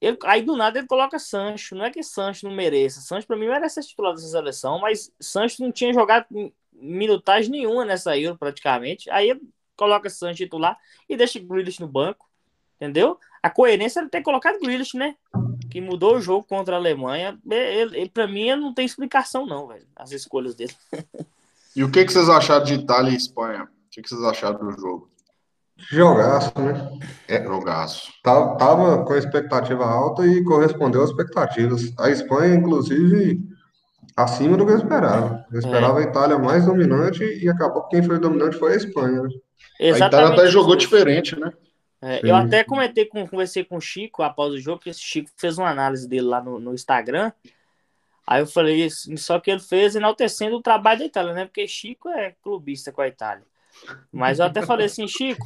Ele, 0.00 0.18
aí 0.24 0.42
do 0.42 0.56
nada 0.56 0.78
ele 0.78 0.88
coloca 0.88 1.20
Sancho. 1.20 1.76
Não 1.76 1.84
é 1.84 1.90
que 1.90 2.02
Sancho 2.02 2.48
não 2.48 2.54
mereça. 2.54 3.00
Sancho 3.00 3.28
para 3.28 3.36
mim 3.36 3.46
merece 3.46 3.76
ser 3.80 3.88
titular 3.88 4.12
dessa 4.12 4.28
seleção, 4.28 4.80
mas 4.80 5.12
Sancho 5.20 5.62
não 5.62 5.70
tinha 5.70 5.92
jogado 5.92 6.26
minutagem 6.72 7.50
nenhuma 7.50 7.84
nessa 7.84 8.18
Euro 8.18 8.38
praticamente. 8.38 9.08
Aí 9.10 9.38
coloca 9.80 10.10
Sancho 10.10 10.36
titular 10.36 10.76
e 11.08 11.16
deixa 11.16 11.38
Grealish 11.38 11.80
no 11.80 11.88
banco. 11.88 12.28
Entendeu? 12.76 13.18
A 13.42 13.48
coerência 13.48 14.00
é 14.00 14.08
ter 14.08 14.22
colocado 14.22 14.60
Grealish, 14.60 14.96
né? 14.96 15.16
Que 15.70 15.80
mudou 15.80 16.16
o 16.16 16.20
jogo 16.20 16.44
contra 16.46 16.76
a 16.76 16.78
Alemanha. 16.78 17.38
Ele, 17.50 17.98
ele 17.98 18.10
para 18.10 18.26
mim 18.26 18.54
não 18.54 18.74
tem 18.74 18.84
explicação 18.84 19.46
não, 19.46 19.66
velho, 19.66 19.86
as 19.96 20.12
escolhas 20.12 20.54
dele. 20.54 20.74
e 21.74 21.82
o 21.82 21.90
que, 21.90 22.04
que 22.04 22.12
vocês 22.12 22.28
acharam 22.28 22.64
de 22.64 22.74
Itália 22.74 23.10
e 23.10 23.16
Espanha? 23.16 23.64
O 23.64 23.90
que, 23.90 24.02
que 24.02 24.08
vocês 24.08 24.22
acharam 24.22 24.58
do 24.58 24.78
jogo? 24.78 25.10
Jogaço, 25.90 26.52
né? 26.60 26.98
É, 27.26 27.42
jogaço. 27.42 28.12
Tava, 28.22 28.56
tava 28.58 29.04
com 29.04 29.12
a 29.14 29.18
expectativa 29.18 29.84
alta 29.86 30.26
e 30.26 30.44
correspondeu 30.44 31.02
às 31.02 31.10
expectativas. 31.10 31.92
A 31.98 32.10
Espanha, 32.10 32.54
inclusive, 32.54 33.40
acima 34.14 34.56
do 34.56 34.66
que 34.66 34.72
eu 34.72 34.76
esperava. 34.76 35.44
Eu 35.50 35.58
esperava 35.58 36.00
é. 36.00 36.04
a 36.04 36.08
Itália 36.08 36.38
mais 36.38 36.66
dominante 36.66 37.24
e 37.24 37.48
acabou 37.48 37.82
que 37.84 37.96
quem 37.96 38.02
foi 38.02 38.18
dominante 38.18 38.58
foi 38.58 38.74
a 38.74 38.76
Espanha. 38.76 39.22
Exatamente. 39.78 40.02
A 40.02 40.06
Itália 40.06 40.42
até 40.42 40.50
jogou 40.50 40.76
diferente, 40.76 41.38
né? 41.38 41.52
É, 42.02 42.20
eu 42.22 42.34
até 42.34 42.64
comentei 42.64 43.04
com, 43.04 43.26
conversei 43.28 43.62
com 43.62 43.76
o 43.76 43.80
Chico 43.80 44.22
após 44.22 44.54
o 44.54 44.58
jogo, 44.58 44.82
que 44.82 44.90
esse 44.90 45.00
Chico 45.00 45.30
fez 45.36 45.58
uma 45.58 45.68
análise 45.68 46.08
dele 46.08 46.26
lá 46.26 46.42
no, 46.42 46.58
no 46.58 46.72
Instagram. 46.72 47.30
Aí 48.26 48.40
eu 48.40 48.46
falei 48.46 48.84
isso, 48.84 49.14
só 49.18 49.38
que 49.38 49.50
ele 49.50 49.60
fez 49.60 49.96
enaltecendo 49.96 50.56
o 50.56 50.62
trabalho 50.62 51.00
da 51.00 51.04
Itália, 51.04 51.34
né? 51.34 51.44
Porque 51.44 51.66
Chico 51.66 52.08
é 52.08 52.34
clubista 52.42 52.90
com 52.90 53.02
a 53.02 53.08
Itália. 53.08 53.44
Mas 54.10 54.38
eu 54.38 54.46
até 54.46 54.62
falei 54.62 54.86
assim, 54.86 55.06
Chico, 55.06 55.44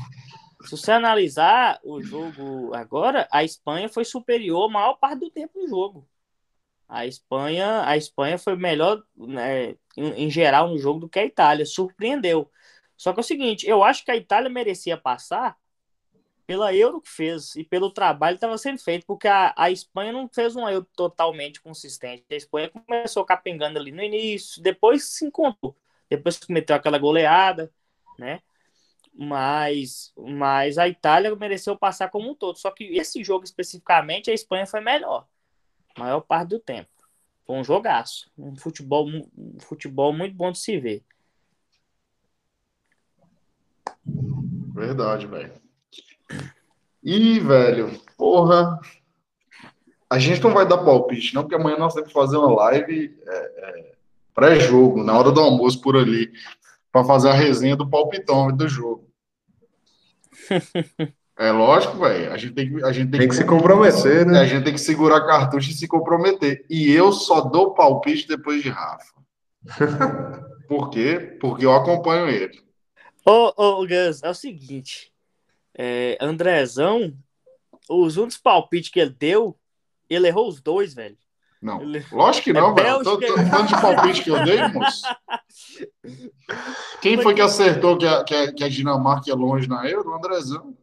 se 0.65 0.71
você 0.71 0.93
analisar 0.93 1.81
o 1.83 2.03
jogo 2.03 2.75
agora, 2.75 3.29
a 3.31 3.43
Espanha 3.43 3.89
foi 3.89 4.05
superior 4.05 4.69
a 4.69 4.73
maior 4.73 4.95
parte 4.95 5.21
do 5.21 5.31
tempo 5.31 5.59
no 5.59 5.69
jogo. 5.69 6.07
A 6.89 7.07
Espanha, 7.07 7.83
a 7.87 7.97
Espanha 7.97 8.39
foi 8.39 8.57
melhor 8.57 9.03
né, 9.17 9.75
em, 9.97 10.25
em, 10.25 10.31
geral 10.31 10.69
no 10.69 10.79
jogo 10.79 11.01
do 11.01 11.09
que 11.09 11.19
a 11.19 11.25
Itália, 11.25 11.67
surpreendeu. 11.67 12.51
Só 12.97 13.13
que 13.13 13.21
é 13.21 13.23
o 13.23 13.25
seguinte, 13.25 13.69
eu 13.69 13.83
acho 13.83 14.05
que 14.05 14.11
a 14.11 14.17
Itália 14.17 14.49
merecia 14.49 14.97
passar 14.97 15.57
pela 16.47 16.75
Euro 16.75 17.01
que 17.01 17.09
fez 17.09 17.57
e 17.57 17.65
pelo 17.65 17.91
trabalho 17.91 18.37
que 18.37 18.39
estava 18.39 18.59
sendo 18.59 18.79
feito, 18.79 19.07
porque 19.07 19.27
a, 19.27 19.55
a 19.57 19.71
Espanha 19.71 20.13
não 20.13 20.29
fez 20.29 20.55
uma 20.55 20.71
Euro 20.73 20.87
totalmente 20.95 21.61
consistente. 21.61 22.25
A 22.31 22.35
Espanha 22.35 22.69
começou 22.71 23.25
capengando 23.25 23.79
ali 23.79 23.91
no 23.91 24.03
início, 24.03 24.63
depois 24.63 25.05
se 25.05 25.25
encontrou, 25.27 25.77
depois 26.09 26.39
cometeu 26.39 26.77
aquela 26.77 26.99
goleada, 26.99 27.73
né? 28.19 28.43
Mas, 29.17 30.13
mas 30.17 30.77
a 30.77 30.89
Itália 30.89 31.35
mereceu 31.37 31.77
passar 31.79 32.11
como 32.11 32.31
um 32.31 32.35
todo. 32.35 32.59
Só 32.59 32.71
que 32.71 32.85
esse 32.97 33.23
jogo 33.23 33.45
especificamente, 33.45 34.31
a 34.31 34.35
Espanha 34.35 34.67
foi 34.67 34.81
melhor. 34.81 35.27
maior 35.97 36.21
parte 36.21 36.51
do 36.51 36.59
tempo. 36.59 36.91
Foi 37.47 37.57
um 37.57 37.65
jogaço. 37.65 38.31
Um 38.37 38.57
futebol, 38.57 39.07
um 39.09 39.61
futebol 39.61 40.13
muito 40.13 40.35
bom 40.35 40.51
de 40.51 40.59
se 40.59 40.79
ver. 40.79 41.05
Verdade, 44.75 45.27
velho. 45.27 45.53
E, 47.03 47.39
velho, 47.39 47.91
porra. 48.17 48.79
A 50.09 50.19
gente 50.19 50.43
não 50.43 50.53
vai 50.53 50.67
dar 50.67 50.79
palpite, 50.79 51.35
não, 51.35 51.43
porque 51.43 51.57
amanhã 51.57 51.77
nós 51.77 51.93
temos 51.93 52.09
que 52.09 52.15
fazer 52.15 52.37
uma 52.37 52.53
live 52.55 53.17
é, 53.27 53.37
é, 53.37 53.93
pré-jogo, 54.35 55.03
na 55.03 55.19
hora 55.19 55.33
do 55.33 55.41
almoço 55.41 55.81
por 55.81 55.97
ali 55.97 56.31
para 56.93 57.05
fazer 57.05 57.31
a 57.31 57.35
resenha 57.35 57.75
do 57.75 57.89
palpitão 57.89 58.55
do 58.55 58.69
jogo. 58.69 59.09
É 61.37 61.51
lógico, 61.51 61.99
velho. 61.99 62.33
A 62.33 62.37
gente 62.37 62.55
tem 62.55 62.73
que, 62.73 62.85
a 62.85 62.93
gente 62.93 63.11
tem, 63.11 63.19
tem 63.19 63.29
que, 63.29 63.35
que, 63.35 63.43
se 63.43 63.45
comprometer, 63.45 64.25
né? 64.25 64.39
A 64.39 64.45
gente 64.45 64.63
tem 64.63 64.73
que 64.73 64.81
segurar 64.81 65.27
cartucho 65.27 65.69
e 65.69 65.75
se 65.75 65.89
comprometer. 65.89 66.65
E 66.71 66.93
eu 66.93 67.13
só 67.13 67.41
dou 67.41 67.75
palpite 67.75 68.29
depois 68.29 68.63
de 68.63 68.69
Rafa. 68.69 69.15
Por 70.69 70.91
quê? 70.91 71.37
Porque 71.41 71.67
eu 71.67 71.75
acompanho 71.75 72.29
ele. 72.29 72.64
Ô, 73.25 73.53
ô 73.57 73.87
Gus, 73.87 74.23
é 74.23 74.31
o 74.31 74.35
seguinte. 74.35 75.13
É, 75.77 76.17
Andrezão, 76.21 77.17
os 77.89 78.17
únicos 78.17 78.37
palpites 78.37 78.91
que 78.91 79.01
ele 79.01 79.17
deu, 79.19 79.59
ele 80.09 80.29
errou 80.29 80.49
os 80.49 80.61
dois, 80.61 80.95
velho. 80.95 81.17
Não, 81.61 81.81
lógico 82.13 82.45
que 82.45 82.53
não, 82.53 82.73
é 82.73 82.83
velho. 82.83 83.03
Tô 83.03 83.19
falando 83.21 83.69
de 83.69 83.81
palpite 83.81 84.23
que 84.23 84.31
eu 84.31 84.45
dei, 84.45 84.69
moço. 84.69 85.03
Quem 87.01 87.21
foi 87.23 87.35
que 87.35 87.41
acertou 87.41 87.97
que 87.97 88.07
a, 88.07 88.23
que 88.23 88.35
a, 88.35 88.53
que 88.53 88.65
a 88.65 88.69
Dinamarca 88.69 89.31
é 89.31 89.35
longe 89.35 89.67
na 89.67 89.89
Euro? 89.89 90.11
O 90.11 90.15
Andrezão. 90.15 90.77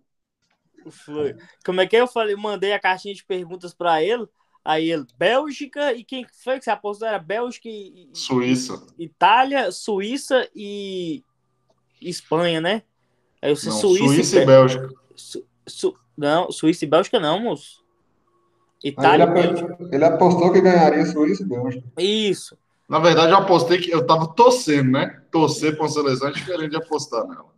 Foi. 0.90 1.36
Como 1.64 1.82
é 1.82 1.86
que 1.86 1.96
eu 1.96 2.08
falei? 2.08 2.36
Mandei 2.36 2.74
a 2.74 2.80
caixinha 2.80 3.14
de 3.14 3.24
perguntas 3.24 3.76
para 3.76 4.02
ele. 4.02 4.28
Aí 4.64 4.92
ele, 4.92 5.06
Bélgica 5.18 5.94
e 5.94 6.04
quem 6.04 6.26
foi 6.44 6.58
que 6.58 6.66
você 6.66 6.72
apostou? 6.72 7.08
Era 7.08 7.20
Bélgica 7.20 7.70
e. 7.70 8.10
Suíça. 8.14 8.84
Itália, 8.98 9.72
Suíça 9.72 10.50
e. 10.56 11.24
Espanha, 12.02 12.60
né? 12.60 12.84
Aí 13.42 13.56
você 13.56 13.70
não, 13.70 13.76
Suíça, 13.76 14.06
Suíça 14.06 14.42
e, 14.42 14.46
Bélgica. 14.46 14.90
Su, 15.16 15.46
su, 15.68 15.96
não, 16.18 16.52
Suíça 16.52 16.86
e 16.86 16.88
Bélgica 16.88 17.20
não, 17.20 17.40
moço. 17.40 17.82
Itália. 18.84 19.26
Ele, 19.26 19.96
ele, 19.96 20.06
apostou 20.06 20.52
que 20.52 20.62
ganharia 20.62 21.06
Suíça 21.06 21.44
e 21.44 21.46
Bélgica. 21.46 21.88
Isso. 21.98 22.58
Na 22.90 23.00
verdade, 23.00 23.32
eu 23.32 23.38
apostei 23.38 23.80
que 23.80 23.90
eu 23.90 24.06
tava 24.06 24.28
torcendo, 24.28 24.92
né? 24.92 25.22
Torcer 25.32 25.76
para 25.76 25.84
uma 25.84 25.90
seleção 25.90 26.28
é 26.28 26.32
diferente 26.32 26.72
de 26.72 26.76
apostar 26.76 27.26
nela. 27.26 27.52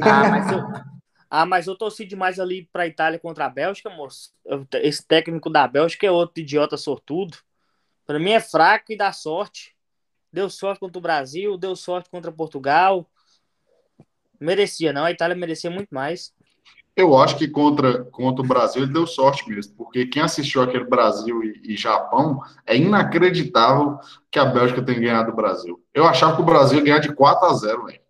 Ah, 0.00 0.28
mas 0.28 0.52
eu, 0.52 0.58
ah, 1.30 1.46
mas 1.46 1.66
eu 1.66 1.76
torci 1.76 2.04
demais 2.04 2.40
ali 2.40 2.68
para 2.72 2.82
a 2.82 2.86
Itália 2.86 3.18
contra 3.18 3.46
a 3.46 3.48
Bélgica, 3.48 3.88
moço. 3.90 4.32
Esse 4.82 5.06
técnico 5.06 5.48
da 5.48 5.68
Bélgica 5.68 6.06
é 6.06 6.10
outro 6.10 6.40
idiota 6.40 6.76
sortudo. 6.76 7.36
Para 8.06 8.18
mim 8.18 8.32
é 8.32 8.40
fraco 8.40 8.92
e 8.92 8.96
dá 8.96 9.12
sorte. 9.12 9.74
Deu 10.32 10.50
sorte 10.50 10.80
contra 10.80 10.98
o 10.98 11.02
Brasil, 11.02 11.56
deu 11.56 11.76
sorte 11.76 12.10
contra 12.10 12.32
Portugal. 12.32 13.08
Merecia, 14.40 14.92
não. 14.92 15.04
A 15.04 15.10
Itália 15.10 15.36
merecia 15.36 15.70
muito 15.70 15.94
mais. 15.94 16.32
Eu 16.96 17.16
acho 17.18 17.36
que 17.36 17.48
contra, 17.48 18.04
contra 18.04 18.44
o 18.44 18.46
Brasil 18.46 18.82
ele 18.82 18.92
deu 18.92 19.04
sorte 19.06 19.48
mesmo, 19.48 19.74
porque 19.74 20.06
quem 20.06 20.22
assistiu 20.22 20.62
aquele 20.62 20.84
Brasil 20.84 21.42
e, 21.42 21.72
e, 21.72 21.76
Japão 21.76 22.40
é 22.64 22.76
inacreditável 22.76 23.98
que 24.30 24.38
a 24.38 24.44
Bélgica 24.44 24.80
tenha 24.80 25.00
ganhado 25.00 25.32
o 25.32 25.34
Brasil. 25.34 25.82
Eu 25.92 26.06
achava 26.06 26.36
que 26.36 26.42
o 26.42 26.44
Brasil 26.44 26.78
ia 26.78 26.84
ganhar 26.84 26.98
de 27.00 27.12
4 27.12 27.48
a 27.48 27.54
0, 27.54 27.86
velho. 27.86 28.00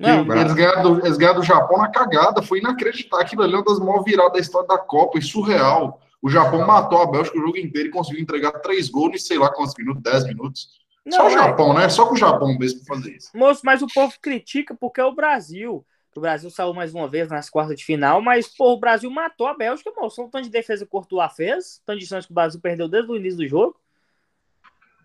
Eles 0.00 0.54
ganharam, 0.54 0.82
do, 0.82 1.06
eles 1.06 1.16
ganharam 1.16 1.40
do 1.40 1.46
Japão 1.46 1.78
na 1.78 1.88
cagada, 1.88 2.42
foi 2.42 2.58
inacreditável. 2.58 3.24
Aquilo 3.24 3.42
ali 3.42 3.52
é 3.52 3.56
uma 3.56 3.64
das 3.64 3.78
maiores 3.78 4.04
viradas 4.04 4.32
da 4.32 4.38
história 4.38 4.66
da 4.66 4.78
Copa, 4.78 5.18
e 5.18 5.22
surreal. 5.22 6.00
O 6.22 6.28
Japão 6.28 6.66
matou 6.66 7.00
a 7.02 7.06
Bélgica 7.06 7.38
o 7.38 7.42
jogo 7.42 7.58
inteiro 7.58 7.88
e 7.88 7.92
conseguiu 7.92 8.22
entregar 8.22 8.52
três 8.60 8.88
gols 8.88 9.14
em 9.14 9.18
sei 9.18 9.38
lá 9.38 9.50
quantos 9.52 9.74
minutos, 9.78 10.02
10 10.02 10.24
minutos. 10.24 10.79
Não, 11.04 11.16
Só 11.16 11.26
o 11.26 11.30
Japão, 11.30 11.72
é... 11.72 11.80
né? 11.80 11.88
Só 11.88 12.06
com 12.06 12.14
o 12.14 12.18
Japão 12.18 12.58
mesmo 12.58 12.84
fazer 12.84 13.16
isso. 13.16 13.30
Moço, 13.34 13.62
mas 13.64 13.82
o 13.82 13.86
povo 13.86 14.14
critica 14.20 14.74
porque 14.74 15.00
é 15.00 15.04
o 15.04 15.14
Brasil 15.14 15.84
o 16.18 16.20
Brasil 16.20 16.50
saiu 16.50 16.74
mais 16.74 16.92
uma 16.92 17.08
vez 17.08 17.28
nas 17.28 17.48
quartas 17.48 17.76
de 17.76 17.84
final, 17.84 18.20
mas 18.20 18.48
pô, 18.48 18.72
o 18.72 18.78
Brasil 18.78 19.10
matou 19.10 19.46
a 19.46 19.54
Bélgica, 19.54 19.92
moço. 19.96 20.22
O 20.22 20.28
tanto 20.28 20.44
de 20.44 20.50
defesa 20.50 20.84
que 20.84 20.88
o 20.88 20.90
Courtois 20.90 21.32
fez, 21.34 21.80
tanto 21.86 22.00
de 22.00 22.06
chances 22.06 22.26
que 22.26 22.32
o 22.32 22.34
Brasil 22.34 22.60
perdeu 22.60 22.88
desde 22.88 23.10
o 23.10 23.16
início 23.16 23.38
do 23.38 23.46
jogo. 23.46 23.80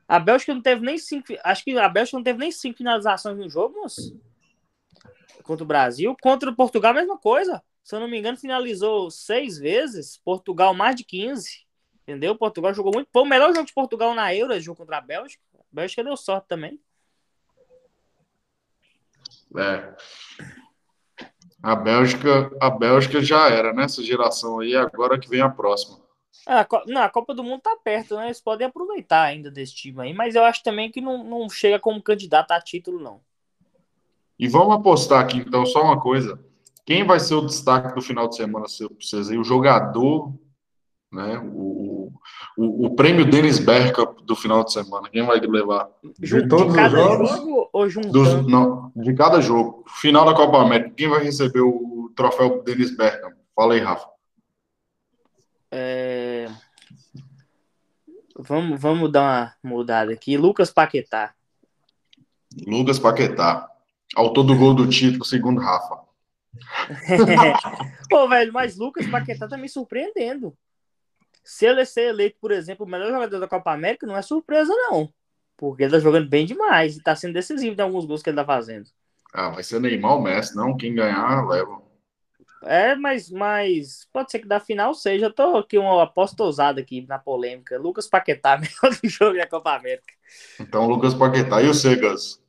A 0.08 0.20
Bélgica 0.20 0.54
não 0.54 0.62
teve 0.62 0.84
nem 0.84 0.98
cinco. 0.98 1.34
Acho 1.44 1.64
que 1.64 1.78
a 1.78 1.90
Bélgica 1.90 2.18
não 2.18 2.24
teve 2.24 2.40
nem 2.40 2.52
cinco 2.52 2.78
finalizações 2.78 3.38
no 3.38 3.48
jogo, 3.50 3.82
moço. 3.82 4.20
Contra 5.44 5.64
o 5.64 5.68
Brasil. 5.68 6.16
Contra 6.22 6.50
o 6.50 6.56
Portugal, 6.56 6.92
a 6.92 6.96
mesma 6.96 7.18
coisa. 7.18 7.64
Se 7.84 7.96
eu 7.96 8.00
não 8.00 8.08
me 8.08 8.18
engano, 8.18 8.38
finalizou 8.38 9.12
seis 9.12 9.60
vezes. 9.60 10.18
Portugal, 10.18 10.74
mais 10.74 10.96
de 10.96 11.04
15. 11.04 11.66
Entendeu? 12.02 12.36
Portugal 12.36 12.74
jogou 12.74 12.92
muito. 12.94 13.10
Foi 13.12 13.22
o 13.22 13.26
melhor 13.26 13.54
jogo 13.54 13.66
de 13.66 13.74
Portugal 13.74 14.14
na 14.14 14.34
Euro, 14.34 14.60
jogo 14.60 14.78
contra 14.78 14.98
a 14.98 15.02
Bélgica. 15.02 15.44
A 15.76 15.84
Bélgica 15.84 16.04
deu 16.06 16.16
sorte 16.16 16.48
também. 16.48 16.80
É. 19.58 19.94
A 21.62 21.76
Bélgica, 21.76 22.50
a 22.62 22.70
Bélgica 22.70 23.22
já 23.22 23.50
era 23.50 23.74
nessa 23.74 24.00
né, 24.00 24.08
geração 24.08 24.60
aí, 24.60 24.74
agora 24.74 25.20
que 25.20 25.28
vem 25.28 25.42
a 25.42 25.50
próxima. 25.50 26.00
Ah, 26.48 26.66
não, 26.88 27.02
a 27.02 27.10
Copa 27.10 27.34
do 27.34 27.44
Mundo 27.44 27.60
tá 27.60 27.76
perto, 27.76 28.16
né? 28.16 28.28
Eles 28.28 28.40
podem 28.40 28.66
aproveitar 28.68 29.24
ainda 29.24 29.52
desse 29.52 29.76
time 29.76 30.02
aí, 30.02 30.14
mas 30.14 30.34
eu 30.34 30.46
acho 30.46 30.64
também 30.64 30.90
que 30.90 31.02
não, 31.02 31.26
não 31.26 31.50
chega 31.50 31.78
como 31.78 32.02
candidato 32.02 32.52
a 32.52 32.62
título, 32.62 32.98
não. 32.98 33.20
E 34.40 34.48
vamos 34.48 34.76
apostar 34.76 35.20
aqui, 35.20 35.40
então, 35.40 35.66
só 35.66 35.84
uma 35.84 36.00
coisa. 36.00 36.40
Quem 36.86 37.06
vai 37.06 37.20
ser 37.20 37.34
o 37.34 37.46
destaque 37.46 37.94
do 37.94 38.02
final 38.02 38.30
de 38.30 38.38
semana, 38.38 38.66
para 38.66 38.88
vocês 39.02 39.30
aí? 39.30 39.38
O 39.38 39.44
jogador, 39.44 40.34
né? 41.16 41.40
O, 41.54 42.12
o, 42.58 42.86
o 42.86 42.96
prêmio 42.96 43.26
Dennis 43.26 43.58
Bergkamp 43.58 44.20
do 44.22 44.36
final 44.36 44.64
de 44.64 44.74
semana. 44.74 45.10
Quem 45.10 45.26
vai 45.26 45.40
levar? 45.40 45.90
De 46.20 46.48
todos 46.48 46.76
os 46.76 46.92
jogos? 46.92 47.30
Jogo 47.30 47.70
ou 47.74 47.88
Dos, 48.12 48.48
não, 48.48 48.92
de 48.96 49.14
cada 49.14 49.42
jogo. 49.42 49.86
Final 50.02 50.26
da 50.26 50.36
Copa 50.36 50.62
América. 50.62 50.94
Quem 50.96 51.08
vai 51.08 51.24
receber 51.24 51.62
o 51.62 52.12
troféu 52.16 52.62
Dennis 52.64 52.96
Bergkamp? 52.96 53.34
Fala 53.56 53.74
aí, 53.74 53.80
Rafa. 53.80 54.08
É... 55.72 56.48
Vamos, 58.38 58.80
vamos 58.80 59.12
dar 59.12 59.56
uma 59.64 59.76
mudada 59.76 60.12
aqui. 60.12 60.38
Lucas 60.38 60.70
Paquetá. 60.70 61.34
Lucas 62.68 63.00
Paquetá. 63.00 63.70
Autor 64.16 64.44
do 64.44 64.56
gol 64.56 64.74
do 64.74 64.88
título, 64.88 65.26
segundo 65.26 65.62
Rafa. 65.62 66.06
Pô, 68.10 68.28
velho, 68.28 68.54
mas 68.54 68.78
Lucas 68.78 69.08
Paquetá 69.08 69.48
tá 69.48 69.58
me 69.58 69.68
surpreendendo. 69.68 70.56
Se 71.46 71.68
ele 71.68 71.86
ser 71.86 72.10
eleito, 72.10 72.38
por 72.42 72.52
exemplo, 72.52 72.86
o 72.86 72.90
melhor 72.90 73.12
jogador 73.12 73.40
da 73.40 73.48
Copa 73.48 73.72
América, 73.72 74.08
não 74.08 74.18
é 74.18 74.22
surpresa, 74.24 74.74
não. 74.74 75.14
Porque 75.56 75.84
ele 75.84 75.92
tá 75.92 76.00
jogando 76.00 76.28
bem 76.28 76.46
demais 76.46 76.98
e 76.98 77.04
tá 77.04 77.16
sendo 77.16 77.34
decisivo 77.34 77.80
em 77.80 77.84
alguns 77.84 78.04
gols 78.06 78.24
que 78.24 78.30
ele 78.30 78.38
tá 78.38 78.44
fazendo. 78.44 78.90
Ah, 79.32 79.50
vai 79.50 79.64
ser 79.64 79.80
Neymar 79.80 80.14
ou 80.14 80.22
Messi, 80.22 80.56
não? 80.56 80.76
Quem 80.76 80.96
ganhar, 80.96 81.48
leva. 81.48 81.86
É, 82.64 82.96
mas, 82.96 83.30
mas 83.30 84.08
pode 84.12 84.32
ser 84.32 84.40
que 84.40 84.48
da 84.48 84.60
final 84.60 84.94
seja. 84.96 85.28
Eu 85.28 85.34
tô 85.34 85.58
aqui 85.58 85.78
uma 85.78 86.02
aposta 86.02 86.44
ousada 86.44 86.82
aqui 86.82 87.06
na 87.08 87.20
polêmica. 87.20 87.78
Lucas 87.78 88.08
Paquetá, 88.08 88.58
melhor 88.58 88.98
do 89.00 89.08
jogo 89.08 89.38
da 89.38 89.46
Copa 89.48 89.76
América. 89.76 90.14
Então, 90.60 90.88
Lucas 90.88 91.14
Paquetá 91.14 91.62
e 91.62 91.68
o 91.68 91.74
Segas. 91.74 92.42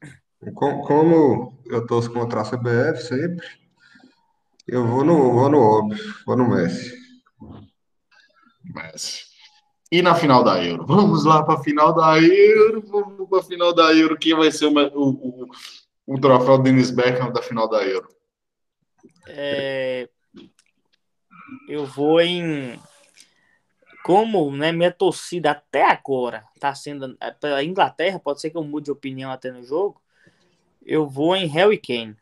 Como 0.54 1.54
eu 1.66 1.86
torço 1.86 2.10
contra 2.12 2.40
a 2.40 2.44
CBF 2.44 3.02
sempre, 3.02 3.46
eu 4.66 4.86
vou 4.86 5.04
no, 5.04 5.32
vou 5.32 5.48
no 5.50 5.58
óbvio, 5.58 6.14
vou 6.24 6.36
no 6.36 6.48
Messi. 6.48 7.05
Messi. 8.76 9.24
E 9.90 10.02
na 10.02 10.14
final 10.14 10.44
da 10.44 10.62
Euro? 10.62 10.84
Vamos 10.86 11.24
lá 11.24 11.42
para 11.42 11.54
a 11.54 11.62
final 11.62 11.94
da 11.94 12.20
Euro, 12.20 12.82
vamos 12.86 13.28
para 13.28 13.38
a 13.38 13.42
final 13.42 13.72
da 13.72 13.94
Euro. 13.94 14.18
Quem 14.18 14.34
vai 14.34 14.50
ser 14.50 14.66
o, 14.66 14.72
o, 14.72 15.08
o, 15.08 15.48
o 16.06 16.20
troféu 16.20 16.58
Dennis 16.58 16.90
Beckham 16.90 17.32
da 17.32 17.42
final 17.42 17.68
da 17.68 17.82
Euro? 17.84 18.08
É... 19.28 20.08
Eu 21.68 21.86
vou 21.86 22.20
em 22.20 22.78
como 24.04 24.52
né, 24.52 24.70
minha 24.70 24.92
torcida 24.92 25.50
até 25.50 25.82
agora 25.90 26.44
está 26.54 26.72
sendo 26.72 27.16
é, 27.20 27.32
pela 27.32 27.64
Inglaterra, 27.64 28.20
pode 28.20 28.40
ser 28.40 28.50
que 28.50 28.56
eu 28.56 28.62
mude 28.62 28.84
de 28.84 28.92
opinião 28.92 29.32
até 29.32 29.50
no 29.50 29.64
jogo. 29.64 30.00
Eu 30.84 31.08
vou 31.08 31.34
em 31.34 31.46
Harry 31.46 31.76
Kane. 31.76 32.16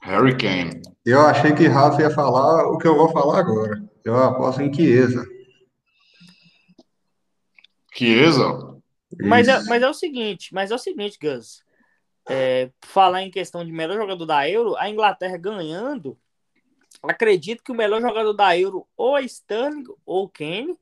Harry 0.00 0.36
Kane. 0.38 0.80
Eu 1.04 1.20
achei 1.20 1.52
que 1.52 1.66
Rafa 1.66 2.00
ia 2.00 2.10
falar 2.10 2.66
o 2.68 2.78
que 2.78 2.88
eu 2.88 2.96
vou 2.96 3.10
falar 3.10 3.40
agora. 3.40 3.89
Eu 4.04 4.16
aposto 4.16 4.62
em 4.62 4.72
Chiesa. 4.72 5.26
Chiesa? 7.92 8.70
Mas 9.18 9.48
é, 9.48 9.62
mas 9.64 9.82
é 9.82 9.88
o 9.88 9.94
seguinte, 9.94 10.54
mas 10.54 10.70
é 10.70 10.74
o 10.74 10.78
seguinte, 10.78 11.18
Gus. 11.20 11.62
É, 12.28 12.70
falar 12.82 13.22
em 13.22 13.30
questão 13.30 13.64
de 13.64 13.72
melhor 13.72 13.96
jogador 13.96 14.24
da 14.24 14.48
Euro, 14.48 14.76
a 14.76 14.88
Inglaterra 14.88 15.36
ganhando, 15.36 16.16
acredito 17.02 17.62
que 17.62 17.72
o 17.72 17.74
melhor 17.74 18.00
jogador 18.00 18.32
da 18.32 18.56
Euro 18.56 18.86
ou 18.96 19.18
é 19.18 19.22
Sterling 19.22 19.84
ou 20.06 20.28
Kane. 20.28 20.76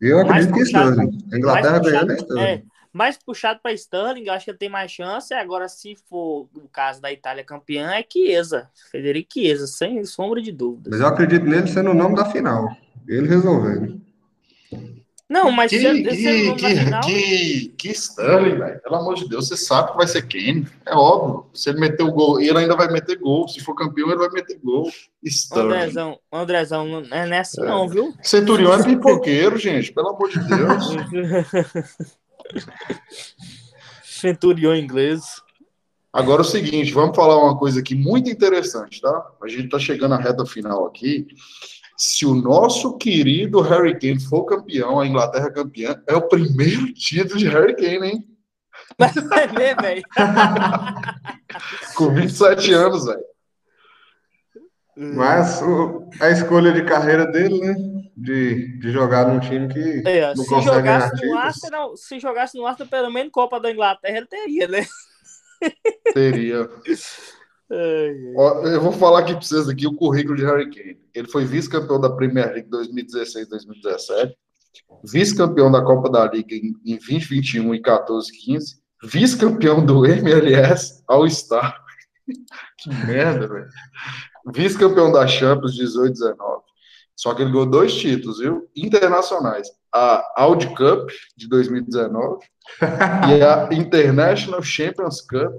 Eu 0.00 0.20
acredito 0.20 0.54
que 0.54 0.60
é 0.60 0.62
Sterling. 0.62 1.18
A 1.32 1.36
Inglaterra 1.36 1.78
ganhando 1.78 2.12
é 2.12 2.16
Sterling. 2.16 2.68
É, 2.94 2.98
mais 2.98 3.18
puxado 3.18 3.60
para 3.62 3.72
Sterling, 3.72 4.28
acho 4.28 4.44
que 4.44 4.50
ele 4.52 4.58
tem 4.58 4.68
mais 4.68 4.90
chance. 4.90 5.34
Agora, 5.34 5.68
se 5.68 5.96
for 6.08 6.48
o 6.54 6.68
caso 6.72 7.02
da 7.02 7.12
Itália 7.12 7.44
campeã, 7.44 7.90
é 7.90 8.06
Chiesa. 8.08 8.70
Federico 8.90 9.34
Chiesa, 9.34 9.66
sem 9.66 10.04
sombra 10.04 10.40
de 10.40 10.52
dúvida. 10.52 10.90
Mas 10.90 11.00
eu 11.00 11.06
acredito 11.06 11.44
nele 11.44 11.66
sendo 11.66 11.90
o 11.90 11.94
nome 11.94 12.14
da 12.14 12.24
final. 12.24 12.68
Ele 13.06 13.28
resolvendo. 13.28 14.00
Não, 15.28 15.50
mas 15.50 15.70
que, 15.70 15.80
se, 15.80 16.02
que, 16.02 16.14
se 16.14 16.54
que, 16.54 16.76
final... 16.76 17.00
que, 17.00 17.74
que 17.78 17.88
Sterling, 17.90 18.58
velho. 18.58 18.80
Pelo 18.82 18.96
amor 18.96 19.14
de 19.14 19.28
Deus, 19.28 19.48
você 19.48 19.56
sabe 19.56 19.90
que 19.90 19.96
vai 19.96 20.06
ser 20.06 20.22
Kane. 20.28 20.66
É 20.86 20.94
óbvio. 20.94 21.46
Se 21.54 21.70
ele 21.70 21.80
meter 21.80 22.02
o 22.02 22.12
gol, 22.12 22.40
ele 22.40 22.58
ainda 22.58 22.76
vai 22.76 22.88
meter 22.88 23.18
gol. 23.18 23.48
Se 23.48 23.58
for 23.60 23.74
campeão, 23.74 24.10
ele 24.10 24.18
vai 24.18 24.28
meter 24.28 24.60
gol. 24.62 24.88
Sterling. 25.24 25.72
Andrezão, 25.72 26.18
Andrezão, 26.30 26.86
não 26.86 27.16
é 27.16 27.26
nessa 27.26 27.62
é. 27.62 27.66
não, 27.66 27.88
viu? 27.88 28.14
Centurião 28.22 28.74
é 28.74 28.84
pipoqueiro, 28.84 29.56
gente. 29.56 29.92
Pelo 29.92 30.10
amor 30.10 30.28
de 30.28 30.38
Deus. 30.40 32.14
Centurião 34.04 34.74
inglês. 34.74 35.22
Agora 36.12 36.42
é 36.42 36.44
o 36.44 36.48
seguinte, 36.48 36.92
vamos 36.92 37.16
falar 37.16 37.36
uma 37.36 37.58
coisa 37.58 37.80
aqui 37.80 37.94
muito 37.94 38.30
interessante, 38.30 39.00
tá? 39.00 39.32
A 39.42 39.48
gente 39.48 39.68
tá 39.68 39.78
chegando 39.78 40.14
à 40.14 40.18
reta 40.18 40.46
final 40.46 40.86
aqui. 40.86 41.26
Se 41.96 42.24
o 42.24 42.34
nosso 42.34 42.96
querido 42.96 43.60
Harry 43.60 43.98
Kane 43.98 44.20
for 44.20 44.44
campeão, 44.44 45.00
a 45.00 45.06
Inglaterra 45.06 45.50
campeã, 45.50 46.00
é 46.06 46.14
o 46.14 46.28
primeiro 46.28 46.92
título 46.92 47.38
de 47.38 47.48
Harry 47.48 47.74
Kane, 47.74 48.06
hein? 48.06 48.28
Vai 48.98 49.48
ver, 49.48 49.76
velho. 49.80 50.02
Com 51.96 52.14
27 52.14 52.72
anos, 52.72 53.06
velho. 53.06 53.33
Mas 54.96 55.60
o, 55.60 56.08
a 56.20 56.30
escolha 56.30 56.72
de 56.72 56.84
carreira 56.84 57.26
dele, 57.26 57.58
né? 57.60 57.74
De, 58.16 58.78
de 58.78 58.92
jogar 58.92 59.26
num 59.26 59.40
time 59.40 59.66
que 59.66 60.08
é, 60.08 60.32
não 60.34 60.44
se 60.44 60.48
consegue 60.48 60.76
jogasse 60.76 61.26
no 61.26 61.36
Arsenal, 61.36 61.96
Se 61.96 62.20
jogasse 62.20 62.56
no 62.56 62.64
Arsenal, 62.64 62.88
pelo 62.88 63.10
menos 63.10 63.32
Copa 63.32 63.58
da 63.58 63.72
Inglaterra, 63.72 64.18
ele 64.18 64.26
teria, 64.26 64.68
né? 64.68 64.86
Teria. 66.12 66.70
eu 67.68 68.80
vou 68.80 68.92
falar 68.92 69.20
aqui 69.20 69.32
para 69.32 69.42
vocês 69.42 69.68
aqui 69.68 69.84
o 69.86 69.96
currículo 69.96 70.36
de 70.36 70.44
Harry 70.44 70.70
Kane. 70.70 71.00
Ele 71.12 71.28
foi 71.28 71.44
vice-campeão 71.44 72.00
da 72.00 72.10
Premier 72.10 72.52
League 72.52 72.70
2016-2017, 72.70 74.32
vice-campeão 75.04 75.72
da 75.72 75.82
Copa 75.82 76.08
da 76.08 76.30
Liga 76.30 76.54
em, 76.54 76.72
em 76.84 76.96
2021 76.98 77.74
e 77.74 77.82
14-15, 77.82 78.20
vice-campeão 79.02 79.84
do 79.84 80.06
MLS 80.06 81.02
All-Star. 81.08 81.82
que 82.78 82.90
merda, 83.06 83.48
velho 83.48 83.68
vice-campeão 84.46 85.12
da 85.12 85.26
Champions 85.26 85.78
18-19. 85.78 86.36
Só 87.16 87.32
que 87.34 87.42
ele 87.42 87.52
ganhou 87.52 87.66
dois 87.66 87.94
títulos, 87.94 88.38
viu? 88.38 88.68
Internacionais. 88.76 89.68
A 89.92 90.24
Audi 90.36 90.66
Cup 90.74 91.08
de 91.36 91.48
2019 91.48 92.44
e 92.82 93.42
a 93.42 93.68
International 93.72 94.62
Champions 94.62 95.20
Cup 95.20 95.52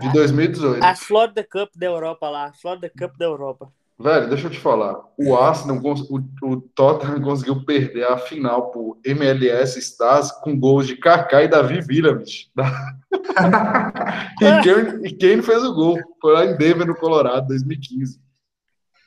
de 0.00 0.12
2018. 0.12 0.82
A 0.82 0.96
Florida 0.96 1.44
Cup 1.44 1.70
da 1.76 1.86
Europa 1.86 2.28
lá. 2.28 2.52
Florida 2.60 2.90
Cup 2.90 3.16
da 3.16 3.26
Europa. 3.26 3.72
Velho, 4.00 4.28
deixa 4.28 4.46
eu 4.46 4.50
te 4.50 4.60
falar. 4.60 4.96
O 5.18 5.34
Arsenal, 5.36 5.82
o, 5.82 6.46
o 6.46 6.60
Tottenham 6.60 7.20
conseguiu 7.20 7.64
perder 7.64 8.04
a 8.04 8.16
final 8.16 8.70
por 8.70 8.96
MLS 9.04 9.76
Stars 9.80 10.30
com 10.30 10.58
gols 10.58 10.86
de 10.86 10.96
Kaká 10.96 11.42
e 11.42 11.48
Davi 11.48 11.80
Villa, 11.80 12.14
bicho. 12.14 12.46
e, 14.40 14.62
quem, 14.62 15.06
e 15.06 15.12
quem 15.12 15.42
fez 15.42 15.64
o 15.64 15.74
gol? 15.74 15.98
Foi 16.20 16.32
lá 16.32 16.44
em 16.44 16.56
Denver, 16.56 16.86
no 16.86 16.94
Colorado, 16.94 17.48
2015. 17.48 18.20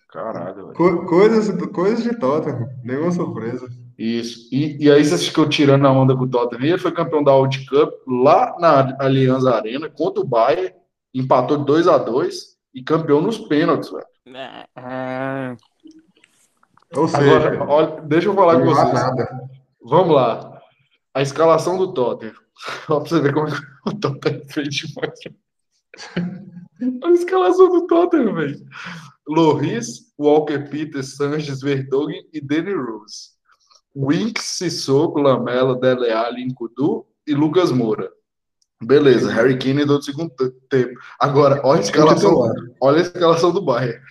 Caralho, 0.09 0.55
velho. 0.55 0.73
Co 0.73 1.05
coisas, 1.05 1.49
coisas 1.71 2.03
de 2.03 2.13
Tottenham, 2.19 2.67
nenhuma 2.83 3.13
surpresa. 3.13 3.69
Isso. 3.97 4.49
E, 4.51 4.83
e 4.83 4.91
aí 4.91 5.05
você 5.05 5.17
ficou 5.17 5.47
tirando 5.47 5.87
a 5.87 5.91
onda 5.91 6.17
com 6.17 6.23
o 6.23 6.29
Tottenham. 6.29 6.65
Ele 6.65 6.77
foi 6.77 6.91
campeão 6.91 7.23
da 7.23 7.33
World 7.33 7.65
Cup 7.65 7.93
lá 8.05 8.57
na 8.59 8.97
Allianz 8.99 9.45
Arena 9.45 9.89
contra 9.89 10.21
o 10.21 10.27
Bayern, 10.27 10.73
empatou 11.13 11.63
2 11.63 11.87
a 11.87 11.97
2 11.97 12.57
e 12.75 12.83
campeão 12.83 13.21
nos 13.21 13.37
pênaltis, 13.37 13.89
velho. 13.89 14.10
É... 14.25 15.55
Ou 16.95 17.07
seja, 17.07 17.37
Agora, 17.37 17.63
olha, 17.63 18.01
deixa 18.01 18.27
eu 18.27 18.35
falar 18.35 18.59
com 18.59 18.65
vocês. 18.65 18.93
Nada. 18.93 19.49
Vamos 19.83 20.15
lá. 20.15 20.61
A 21.13 21.21
escalação 21.21 21.77
do 21.77 21.93
Tottenham. 21.93 22.35
Só 22.85 22.99
pra 22.99 23.09
você 23.09 23.21
ver 23.21 23.33
como 23.33 23.47
o 23.87 23.99
Tottenham 23.99 24.41
fez 24.49 24.67
demais. 24.75 25.19
A 27.03 27.09
escalação 27.11 27.69
do 27.69 27.87
Tottenham, 27.87 28.35
velho. 28.35 28.59
Loris, 29.27 30.13
Walker 30.19 30.69
Peters, 30.69 31.15
Sanches, 31.15 31.61
Vertonghen 31.61 32.27
e 32.33 32.41
Danny 32.41 32.73
Rose. 32.73 33.31
Winks, 33.95 34.43
Sissoko, 34.43 35.19
Lamela, 35.19 35.77
Dele 35.79 36.11
Alli, 36.11 36.43
Incudu 36.43 37.05
e 37.25 37.33
Lucas 37.33 37.71
Moura. 37.71 38.09
Beleza, 38.83 39.31
Harry 39.31 39.59
Kane 39.59 39.85
do 39.85 40.01
segundo 40.01 40.31
tempo. 40.69 40.99
Agora, 41.19 41.61
olha 41.63 41.79
a 41.79 41.83
escalação, 41.83 42.51
olha 42.81 42.97
a 42.97 43.01
escalação 43.01 43.51
do 43.51 43.61
Bayern. 43.61 44.01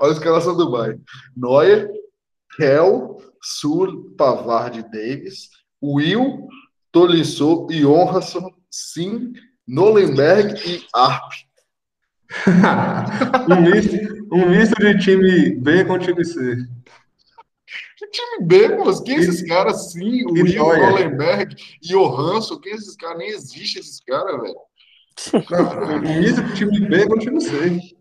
Olha 0.00 0.10
a 0.10 0.14
escalação 0.14 0.56
do 0.56 0.70
Bayern. 0.70 1.02
Neuer, 1.36 1.90
Kel, 2.56 3.18
Sul, 3.40 4.14
Pavard 4.16 4.82
Davis, 4.90 5.50
Will, 5.82 6.48
Tolisso, 6.90 7.66
Johansson, 7.70 8.50
Sim, 8.70 9.32
Nolenberg 9.66 10.54
e 10.68 10.84
Arp. 10.94 11.32
um, 13.50 13.60
misto, 13.60 14.26
um 14.32 14.48
misto 14.48 14.74
de 14.76 14.98
time 14.98 15.56
B 15.56 15.84
com 15.84 15.98
time 15.98 16.24
C. 16.24 16.56
Time 18.14 18.46
B, 18.46 18.68
moço, 18.76 19.02
quem 19.02 19.16
é 19.16 19.18
esses 19.18 19.42
caras 19.42 19.92
sim? 19.92 20.24
O 20.24 20.32
Will, 20.32 20.54
Nolenberg 20.56 21.56
e 21.82 21.88
Johansson, 21.88 22.58
quem 22.60 22.72
é 22.72 22.76
esses 22.76 22.96
caras? 22.96 23.18
Nem 23.18 23.28
existe 23.28 23.78
esses 23.78 24.00
caras, 24.00 24.40
velho. 24.40 24.54
Um 26.04 26.20
misto 26.20 26.42
de 26.42 26.54
time 26.54 26.88
B 26.88 27.06
com 27.06 27.18
time 27.18 27.40
C. 27.40 27.93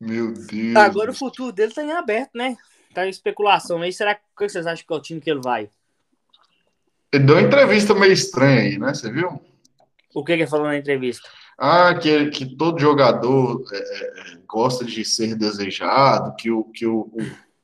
Meu 0.00 0.32
Deus. 0.32 0.76
Agora 0.76 1.10
o 1.10 1.14
futuro 1.14 1.52
dele 1.52 1.72
tá 1.72 1.82
em 1.82 1.92
aberto, 1.92 2.30
né? 2.34 2.56
Tá 2.94 3.06
em 3.06 3.10
especulação. 3.10 3.78
Mas 3.78 3.96
será 3.96 4.14
que, 4.14 4.22
que 4.36 4.48
vocês 4.48 4.66
acham 4.66 4.84
que 4.86 4.92
é 4.92 4.96
o 4.96 5.02
time 5.02 5.20
que 5.20 5.30
ele 5.30 5.40
vai? 5.42 5.68
Ele 7.12 7.24
deu 7.24 7.36
uma 7.36 7.42
entrevista 7.42 7.94
meio 7.94 8.12
estranha 8.12 8.60
aí, 8.60 8.78
né? 8.78 8.94
Você 8.94 9.10
viu? 9.10 9.40
O 10.14 10.24
que, 10.24 10.36
que 10.36 10.42
ele 10.42 10.50
falou 10.50 10.66
na 10.66 10.76
entrevista? 10.76 11.28
Ah, 11.58 11.94
que, 11.94 12.30
que 12.30 12.46
todo 12.56 12.80
jogador 12.80 13.64
é, 13.72 13.78
é, 13.78 14.38
gosta 14.46 14.84
de 14.84 15.04
ser 15.04 15.34
desejado, 15.34 16.36
que 16.36 16.50
o, 16.50 16.64
que 16.64 16.86
o, 16.86 17.10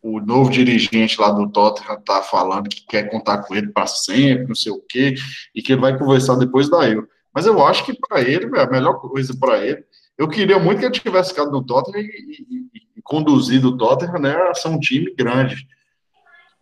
o, 0.03 0.17
o 0.17 0.21
novo 0.21 0.51
dirigente 0.51 1.21
lá 1.21 1.31
do 1.31 1.49
Tottenham 1.49 2.01
tá 2.01 2.21
falando 2.21 2.69
que 2.69 2.85
quer 2.87 3.09
contar 3.09 3.39
com 3.39 3.55
ele 3.55 3.69
para 3.69 3.87
sempre, 3.87 4.49
não 4.49 4.55
sei 4.55 4.73
o 4.73 4.81
quê, 4.81 5.15
e 5.55 5.63
que 5.63 5.73
ele 5.73 5.81
vai 5.81 5.97
conversar 5.97 6.35
depois 6.35 6.69
da 6.69 6.89
Euro. 6.89 7.09
Mas 7.33 7.47
eu 7.47 7.65
acho 7.65 7.85
que 7.85 7.97
para 7.97 8.21
ele, 8.21 8.47
a 8.59 8.67
melhor 8.67 9.01
coisa 9.01 9.35
para 9.39 9.65
ele, 9.65 9.85
eu 10.17 10.29
queria 10.29 10.59
muito 10.59 10.81
que 10.81 10.87
ele 10.87 10.93
tivesse 10.93 11.31
ficado 11.31 11.51
no 11.51 11.65
Tottenham 11.65 12.01
e, 12.01 12.07
e, 12.07 12.81
e 12.97 13.03
conduzido 13.03 13.69
o 13.69 13.77
Tottenham 13.77 14.19
né, 14.19 14.35
a 14.35 14.55
ser 14.55 14.69
um 14.69 14.79
time 14.79 15.15
grande. 15.15 15.67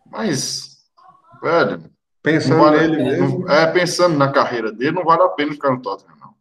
Mas, 0.05 0.77
velho, 1.41 1.91
Pensando 2.23 2.61
vale, 2.61 2.87
nele 2.87 3.03
mesmo. 3.03 3.51
É, 3.51 3.67
pensando 3.67 4.17
na 4.17 4.31
carreira 4.31 4.71
dele, 4.71 4.93
não 4.93 5.03
vale 5.03 5.23
a 5.23 5.27
pena 5.27 5.51
ficar 5.51 5.71
no 5.71 5.81
Tottenham, 5.81 6.15
não. 6.17 6.33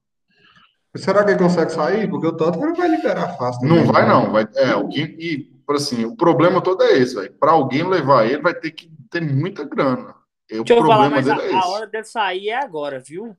Será 0.95 1.25
que 1.25 1.33
ele 1.33 1.39
consegue 1.41 1.73
sair? 1.73 2.09
Porque 2.09 2.29
o 2.29 2.37
Tottenham 2.37 2.69
não 2.69 2.77
vai 2.77 2.89
liberar 2.89 3.37
fácil. 3.37 3.69
Não 3.69 3.85
vai, 3.85 4.09
não. 4.09 4.31
Vai, 4.31 4.47
é, 4.55 4.71
alguém, 4.71 5.17
e, 5.19 5.51
assim, 5.71 6.05
o 6.05 6.15
problema 6.15 6.61
todo 6.61 6.85
é 6.85 6.93
esse, 6.99 7.17
velho. 7.17 7.33
Para 7.33 7.51
alguém 7.51 7.83
levar 7.83 8.27
ele, 8.27 8.41
vai 8.41 8.55
ter 8.55 8.71
que 8.71 8.89
ter 9.11 9.21
muita 9.21 9.65
grana. 9.65 10.15
E 10.49 10.63
Deixa 10.63 10.75
eu 10.75 10.87
falar, 10.87 11.11
mas 11.11 11.29
a, 11.29 11.37
é 11.37 11.53
a 11.53 11.67
hora 11.67 11.87
dele 11.89 12.05
sair 12.05 12.51
é 12.51 12.63
agora, 12.63 13.01
viu? 13.01 13.37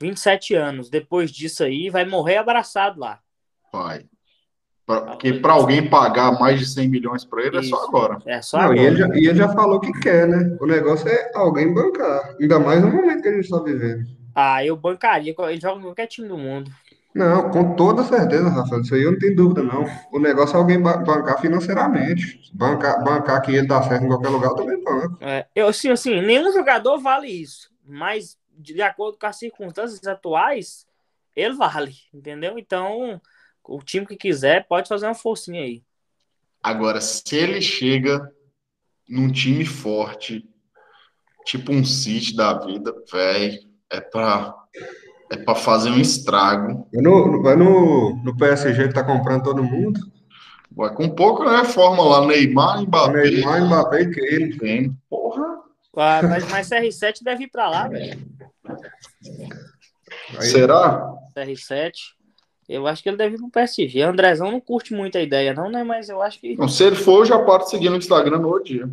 27 0.00 0.54
anos. 0.54 0.90
Depois 0.90 1.30
disso 1.30 1.64
aí, 1.64 1.90
vai 1.90 2.04
morrer 2.04 2.36
abraçado 2.36 3.00
lá. 3.00 3.20
Vai. 3.72 4.06
Porque 4.86 5.32
para 5.32 5.52
alguém 5.52 5.90
pagar 5.90 6.38
mais 6.38 6.60
de 6.60 6.66
100 6.66 6.88
milhões 6.88 7.24
para 7.24 7.42
ele 7.42 7.58
Isso. 7.58 7.74
é 7.74 7.76
só 7.76 7.84
agora. 7.86 8.18
É 8.24 8.40
só 8.40 8.58
Não, 8.58 8.64
agora. 8.66 8.80
E 8.80 8.86
ele, 8.86 8.96
já, 8.96 9.08
e 9.08 9.26
ele 9.26 9.34
já 9.34 9.48
falou 9.48 9.80
que 9.80 9.92
quer, 9.98 10.28
né? 10.28 10.56
O 10.60 10.66
negócio 10.66 11.08
é 11.08 11.32
alguém 11.34 11.74
bancar. 11.74 12.36
Ainda 12.40 12.60
mais 12.60 12.80
no 12.80 12.92
momento 12.92 13.20
que 13.20 13.28
a 13.28 13.32
gente 13.32 13.44
está 13.44 13.58
vivendo. 13.58 14.06
Ah, 14.32 14.64
eu 14.64 14.76
bancaria. 14.76 15.34
Ele 15.36 15.60
joga 15.60 15.80
em 15.80 15.82
qualquer 15.82 16.06
time 16.06 16.28
do 16.28 16.38
mundo. 16.38 16.70
Não, 17.16 17.50
com 17.50 17.74
toda 17.74 18.04
certeza, 18.04 18.50
Rafael. 18.50 18.82
Isso 18.82 18.94
aí 18.94 19.02
eu 19.02 19.12
não 19.12 19.18
tenho 19.18 19.34
dúvida, 19.34 19.62
não. 19.62 19.86
O 20.12 20.18
negócio 20.18 20.54
é 20.54 20.58
alguém 20.58 20.78
bancar 20.78 21.40
financeiramente. 21.40 22.38
Bancar, 22.52 23.02
bancar 23.02 23.40
que 23.40 23.52
ele 23.52 23.66
dá 23.66 23.82
certo 23.82 24.04
em 24.04 24.08
qualquer 24.08 24.28
lugar, 24.28 24.50
eu 24.50 24.54
também 24.54 24.84
banco. 24.84 25.16
É, 25.22 25.46
eu, 25.54 25.66
assim, 25.66 25.88
assim, 25.88 26.20
nenhum 26.20 26.52
jogador 26.52 26.98
vale 26.98 27.26
isso. 27.28 27.70
Mas, 27.88 28.36
de 28.56 28.80
acordo 28.82 29.18
com 29.18 29.26
as 29.26 29.36
circunstâncias 29.36 30.06
atuais, 30.06 30.86
ele 31.34 31.54
vale, 31.54 31.94
entendeu? 32.12 32.58
Então 32.58 33.20
o 33.64 33.82
time 33.82 34.06
que 34.06 34.16
quiser 34.16 34.66
pode 34.66 34.88
fazer 34.88 35.06
uma 35.06 35.14
forcinha 35.14 35.62
aí. 35.62 35.82
Agora, 36.62 37.00
se 37.00 37.22
ele 37.36 37.60
chega 37.60 38.32
num 39.08 39.30
time 39.30 39.64
forte, 39.64 40.48
tipo 41.44 41.72
um 41.72 41.84
City 41.84 42.34
da 42.34 42.58
vida, 42.58 42.92
velho, 43.10 43.60
é 43.90 44.00
pra, 44.00 44.54
é 45.30 45.36
pra 45.36 45.54
fazer 45.54 45.90
um 45.90 46.00
estrago. 46.00 46.88
Vai 46.92 47.02
no, 47.02 47.42
vai 47.42 47.56
no, 47.56 48.16
no 48.22 48.36
PSG 48.36 48.88
que 48.88 48.94
tá 48.94 49.04
comprando 49.04 49.44
todo 49.44 49.62
mundo. 49.62 50.00
Vai 50.70 50.92
com 50.92 51.08
pouco, 51.08 51.44
né? 51.44 51.64
Forma 51.64 52.02
lá 52.02 52.26
Neymar, 52.26 52.82
Mbappé. 52.82 53.30
Neymar, 53.30 53.64
Mbappé 53.64 54.02
e 54.02 54.10
Kane. 54.10 54.58
Tem, 54.58 54.96
porra. 55.08 55.62
Ah, 55.96 56.20
mas, 56.22 56.50
mas 56.50 56.68
CR7 56.68 57.22
deve 57.22 57.44
ir 57.44 57.48
pra 57.48 57.70
lá, 57.70 57.88
velho. 57.88 58.35
Será? 60.40 61.14
CR7. 61.36 62.16
Eu 62.68 62.86
acho 62.86 63.02
que 63.02 63.08
ele 63.08 63.16
deve 63.16 63.36
ir 63.36 63.38
pro 63.38 63.50
PSG. 63.50 64.04
O 64.04 64.08
Andrezão 64.08 64.50
não 64.50 64.60
curte 64.60 64.92
muito 64.92 65.16
a 65.16 65.22
ideia, 65.22 65.54
não, 65.54 65.70
né? 65.70 65.84
Mas 65.84 66.08
eu 66.08 66.20
acho 66.20 66.40
que. 66.40 66.56
Não, 66.56 66.68
se 66.68 66.82
ele 66.82 66.96
for, 66.96 67.20
eu 67.20 67.26
já 67.26 67.38
paro 67.38 67.64
de 67.64 67.70
seguir 67.70 67.90
no 67.90 67.96
Instagram 67.96 68.38
no 68.38 68.48
outro 68.48 68.64
dia. 68.64 68.90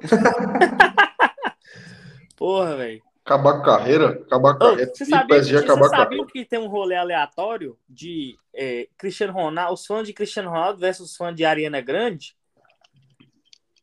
Porra, 2.36 2.76
velho. 2.76 3.02
Acabar 3.24 3.54
com 3.54 3.58
a 3.58 3.64
carreira, 3.64 4.08
acabar 4.10 4.54
com 4.54 4.64
a 4.64 4.70
carreira. 4.70 4.92
Você 4.94 5.04
sabia, 5.04 5.26
PSG, 5.26 5.58
você 5.58 5.64
acabar 5.64 5.88
sabia 5.88 6.26
que 6.26 6.44
tem 6.44 6.58
um 6.58 6.68
rolê 6.68 6.96
aleatório 6.96 7.78
de 7.88 8.36
é, 8.54 8.88
Cristiano 8.96 9.34
Ronaldo, 9.34 9.74
os 9.74 9.84
fãs 9.84 10.06
de 10.06 10.14
Cristiano 10.14 10.50
Ronaldo 10.50 10.78
versus 10.78 11.10
os 11.10 11.16
fãs 11.16 11.34
de 11.34 11.44
Ariana 11.44 11.80
Grande? 11.80 12.36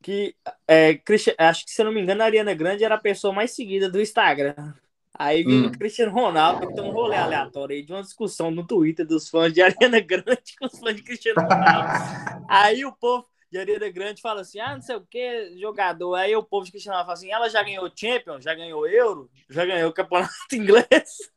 Que 0.02 0.36
é, 0.68 1.00
acho 1.38 1.66
que, 1.66 1.72
se 1.72 1.82
eu 1.82 1.86
não 1.86 1.92
me 1.92 2.02
engano, 2.02 2.24
a 2.24 2.26
Ariana 2.26 2.54
Grande 2.54 2.84
era 2.84 2.96
a 2.96 3.00
pessoa 3.00 3.34
mais 3.34 3.52
seguida 3.52 3.90
do 3.90 4.02
Instagram. 4.02 4.74
Aí 5.18 5.44
vem 5.44 5.62
hum. 5.62 5.68
o 5.68 5.72
Cristiano 5.72 6.12
Ronaldo, 6.12 6.68
que 6.68 6.74
tem 6.74 6.84
um 6.84 6.92
rolê 6.92 7.16
aleatório 7.16 7.74
aí 7.74 7.82
de 7.82 7.94
uma 7.94 8.02
discussão 8.02 8.52
no 8.52 8.68
Twitter 8.68 9.08
dos 9.08 9.30
fãs 9.30 9.54
de 9.54 9.62
Ariana 9.62 10.00
Grande 10.02 10.56
com 10.60 10.66
os 10.66 10.78
fãs 10.78 10.96
de 10.96 11.04
Cristiano 11.04 11.42
Ronaldo. 11.42 12.46
aí 12.50 12.84
o 12.84 12.92
povo 12.92 13.26
de 13.50 13.58
Ariana 13.58 13.90
Grande 13.90 14.22
fala 14.22 14.42
assim: 14.42 14.60
ah, 14.60 14.76
não 14.76 14.82
sei 14.82 14.98
o 14.98 15.06
que, 15.10 15.58
jogador. 15.58 16.16
Aí 16.16 16.36
o 16.36 16.44
povo 16.44 16.66
de 16.66 16.72
Cristiano 16.72 16.98
Ronaldo 16.98 17.08
fala 17.08 17.18
assim: 17.18 17.32
ela 17.32 17.50
já 17.50 17.64
ganhou 17.64 17.90
Champions, 17.96 18.44
já 18.44 18.54
ganhou 18.54 18.88
Euro, 18.88 19.30
já 19.50 19.66
ganhou 19.66 19.90
o 19.90 19.94
Campeonato 19.94 20.34
Inglês. 20.52 21.32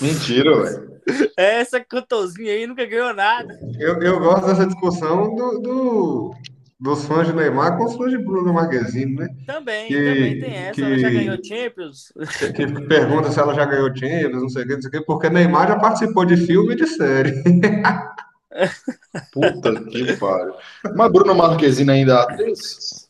Mentira, 0.00 0.62
velho. 0.62 1.00
Essa 1.36 1.78
cantozinha 1.78 2.52
aí 2.52 2.66
nunca 2.66 2.84
ganhou 2.84 3.14
nada. 3.14 3.56
Eu, 3.78 4.02
eu 4.02 4.18
gosto 4.18 4.46
dessa 4.46 4.66
discussão 4.66 5.32
do, 5.36 5.60
do 5.60 6.34
dos 6.78 7.06
fãs 7.06 7.26
de 7.26 7.32
Neymar 7.32 7.76
com 7.76 7.84
os 7.84 7.96
fãs 7.96 8.10
de 8.10 8.18
Bruno 8.18 8.52
Marquezine, 8.52 9.14
né? 9.14 9.28
Também, 9.46 9.88
que, 9.88 9.94
também 9.94 10.40
tem 10.40 10.54
essa. 10.54 10.72
Que, 10.72 10.82
ela 10.82 10.98
já 10.98 11.10
ganhou 11.10 11.44
Champions. 11.44 12.12
Que 12.54 12.66
pergunta 12.86 13.30
se 13.30 13.40
ela 13.40 13.54
já 13.54 13.64
ganhou 13.64 13.96
Champions, 13.96 14.42
não 14.42 14.48
sei 14.48 14.62
o 14.64 14.66
que, 14.66 14.74
não 14.74 14.82
sei 14.82 14.88
o 14.88 14.92
que, 14.92 15.00
porque 15.00 15.30
Neymar 15.30 15.68
já 15.68 15.78
participou 15.78 16.24
de 16.24 16.36
filme 16.36 16.74
e 16.74 16.76
de 16.76 16.86
série. 16.86 17.42
Puta 19.32 19.84
que 19.84 20.16
pariu. 20.16 20.54
Mas 20.94 21.12
Bruno 21.12 21.34
Marquezine 21.34 21.90
ainda 21.90 22.12
é 22.12 22.16
atriz? 22.16 23.06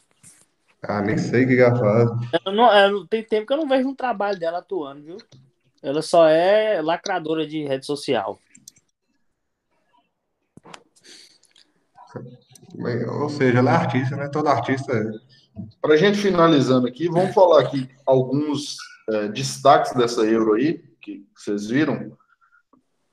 Ah, 0.82 1.00
nem 1.00 1.18
sei 1.18 1.44
o 1.44 1.48
que 1.48 1.60
ela 1.60 1.76
faz. 1.76 2.10
Não, 2.46 3.06
tem 3.06 3.22
tempo 3.22 3.46
que 3.46 3.52
eu 3.52 3.56
não 3.56 3.68
vejo 3.68 3.88
um 3.88 3.94
trabalho 3.94 4.38
dela 4.38 4.58
atuando, 4.58 5.02
viu? 5.02 5.16
Ela 5.82 6.02
só 6.02 6.26
é 6.28 6.80
lacradora 6.82 7.46
de 7.46 7.64
rede 7.64 7.86
social. 7.86 8.38
Ou 13.20 13.28
seja, 13.28 13.58
ela 13.58 13.70
é 13.70 13.74
artista, 13.74 14.16
né? 14.16 14.28
Todo 14.28 14.48
artista 14.48 14.92
é. 14.92 15.10
Para 15.80 15.94
a 15.94 15.96
gente 15.96 16.18
finalizando 16.18 16.86
aqui, 16.86 17.08
vamos 17.08 17.34
falar 17.34 17.62
aqui 17.62 17.88
alguns 18.04 18.76
é, 19.08 19.28
destaques 19.28 19.94
dessa 19.94 20.22
Euro 20.22 20.54
aí, 20.54 20.84
que 21.00 21.24
vocês 21.34 21.68
viram. 21.68 22.16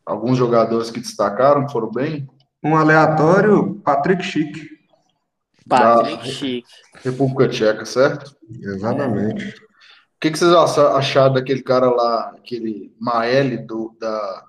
Alguns 0.05 0.37
jogadores 0.37 0.91
que 0.91 0.99
destacaram, 0.99 1.69
foram 1.69 1.89
bem. 1.89 2.27
Um 2.63 2.75
aleatório, 2.75 3.75
Patrick 3.85 4.23
Schick. 4.23 4.69
Patrick 5.67 6.27
Schick. 6.29 6.67
República 7.03 7.47
Tcheca, 7.47 7.85
certo? 7.85 8.35
Exatamente. 8.61 9.49
O 9.49 10.19
que, 10.19 10.31
que 10.31 10.37
vocês 10.37 10.53
acharam 10.53 11.33
daquele 11.33 11.61
cara 11.61 11.89
lá, 11.89 12.33
aquele 12.37 12.93
Maeli 12.99 13.57
do, 13.57 13.95
da, 13.99 14.45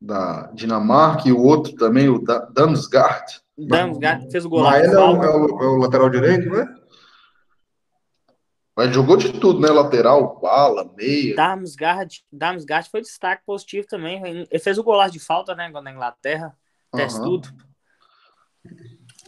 da 0.00 0.50
Dinamarca 0.54 1.28
e 1.28 1.32
o 1.32 1.42
outro 1.42 1.74
também, 1.74 2.08
o 2.08 2.22
Damsgaard? 2.52 3.40
Damsgaard 3.66 4.30
fez 4.30 4.44
o 4.44 4.48
gol 4.48 4.60
lá. 4.60 4.78
Ele 4.78 4.94
é 4.94 4.98
o, 4.98 5.22
é, 5.22 5.36
o, 5.36 5.62
é 5.62 5.66
o, 5.66 5.76
lateral 5.76 6.08
direito, 6.10 6.48
né? 6.50 6.66
Mas 8.76 8.94
jogou 8.94 9.16
de 9.16 9.32
tudo, 9.32 9.60
né? 9.60 9.68
Lateral, 9.68 10.40
bala, 10.40 10.90
meia. 10.96 11.34
Damsgaard, 11.34 12.24
Damsgaard 12.32 12.88
foi 12.88 13.00
destaque 13.00 13.44
positivo 13.44 13.86
também. 13.86 14.46
Ele 14.50 14.58
fez 14.58 14.78
o 14.78 14.84
golaço 14.84 15.12
de 15.12 15.20
falta, 15.20 15.54
né? 15.54 15.68
Na 15.68 15.92
Inglaterra. 15.92 16.56
Fez 16.94 17.14
uhum. 17.14 17.24
tudo. 17.24 17.48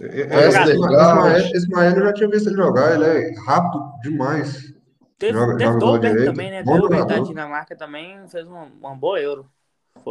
É, 0.01 0.20
é, 0.22 0.49
Ismael, 0.49 1.39
Ismael 1.55 1.97
eu 1.97 2.05
já 2.07 2.12
tinha 2.12 2.28
visto 2.28 2.49
ele 2.49 2.57
jogar, 2.57 2.95
ele 2.95 3.05
é 3.05 3.41
rápido 3.47 3.93
demais. 4.03 4.72
Teve, 5.18 5.39
joga, 5.39 5.57
teve 5.57 5.80
joga 5.80 6.24
também, 6.24 6.51
né? 6.51 6.62
Bom 6.64 6.89
da 6.89 7.18
Dinamarca 7.18 7.76
também 7.76 8.26
fez 8.28 8.47
uma, 8.47 8.64
uma 8.64 8.95
boa 8.97 9.20
Euro. 9.20 9.49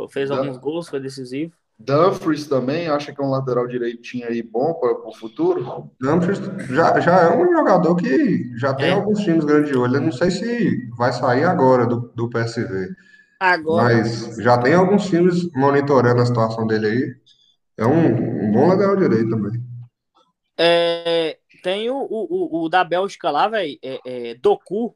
Fez 0.10 0.32
alguns 0.32 0.58
gols, 0.58 0.88
foi 0.88 1.00
decisivo. 1.00 1.54
Dumfries 1.86 2.48
também, 2.48 2.88
acha 2.88 3.14
que 3.14 3.22
é 3.22 3.24
um 3.24 3.30
lateral 3.30 3.68
direitinho 3.68 4.28
aí 4.28 4.42
bom 4.42 4.74
para 4.76 5.08
o 5.08 5.14
futuro? 5.14 5.90
Dumfries 6.00 6.40
já, 6.70 7.00
já 7.00 7.20
é 7.22 7.36
um 7.36 7.52
jogador 7.52 7.96
que 7.96 8.58
já 8.58 8.74
tem 8.74 8.90
é. 8.90 8.94
alguns 8.94 9.20
times 9.20 9.44
grandes 9.44 9.72
de 9.72 9.78
olho. 9.78 9.96
Eu 9.96 10.02
não 10.02 10.12
sei 10.12 10.32
se 10.32 10.90
vai 10.98 11.12
sair 11.12 11.44
agora 11.44 11.86
do, 11.86 12.12
do 12.16 12.30
PSV. 12.30 12.90
Agora. 13.40 13.96
Mas 13.96 14.36
já 14.38 14.58
tem 14.58 14.74
alguns 14.74 15.08
times 15.08 15.52
monitorando 15.54 16.22
a 16.22 16.26
situação 16.26 16.68
dele 16.68 16.88
aí. 16.88 17.16
É 17.78 17.86
um, 17.86 18.48
um 18.48 18.52
bom 18.52 18.68
lateral 18.68 18.96
direito 18.96 19.30
também. 19.30 19.60
É, 20.58 21.40
tem 21.64 21.90
o, 21.90 21.98
o, 21.98 22.64
o, 22.64 22.70
da 22.70 22.84
Bélgica 22.84 23.32
lá, 23.32 23.48
velho, 23.48 23.80
é, 23.84 24.00
é, 24.06 24.36
Doku. 24.36 24.96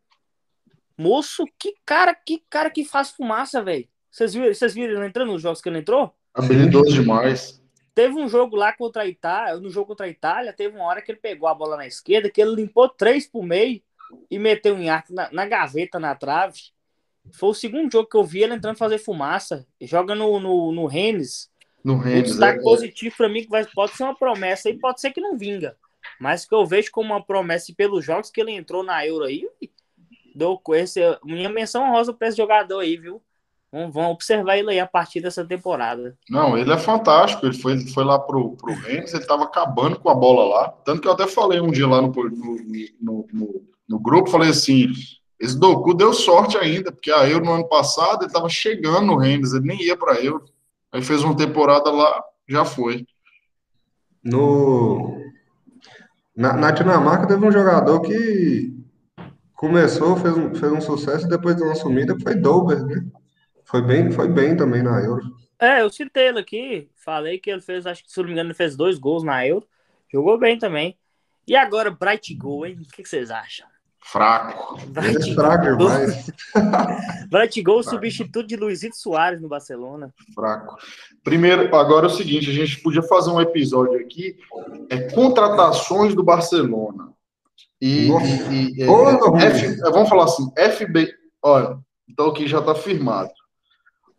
Moço, 0.97 1.43
que 1.59 1.75
cara, 1.85 2.13
que 2.13 2.43
cara 2.49 2.69
que 2.69 2.85
faz 2.85 3.09
fumaça, 3.09 3.63
velho. 3.63 3.87
Vocês 4.11 4.33
viram, 4.33 4.53
vocês 4.53 4.73
viram 4.73 4.93
ele 4.93 5.07
entrando 5.07 5.31
nos 5.31 5.41
jogos 5.41 5.59
que 5.59 5.67
ele 5.67 5.79
entrou? 5.79 6.13
Habilidoso 6.35 6.93
demais. 6.93 7.63
Teve 7.95 8.15
um 8.15 8.27
jogo 8.27 8.57
lá 8.57 8.73
contra 8.73 9.03
a 9.03 9.07
Itália, 9.07 9.57
no 9.57 9.69
jogo 9.69 9.87
contra 9.87 10.05
a 10.05 10.09
Itália, 10.09 10.51
teve 10.51 10.75
uma 10.75 10.85
hora 10.85 11.01
que 11.01 11.09
ele 11.09 11.19
pegou 11.19 11.47
a 11.47 11.55
bola 11.55 11.77
na 11.77 11.87
esquerda, 11.87 12.29
que 12.29 12.41
ele 12.41 12.53
limpou 12.53 12.89
três 12.89 13.25
pro 13.25 13.41
meio 13.41 13.81
e 14.29 14.37
meteu 14.37 14.77
em 14.77 14.89
arte 14.89 15.13
na, 15.13 15.31
na, 15.31 15.45
gaveta, 15.45 15.97
na 15.97 16.13
trave. 16.13 16.59
Foi 17.31 17.49
o 17.49 17.53
segundo 17.53 17.89
jogo 17.89 18.09
que 18.09 18.17
eu 18.17 18.23
vi 18.23 18.43
ele 18.43 18.53
entrando 18.53 18.77
fazer 18.77 18.97
fumaça. 18.97 19.65
Joga 19.81 20.13
no, 20.13 20.39
no, 20.41 20.71
no 20.73 20.85
Rennes. 20.85 21.49
No 21.81 21.97
Rennes. 21.97 22.19
O 22.19 22.23
destaque 22.23 22.59
é, 22.59 22.63
positivo 22.63 23.15
para 23.15 23.29
mim 23.29 23.43
que 23.43 23.49
vai, 23.49 23.65
pode 23.65 23.93
ser 23.93 24.03
uma 24.03 24.15
promessa 24.15 24.69
e 24.69 24.77
pode 24.77 24.99
ser 24.99 25.11
que 25.11 25.21
não 25.21 25.37
vinga. 25.37 25.77
Mas 26.19 26.45
que 26.45 26.53
eu 26.53 26.65
vejo 26.65 26.91
como 26.91 27.13
uma 27.13 27.23
promessa 27.23 27.71
e 27.71 27.75
pelos 27.75 28.03
jogos 28.03 28.29
que 28.29 28.41
ele 28.41 28.51
entrou 28.51 28.83
na 28.83 29.05
Euro 29.07 29.23
aí, 29.23 29.47
dou 30.35 30.61
esse, 30.73 30.99
minha 31.23 31.49
menção 31.49 31.89
rosa 31.91 32.13
para 32.13 32.27
esse 32.27 32.37
jogador 32.37 32.79
aí, 32.79 32.97
viu? 32.97 33.21
Vamos, 33.75 33.93
vamos, 33.93 34.11
observar 34.11 34.57
ele 34.57 34.71
aí 34.71 34.79
a 34.79 34.87
partir 34.87 35.19
dessa 35.19 35.43
temporada. 35.43 36.17
Não, 36.29 36.57
ele 36.57 36.71
é 36.71 36.77
fantástico. 36.77 37.45
Ele 37.45 37.57
foi, 37.57 37.77
foi 37.87 38.05
lá 38.05 38.17
pro, 38.17 38.51
pro 38.51 38.73
Rennes, 38.73 39.13
ele 39.13 39.25
tava 39.25 39.43
acabando 39.43 39.99
com 39.99 40.09
a 40.09 40.15
bola 40.15 40.45
lá. 40.45 40.69
Tanto 40.85 41.01
que 41.01 41.07
eu 41.09 41.11
até 41.11 41.27
falei 41.27 41.59
um 41.59 41.69
dia 41.69 41.85
lá 41.85 42.01
no, 42.01 42.07
no, 42.07 43.27
no, 43.33 43.65
no 43.85 43.99
grupo, 43.99 44.29
falei 44.29 44.49
assim: 44.49 44.87
esse 45.37 45.59
Doku 45.59 45.93
deu 45.93 46.13
sorte 46.13 46.57
ainda, 46.57 46.89
porque 46.89 47.11
a 47.11 47.27
Euro 47.27 47.43
no 47.43 47.51
ano 47.51 47.67
passado 47.67 48.23
ele 48.23 48.31
tava 48.31 48.47
chegando 48.47 49.07
no 49.07 49.17
Rennes, 49.17 49.51
ele 49.51 49.67
nem 49.67 49.83
ia 49.83 49.97
para 49.97 50.23
Euro. 50.23 50.45
Aí 50.89 51.01
fez 51.01 51.21
uma 51.21 51.35
temporada 51.35 51.91
lá, 51.91 52.23
já 52.47 52.63
foi. 52.63 53.05
No, 54.23 55.19
na, 56.33 56.53
na 56.53 56.71
Dinamarca 56.71 57.27
teve 57.27 57.45
um 57.45 57.51
jogador 57.51 57.99
que 57.99 58.73
começou, 59.53 60.15
fez 60.15 60.37
um, 60.37 60.55
fez 60.55 60.71
um 60.71 60.79
sucesso 60.79 61.25
e 61.25 61.29
depois 61.29 61.57
deu 61.57 61.65
uma 61.65 61.75
sumida, 61.75 62.15
foi 62.23 62.35
Dober, 62.35 62.81
né? 62.85 63.05
Foi 63.65 63.81
bem, 63.81 64.11
foi 64.11 64.27
bem 64.27 64.55
também 64.55 64.81
na 64.81 64.99
Euro. 65.01 65.21
É, 65.59 65.81
eu 65.81 65.89
citei 65.89 66.27
ele 66.27 66.39
aqui, 66.39 66.89
falei 66.95 67.39
que 67.39 67.49
ele 67.49 67.61
fez, 67.61 67.87
acho 67.87 68.03
que 68.03 68.11
se 68.11 68.17
não 68.19 68.25
me 68.25 68.31
engano, 68.31 68.49
ele 68.49 68.55
fez 68.55 68.75
dois 68.75 68.97
gols 68.97 69.23
na 69.23 69.45
Euro, 69.45 69.67
jogou 70.11 70.37
bem 70.37 70.57
também. 70.57 70.97
E 71.47 71.55
agora, 71.55 71.91
Bright 71.91 72.33
Goal, 72.35 72.65
hein? 72.65 72.79
O 72.81 72.91
que 72.91 73.05
vocês 73.05 73.29
acham? 73.31 73.67
Fraco. 74.03 74.77
Bright 74.87 75.31
é 75.31 75.33
fraco 75.33 75.77
demais. 75.77 76.31
Bright 77.29 77.61
Goal, 77.63 77.81
substituto 77.81 78.45
de 78.45 78.55
Luizito 78.55 78.95
Soares 78.95 79.41
no 79.41 79.47
Barcelona. 79.47 80.13
Fraco. 80.33 80.77
Primeiro, 81.23 81.75
agora 81.75 82.05
é 82.05 82.09
o 82.09 82.13
seguinte, 82.13 82.49
a 82.49 82.53
gente 82.53 82.81
podia 82.81 83.01
fazer 83.01 83.31
um 83.31 83.41
episódio 83.41 83.99
aqui, 83.99 84.37
é 84.89 85.09
contratações 85.09 86.13
do 86.13 86.23
Barcelona. 86.23 87.13
E, 87.81 88.09
e, 88.51 88.77
e 88.77 88.83
é, 88.83 89.45
F, 89.47 89.77
vamos 89.91 90.09
falar 90.09 90.25
assim, 90.25 90.51
FB, 90.55 91.11
olha, 91.41 91.77
então 92.07 92.27
aqui 92.27 92.47
já 92.47 92.59
está 92.59 92.75
firmado. 92.75 93.31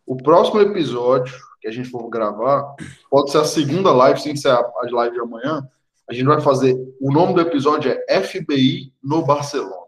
O 0.07 0.17
próximo 0.17 0.61
episódio 0.61 1.35
que 1.59 1.67
a 1.67 1.71
gente 1.71 1.89
for 1.89 2.09
gravar, 2.09 2.75
pode 3.09 3.31
ser 3.31 3.39
a 3.39 3.45
segunda 3.45 3.91
live, 3.91 4.19
sem 4.19 4.35
ser 4.35 4.49
a, 4.49 4.59
a 4.59 4.89
live 4.91 5.15
de 5.15 5.21
amanhã, 5.21 5.67
a 6.09 6.13
gente 6.13 6.25
vai 6.25 6.39
fazer, 6.39 6.75
o 7.01 7.11
nome 7.11 7.33
do 7.33 7.41
episódio 7.41 7.91
é 8.07 8.21
FBI 8.21 8.93
no 9.03 9.25
Barcelona. 9.25 9.87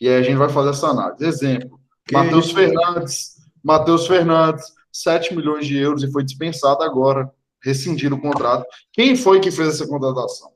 E 0.00 0.08
aí 0.08 0.16
a 0.16 0.22
gente 0.22 0.36
vai 0.36 0.48
fazer 0.48 0.70
essa 0.70 0.88
análise. 0.88 1.24
Exemplo, 1.24 1.78
Matheus 2.10 2.50
Fernandes, 2.50 3.36
Matheus 3.62 4.06
Fernandes, 4.06 4.64
7 4.90 5.34
milhões 5.34 5.66
de 5.66 5.76
euros 5.76 6.02
e 6.02 6.10
foi 6.10 6.24
dispensado 6.24 6.82
agora, 6.82 7.30
rescindir 7.62 8.12
o 8.12 8.20
contrato. 8.20 8.66
Quem 8.92 9.14
foi 9.14 9.40
que 9.40 9.50
fez 9.50 9.68
essa 9.68 9.86
contratação? 9.86 10.50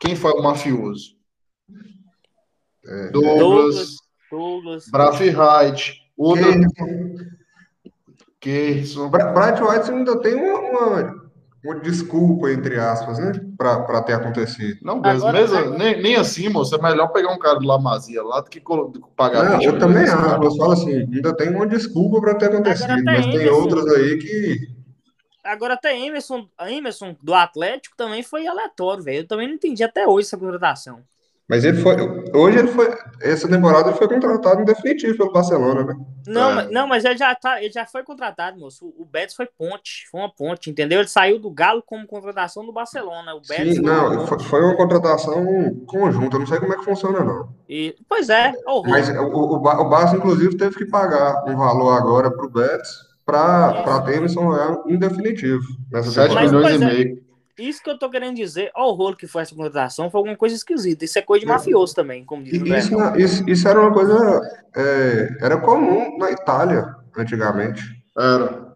Quem 0.00 0.16
foi 0.16 0.32
o 0.32 0.42
mafioso? 0.42 1.14
É. 2.86 3.10
Douglas, 3.10 3.96
Douglas, 4.30 4.88
Brafiheit, 4.90 6.00
Oda... 6.16 6.40
Kerson. 8.40 9.10
Bright 9.10 9.62
White 9.62 9.90
ainda 9.90 10.18
tem 10.20 10.34
uma, 10.34 10.58
uma, 10.58 11.30
uma, 11.64 11.74
desculpa, 11.80 12.50
entre 12.50 12.78
aspas, 12.80 13.18
né? 13.18 13.32
Para 13.56 14.02
ter 14.02 14.14
acontecido. 14.14 14.78
Não, 14.82 15.00
mesmo, 15.00 15.30
mesmo 15.30 15.56
agora... 15.56 15.78
nem, 15.78 16.02
nem 16.02 16.16
assim, 16.16 16.48
moço. 16.48 16.74
É 16.74 16.82
melhor 16.82 17.08
pegar 17.08 17.32
um 17.32 17.38
cara 17.38 17.58
de 17.58 17.66
Lamazia 17.66 18.22
lá 18.22 18.40
do 18.40 18.48
que 18.48 18.62
pagar. 19.14 19.44
Não, 19.44 19.62
eu 19.62 19.78
também 19.78 20.04
acho. 20.04 20.42
Eu 20.42 20.56
falo 20.56 20.72
assim, 20.72 20.96
ainda 20.96 21.36
tem 21.36 21.50
uma 21.50 21.66
desculpa 21.66 22.20
para 22.20 22.34
ter 22.34 22.46
acontecido, 22.46 23.04
mas 23.04 23.26
tem 23.26 23.48
outras 23.48 23.86
aí 23.88 24.18
que. 24.18 24.80
Agora 25.44 25.74
até 25.74 25.98
Emerson, 25.98 26.46
Emerson 26.68 27.16
do 27.22 27.34
Atlético 27.34 27.96
também 27.96 28.22
foi 28.22 28.46
aleatório, 28.46 29.02
velho. 29.02 29.18
Eu 29.18 29.26
também 29.26 29.48
não 29.48 29.54
entendi 29.54 29.82
até 29.82 30.06
hoje 30.06 30.26
essa 30.26 30.36
contratação. 30.36 31.02
Mas 31.50 31.64
ele 31.64 31.78
foi. 31.78 31.96
Hoje 32.32 32.60
ele 32.60 32.68
foi. 32.68 32.96
Essa 33.20 33.48
temporada 33.48 33.88
ele 33.88 33.98
foi 33.98 34.06
contratado 34.06 34.62
em 34.62 34.64
definitivo 34.64 35.18
pelo 35.18 35.32
Barcelona, 35.32 35.82
né? 35.82 35.96
Não, 36.28 36.50
é. 36.52 36.54
mas, 36.54 36.70
não, 36.70 36.86
mas 36.86 37.04
ele 37.04 37.16
já, 37.16 37.34
tá, 37.34 37.60
ele 37.60 37.72
já 37.72 37.84
foi 37.84 38.04
contratado, 38.04 38.56
moço. 38.56 38.94
O 38.96 39.04
Betis 39.04 39.34
foi 39.34 39.46
ponte. 39.46 40.08
Foi 40.12 40.20
uma 40.20 40.32
ponte, 40.32 40.70
entendeu? 40.70 41.00
Ele 41.00 41.08
saiu 41.08 41.40
do 41.40 41.50
Galo 41.50 41.82
como 41.84 42.06
contratação 42.06 42.64
do 42.64 42.72
Barcelona. 42.72 43.34
O 43.34 43.40
Betis 43.40 43.74
Sim, 43.74 43.82
não, 43.82 44.28
foi, 44.28 44.38
foi, 44.38 44.62
uma 44.62 44.76
contratação 44.76 45.44
conjunta. 45.88 46.36
Eu 46.36 46.40
não 46.40 46.46
sei 46.46 46.60
como 46.60 46.72
é 46.72 46.76
que 46.76 46.84
funciona, 46.84 47.24
não. 47.24 47.48
E, 47.68 47.96
pois 48.08 48.28
é, 48.28 48.52
horror. 48.64 48.88
Mas 48.88 49.08
o, 49.08 49.22
o, 49.22 49.56
o 49.56 49.88
Barça, 49.88 50.16
inclusive, 50.16 50.56
teve 50.56 50.76
que 50.76 50.86
pagar 50.86 51.42
um 51.48 51.56
valor 51.56 51.94
agora 51.94 52.30
para 52.30 52.46
o 52.46 52.48
Betis 52.48 53.10
para 53.26 54.02
ter 54.02 54.18
Emerson 54.18 54.84
em 54.86 54.96
definitivo. 54.96 55.64
Nessa 55.90 56.12
7 56.12 56.32
milhões 56.32 56.80
e 56.80 56.84
é. 56.84 56.86
meio. 56.86 57.29
Isso 57.60 57.82
que 57.82 57.90
eu 57.90 57.98
tô 57.98 58.08
querendo 58.10 58.36
dizer, 58.36 58.70
ó, 58.74 58.90
o 58.90 58.94
rolo 58.94 59.16
que 59.16 59.26
foi 59.26 59.42
essa 59.42 59.54
contratação, 59.54 60.10
foi 60.10 60.18
alguma 60.18 60.36
coisa 60.36 60.54
esquisita. 60.54 61.04
Isso 61.04 61.18
é 61.18 61.22
coisa 61.22 61.44
de 61.44 61.50
é. 61.50 61.54
mafioso 61.54 61.94
também, 61.94 62.24
como 62.24 62.42
diz 62.42 62.60
o 62.60 62.66
isso, 62.66 63.16
isso, 63.16 63.50
isso, 63.50 63.68
era 63.68 63.80
uma 63.80 63.92
coisa. 63.92 64.40
É, 64.76 65.28
era 65.40 65.56
comum 65.58 66.16
na 66.18 66.30
Itália, 66.30 66.94
antigamente. 67.16 67.82
Era. 68.18 68.70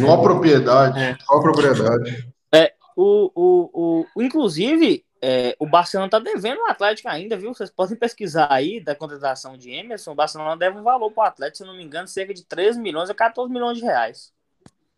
Qual 0.00 0.22
propriedade? 0.22 0.98
É. 0.98 1.16
Propriedade? 1.26 2.28
É, 2.52 2.72
o, 2.96 3.30
o, 3.34 4.06
o, 4.14 4.22
inclusive, 4.22 5.04
é, 5.20 5.56
o 5.58 5.66
Barcelona 5.66 6.10
tá 6.10 6.18
devendo 6.18 6.60
o 6.60 6.70
Atlético 6.70 7.08
ainda, 7.08 7.36
viu? 7.36 7.52
Vocês 7.52 7.70
podem 7.70 7.96
pesquisar 7.96 8.48
aí 8.50 8.80
da 8.80 8.94
contratação 8.94 9.56
de 9.56 9.70
Emerson. 9.70 10.12
O 10.12 10.16
Barcelona 10.16 10.56
deve 10.56 10.78
um 10.78 10.82
valor 10.82 11.10
para 11.10 11.24
o 11.24 11.26
Atlético, 11.26 11.58
se 11.58 11.62
eu 11.64 11.66
não 11.66 11.76
me 11.76 11.84
engano, 11.84 12.08
cerca 12.08 12.32
de 12.32 12.44
13 12.44 12.80
milhões 12.80 13.10
a 13.10 13.14
14 13.14 13.52
milhões 13.52 13.78
de 13.78 13.84
reais. 13.84 14.32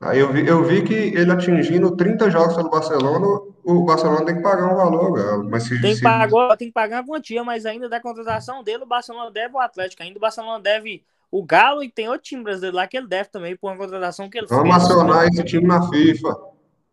Aí 0.03 0.19
eu 0.19 0.33
vi, 0.33 0.47
eu 0.47 0.65
vi 0.65 0.83
que 0.83 0.95
ele 0.95 1.31
atingindo 1.31 1.95
30 1.95 2.31
jogos 2.31 2.57
pelo 2.57 2.71
Barcelona, 2.71 3.27
o 3.63 3.85
Barcelona 3.85 4.25
tem 4.25 4.37
que 4.37 4.43
pagar 4.43 4.73
um 4.73 4.77
valor, 4.77 5.13
Galo. 5.13 5.49
Mas 5.51 5.65
se, 5.65 5.81
tem, 5.81 5.91
que 5.91 5.97
se... 5.97 6.03
pagar, 6.03 6.57
tem 6.57 6.69
que 6.69 6.75
pagar 6.75 7.03
uma 7.03 7.07
quantia, 7.07 7.45
mas 7.45 7.67
ainda 7.67 7.87
da 7.87 8.01
contratação 8.01 8.65
dele, 8.65 8.85
o 8.85 8.87
Barcelona 8.87 9.31
deve 9.31 9.55
o 9.55 9.61
Atlético. 9.61 10.03
Ainda 10.03 10.17
o 10.17 10.21
Barcelona 10.21 10.59
deve 10.59 11.05
o 11.31 11.45
Galo 11.45 11.83
e 11.83 11.91
tem 11.91 12.09
outro 12.09 12.23
time 12.23 12.43
brasileiro 12.43 12.77
lá 12.77 12.87
que 12.87 12.97
ele 12.97 13.07
deve 13.07 13.29
também 13.29 13.55
por 13.55 13.71
uma 13.71 13.77
contratação 13.77 14.31
que 14.31 14.39
ele 14.39 14.47
Vamos 14.47 14.75
fez. 14.75 14.89
Vamos 14.89 14.91
acionar 14.91 15.29
esse 15.29 15.45
time 15.45 15.67
na 15.67 15.87
FIFA. 15.89 16.51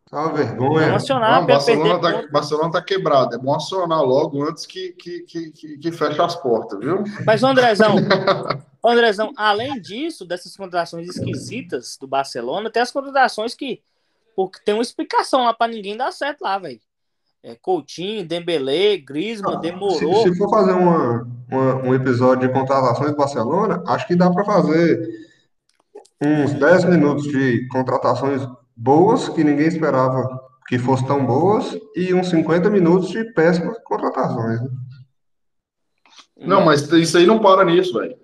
Tá 0.10 0.22
uma 0.22 0.34
vergonha. 0.34 0.88
Vamos 0.88 1.04
acionar. 1.04 1.40
Não, 1.40 1.48
Barcelona, 1.48 2.00
tá, 2.00 2.28
Barcelona 2.32 2.72
tá 2.72 2.82
quebrado. 2.82 3.36
É 3.36 3.38
bom 3.38 3.56
acionar 3.56 4.02
logo 4.02 4.44
antes 4.44 4.66
que, 4.66 4.92
que, 4.92 5.22
que, 5.22 5.52
que, 5.52 5.78
que 5.78 5.92
feche 5.94 6.22
as 6.22 6.36
portas, 6.36 6.80
viu? 6.80 7.04
Mas, 7.26 7.42
Andrezão, 7.44 7.96
Andrezão, 8.88 9.34
além 9.36 9.80
disso, 9.82 10.26
dessas 10.26 10.56
contratações 10.56 11.08
esquisitas 11.08 11.98
do 12.00 12.08
Barcelona, 12.08 12.70
tem 12.70 12.82
as 12.82 12.92
contratações 12.92 13.54
que 13.54 13.82
porque 14.36 14.60
tem 14.64 14.76
uma 14.76 14.84
explicação 14.84 15.46
lá 15.46 15.54
para 15.54 15.72
ninguém 15.72 15.98
dar 15.98 16.12
certo 16.12 16.42
lá, 16.42 16.60
velho. 16.60 16.80
É, 17.42 17.56
Coutinho, 17.56 18.28
Dembele, 18.28 19.00
Griezmann, 19.00 19.56
ah, 19.56 19.60
demorou. 19.60 19.98
Se, 19.98 20.30
se, 20.30 20.38
for 20.38 20.48
fazer 20.50 20.74
uma, 20.74 21.28
uma, 21.50 21.76
um 21.78 21.96
episódio 21.96 22.48
de 22.48 22.54
contratações 22.54 23.12
do 23.12 23.18
Barcelona, 23.18 23.84
acho 23.88 24.06
que 24.06 24.16
dá 24.16 24.30
para 24.30 24.46
fazer 24.46 25.10
uns 26.24 26.54
10 26.54 26.86
minutos 26.86 27.24
de 27.24 27.68
contratações 27.70 28.48
boas, 28.76 29.28
que 29.30 29.44
ninguém 29.44 29.68
esperava 29.68 30.28
que 30.68 30.78
fossem 30.78 31.08
tão 31.08 31.26
boas, 31.26 31.76
e 31.96 32.14
uns 32.14 32.30
50 32.30 32.70
minutos 32.70 33.10
de 33.10 33.24
péssimas 33.34 33.78
contratações. 33.86 34.62
Né? 34.62 34.70
Não, 36.38 36.64
mas 36.64 36.92
isso 36.92 37.18
aí 37.18 37.26
não 37.26 37.40
para 37.40 37.64
nisso, 37.66 37.98
velho. 37.98 38.16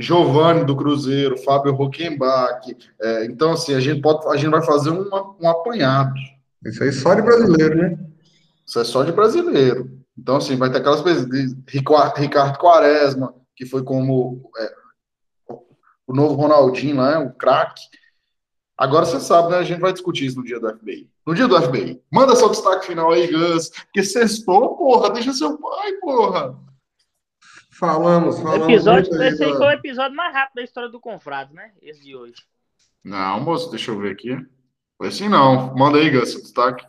Giovanni 0.00 0.64
do 0.64 0.74
Cruzeiro, 0.74 1.36
Fábio 1.36 1.74
Rockenbach. 1.74 2.76
É, 3.00 3.26
então, 3.26 3.52
assim, 3.52 3.74
a 3.74 3.80
gente, 3.80 4.00
pode, 4.00 4.26
a 4.28 4.36
gente 4.36 4.50
vai 4.50 4.64
fazer 4.64 4.90
um, 4.90 5.08
um 5.40 5.48
apanhado. 5.48 6.14
Isso 6.64 6.82
aí 6.82 6.90
só 6.90 7.14
de 7.14 7.22
brasileiro, 7.22 7.76
né? 7.76 7.98
Isso 8.66 8.80
é 8.80 8.84
só 8.84 9.04
de 9.04 9.12
brasileiro. 9.12 10.00
Então, 10.18 10.36
assim, 10.36 10.56
vai 10.56 10.70
ter 10.70 10.78
aquelas 10.78 11.02
coisas 11.02 11.26
de 11.26 11.54
Ricardo 11.66 12.58
Quaresma, 12.58 13.34
que 13.54 13.66
foi 13.66 13.82
como 13.82 14.50
é, 14.58 14.72
o 16.06 16.14
novo 16.14 16.34
Ronaldinho 16.34 16.96
lá, 16.96 17.20
o 17.20 17.34
craque. 17.34 17.82
Agora 18.78 19.04
você 19.04 19.20
sabe, 19.20 19.50
né? 19.50 19.58
A 19.58 19.62
gente 19.62 19.80
vai 19.80 19.92
discutir 19.92 20.24
isso 20.24 20.38
no 20.38 20.44
dia 20.44 20.58
do 20.58 20.68
FBI. 20.78 21.10
No 21.26 21.34
dia 21.34 21.46
do 21.46 21.60
FBI. 21.60 22.00
Manda 22.10 22.34
seu 22.34 22.48
destaque 22.48 22.86
final 22.86 23.12
aí, 23.12 23.30
Gus. 23.30 23.70
Que 23.92 24.02
sextou, 24.02 24.76
porra. 24.76 25.10
Deixa 25.10 25.34
seu 25.34 25.58
pai, 25.58 25.92
porra. 26.00 26.58
Falamos, 27.80 28.38
falamos. 28.38 28.66
O 28.66 28.70
episódio, 28.70 29.22
esse 29.22 29.42
aí 29.42 29.52
foi 29.56 29.66
o 29.68 29.70
episódio 29.70 30.14
mais 30.14 30.34
rápido 30.34 30.56
da 30.56 30.62
história 30.62 30.90
do 30.90 31.00
Confrado, 31.00 31.54
né? 31.54 31.70
Esse 31.80 32.02
de 32.02 32.14
hoje. 32.14 32.34
Não, 33.02 33.40
moço, 33.40 33.70
deixa 33.70 33.90
eu 33.90 33.98
ver 33.98 34.12
aqui. 34.12 34.36
Foi 34.98 35.08
assim 35.08 35.30
não. 35.30 35.74
Manda 35.74 35.96
aí, 35.96 36.10
Gus, 36.10 36.30
seu 36.30 36.42
destaque. 36.42 36.86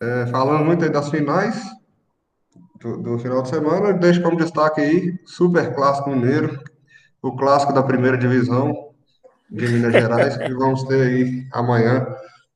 É, 0.00 0.26
falando 0.26 0.64
muito 0.64 0.84
aí 0.84 0.90
das 0.90 1.10
finais. 1.10 1.60
do, 2.80 2.96
do, 2.96 3.18
final 3.18 3.42
de 3.42 3.48
semana. 3.48 3.92
Deixo 3.92 4.22
como 4.22 4.36
destaque 4.36 4.80
aí, 4.80 5.18
Super 5.26 5.74
Clássico 5.74 6.10
Mineiro, 6.10 6.62
o 7.20 7.34
clássico 7.36 7.72
da 7.72 7.82
primeira 7.82 8.16
divisão 8.16 8.94
de 9.50 9.66
Minas 9.66 9.92
Gerais, 9.92 10.36
que 10.36 10.54
vamos 10.54 10.84
ter 10.84 11.08
aí 11.08 11.48
amanhã, 11.52 12.06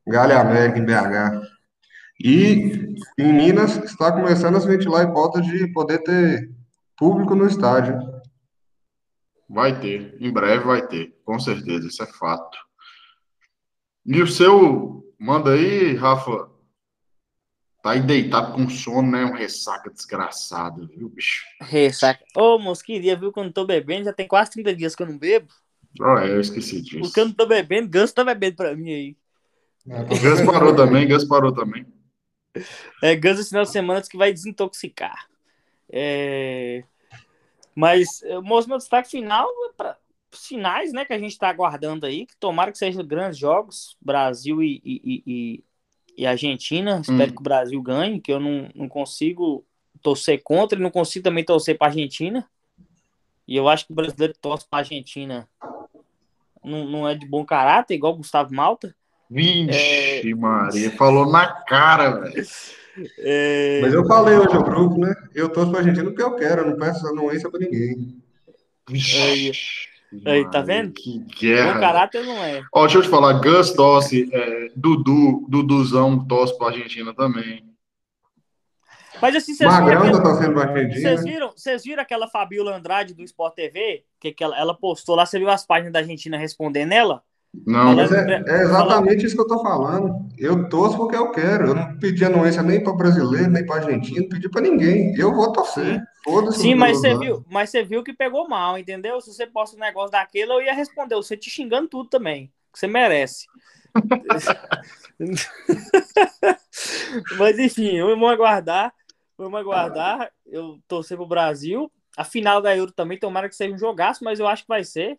Galha 0.06 0.40
América 0.40 0.78
em 0.78 0.84
BH. 0.84 1.44
E 2.22 2.94
em 3.18 3.32
Minas 3.32 3.78
está 3.78 4.12
começando 4.12 4.56
a 4.56 4.60
se 4.60 4.68
ventilar 4.68 5.00
a 5.00 5.10
hipótese 5.10 5.50
de 5.50 5.66
poder 5.72 5.98
ter 6.04 6.56
público 6.98 7.34
no 7.34 7.46
estádio. 7.46 7.96
Vai 9.48 9.80
ter, 9.80 10.16
em 10.20 10.30
breve 10.30 10.64
vai 10.64 10.86
ter, 10.86 11.16
com 11.24 11.38
certeza, 11.38 11.86
isso 11.86 12.02
é 12.02 12.06
fato. 12.06 12.58
E 14.04 14.20
o 14.20 14.26
seu, 14.26 15.14
manda 15.18 15.52
aí, 15.52 15.94
Rafa, 15.94 16.50
tá 17.82 17.92
aí 17.92 18.02
deitado 18.02 18.52
com 18.52 18.68
sono, 18.68 19.10
né? 19.10 19.24
Um 19.24 19.32
ressaca 19.32 19.90
desgraçado, 19.90 20.86
viu, 20.88 21.08
bicho? 21.08 21.46
Ressaca. 21.62 22.22
Ô, 22.36 22.58
moço, 22.58 22.84
queria, 22.84 23.16
viu, 23.16 23.32
quando 23.32 23.52
tô 23.52 23.64
bebendo, 23.64 24.04
já 24.04 24.12
tem 24.12 24.26
quase 24.26 24.50
30 24.50 24.74
dias 24.74 24.94
que 24.94 25.02
eu 25.02 25.06
não 25.06 25.16
bebo. 25.16 25.48
Oh, 26.00 26.18
é, 26.18 26.30
eu 26.30 26.40
esqueci 26.40 26.82
disso. 26.82 27.00
Porque 27.00 27.20
eu 27.20 27.26
não 27.26 27.32
tô 27.32 27.46
bebendo, 27.46 27.88
Ganso 27.88 28.14
tá 28.14 28.24
bebendo 28.24 28.56
pra 28.56 28.76
mim 28.76 28.92
aí. 28.92 29.16
É, 29.88 30.04
Ganso 30.04 30.44
parou 30.44 30.76
também, 30.76 31.08
Ganso 31.08 31.26
parou 31.26 31.52
também. 31.52 31.86
É, 33.02 33.16
Ganso 33.16 33.40
esse 33.40 33.50
final 33.50 33.64
de 33.64 33.70
semana 33.70 34.02
que 34.02 34.16
vai 34.16 34.32
desintoxicar. 34.32 35.28
É... 35.90 36.84
Mas, 37.74 38.22
moço, 38.42 38.68
meu 38.68 38.78
destaque 38.78 39.08
final 39.08 39.46
é 39.46 39.72
para 39.76 39.96
sinais 40.32 40.92
né, 40.92 41.04
que 41.04 41.12
a 41.12 41.18
gente 41.18 41.32
está 41.32 41.48
aguardando 41.48 42.06
aí, 42.06 42.26
que 42.26 42.36
tomara 42.36 42.72
que 42.72 42.78
sejam 42.78 43.06
grandes 43.06 43.38
jogos, 43.38 43.96
Brasil 44.00 44.62
e, 44.62 44.80
e, 44.84 45.22
e, 45.26 45.64
e 46.18 46.26
Argentina. 46.26 47.00
Espero 47.00 47.30
hum. 47.30 47.34
que 47.34 47.40
o 47.40 47.44
Brasil 47.44 47.82
ganhe, 47.82 48.20
que 48.20 48.32
eu 48.32 48.40
não, 48.40 48.68
não 48.74 48.88
consigo 48.88 49.64
torcer 50.02 50.42
contra 50.42 50.78
e 50.78 50.82
não 50.82 50.90
consigo 50.90 51.24
também 51.24 51.44
torcer 51.44 51.78
para 51.78 51.86
a 51.86 51.90
Argentina. 51.90 52.48
E 53.46 53.56
eu 53.56 53.68
acho 53.68 53.86
que 53.86 53.92
o 53.92 53.96
brasileiro 53.96 54.34
torce 54.40 54.66
para 54.68 54.80
a 54.80 54.82
Argentina 54.82 55.48
não, 56.62 56.84
não 56.84 57.08
é 57.08 57.14
de 57.14 57.26
bom 57.26 57.44
caráter, 57.44 57.94
igual 57.94 58.12
o 58.12 58.18
Gustavo 58.18 58.54
Malta. 58.54 58.94
Vixe, 59.30 60.30
é... 60.30 60.34
Maria, 60.34 60.90
falou 60.92 61.30
na 61.30 61.46
cara, 61.46 62.20
velho. 62.20 62.46
É... 63.18 63.80
Mas 63.82 63.94
eu 63.94 64.04
falei 64.06 64.36
hoje 64.36 64.56
ao 64.56 64.64
grupo, 64.64 64.98
né? 64.98 65.14
Eu 65.34 65.48
torço 65.48 65.70
pra 65.70 65.80
Argentina 65.80 66.04
porque 66.06 66.22
eu 66.22 66.34
quero, 66.34 66.62
eu 66.62 66.70
não 66.70 66.76
peço 66.76 67.06
anuência 67.06 67.50
pra 67.50 67.60
ninguém. 67.60 68.20
Vixe. 68.88 69.88
Aí, 70.24 70.50
tá 70.50 70.62
vendo? 70.62 70.92
Que 70.92 71.18
guerra. 71.38 71.74
Bom 71.74 71.80
caráter 71.80 72.24
não 72.24 72.42
é. 72.42 72.62
Ó, 72.72 72.82
deixa 72.82 72.98
eu 72.98 73.02
te 73.02 73.08
falar, 73.08 73.34
Gus 73.34 73.72
tosse, 73.72 74.28
é, 74.32 74.70
Dudu, 74.74 75.46
Duduzão 75.48 76.26
tosse 76.26 76.56
pra 76.56 76.68
Argentina 76.68 77.14
também. 77.14 77.62
Mas 79.20 79.34
assim, 79.34 79.52
vocês 79.54 79.70
viram, 79.70 80.04
aquela... 80.04 80.22
tá 80.22 80.34
vocês 80.34 81.24
viram, 81.24 81.50
vocês 81.50 81.84
viram 81.84 82.02
aquela 82.02 82.28
Fabiola 82.28 82.76
Andrade 82.76 83.14
do 83.14 83.24
Sport 83.24 83.54
TV? 83.54 84.04
Que, 84.18 84.32
que 84.32 84.44
ela, 84.44 84.58
ela 84.58 84.74
postou 84.74 85.16
lá, 85.16 85.26
você 85.26 85.38
viu 85.38 85.50
as 85.50 85.66
páginas 85.66 85.92
da 85.92 85.98
Argentina 85.98 86.38
respondendo 86.38 86.92
ela? 86.92 87.22
Não, 87.66 87.94
mas 87.94 88.12
é, 88.12 88.42
é 88.46 88.62
exatamente 88.62 89.24
isso 89.24 89.34
que 89.34 89.40
eu 89.40 89.46
tô 89.46 89.62
falando. 89.62 90.28
Eu 90.38 90.68
torço 90.68 90.96
porque 90.96 91.16
eu 91.16 91.30
quero. 91.30 91.68
Eu 91.68 91.74
não 91.74 91.98
pedi 91.98 92.24
anuência 92.24 92.62
nem 92.62 92.82
para 92.82 92.92
brasileiro, 92.92 93.50
nem 93.50 93.64
para 93.64 93.82
argentino, 93.82 94.22
não 94.22 94.28
pedi 94.28 94.48
para 94.48 94.60
ninguém. 94.60 95.14
Eu 95.16 95.34
vou 95.34 95.52
torcer. 95.52 96.02
Sim, 96.52 96.74
mas 96.74 96.98
você, 96.98 97.16
viu, 97.16 97.44
mas 97.50 97.70
você 97.70 97.82
viu 97.82 98.04
que 98.04 98.12
pegou 98.12 98.48
mal, 98.48 98.78
entendeu? 98.78 99.20
Se 99.20 99.32
você 99.32 99.46
posta 99.46 99.76
um 99.76 99.80
negócio 99.80 100.12
daquele, 100.12 100.52
eu 100.52 100.60
ia 100.60 100.74
responder. 100.74 101.14
Você 101.14 101.36
te 101.36 101.50
xingando 101.50 101.88
tudo 101.88 102.08
também. 102.08 102.52
Que 102.72 102.78
você 102.78 102.86
merece. 102.86 103.46
mas 107.38 107.58
enfim, 107.58 108.00
vamos 108.02 108.30
aguardar. 108.30 108.92
Vamos 109.38 109.58
aguardar. 109.58 110.30
Eu 110.46 110.78
torcer 110.86 111.16
pro 111.16 111.26
Brasil. 111.26 111.90
A 112.18 112.24
final 112.24 112.60
da 112.60 112.76
Euro 112.76 112.90
também, 112.90 113.16
tomara 113.16 113.48
que 113.48 113.54
seja 113.54 113.72
um 113.72 113.78
jogaço, 113.78 114.24
mas 114.24 114.40
eu 114.40 114.48
acho 114.48 114.64
que 114.64 114.68
vai 114.68 114.82
ser, 114.82 115.14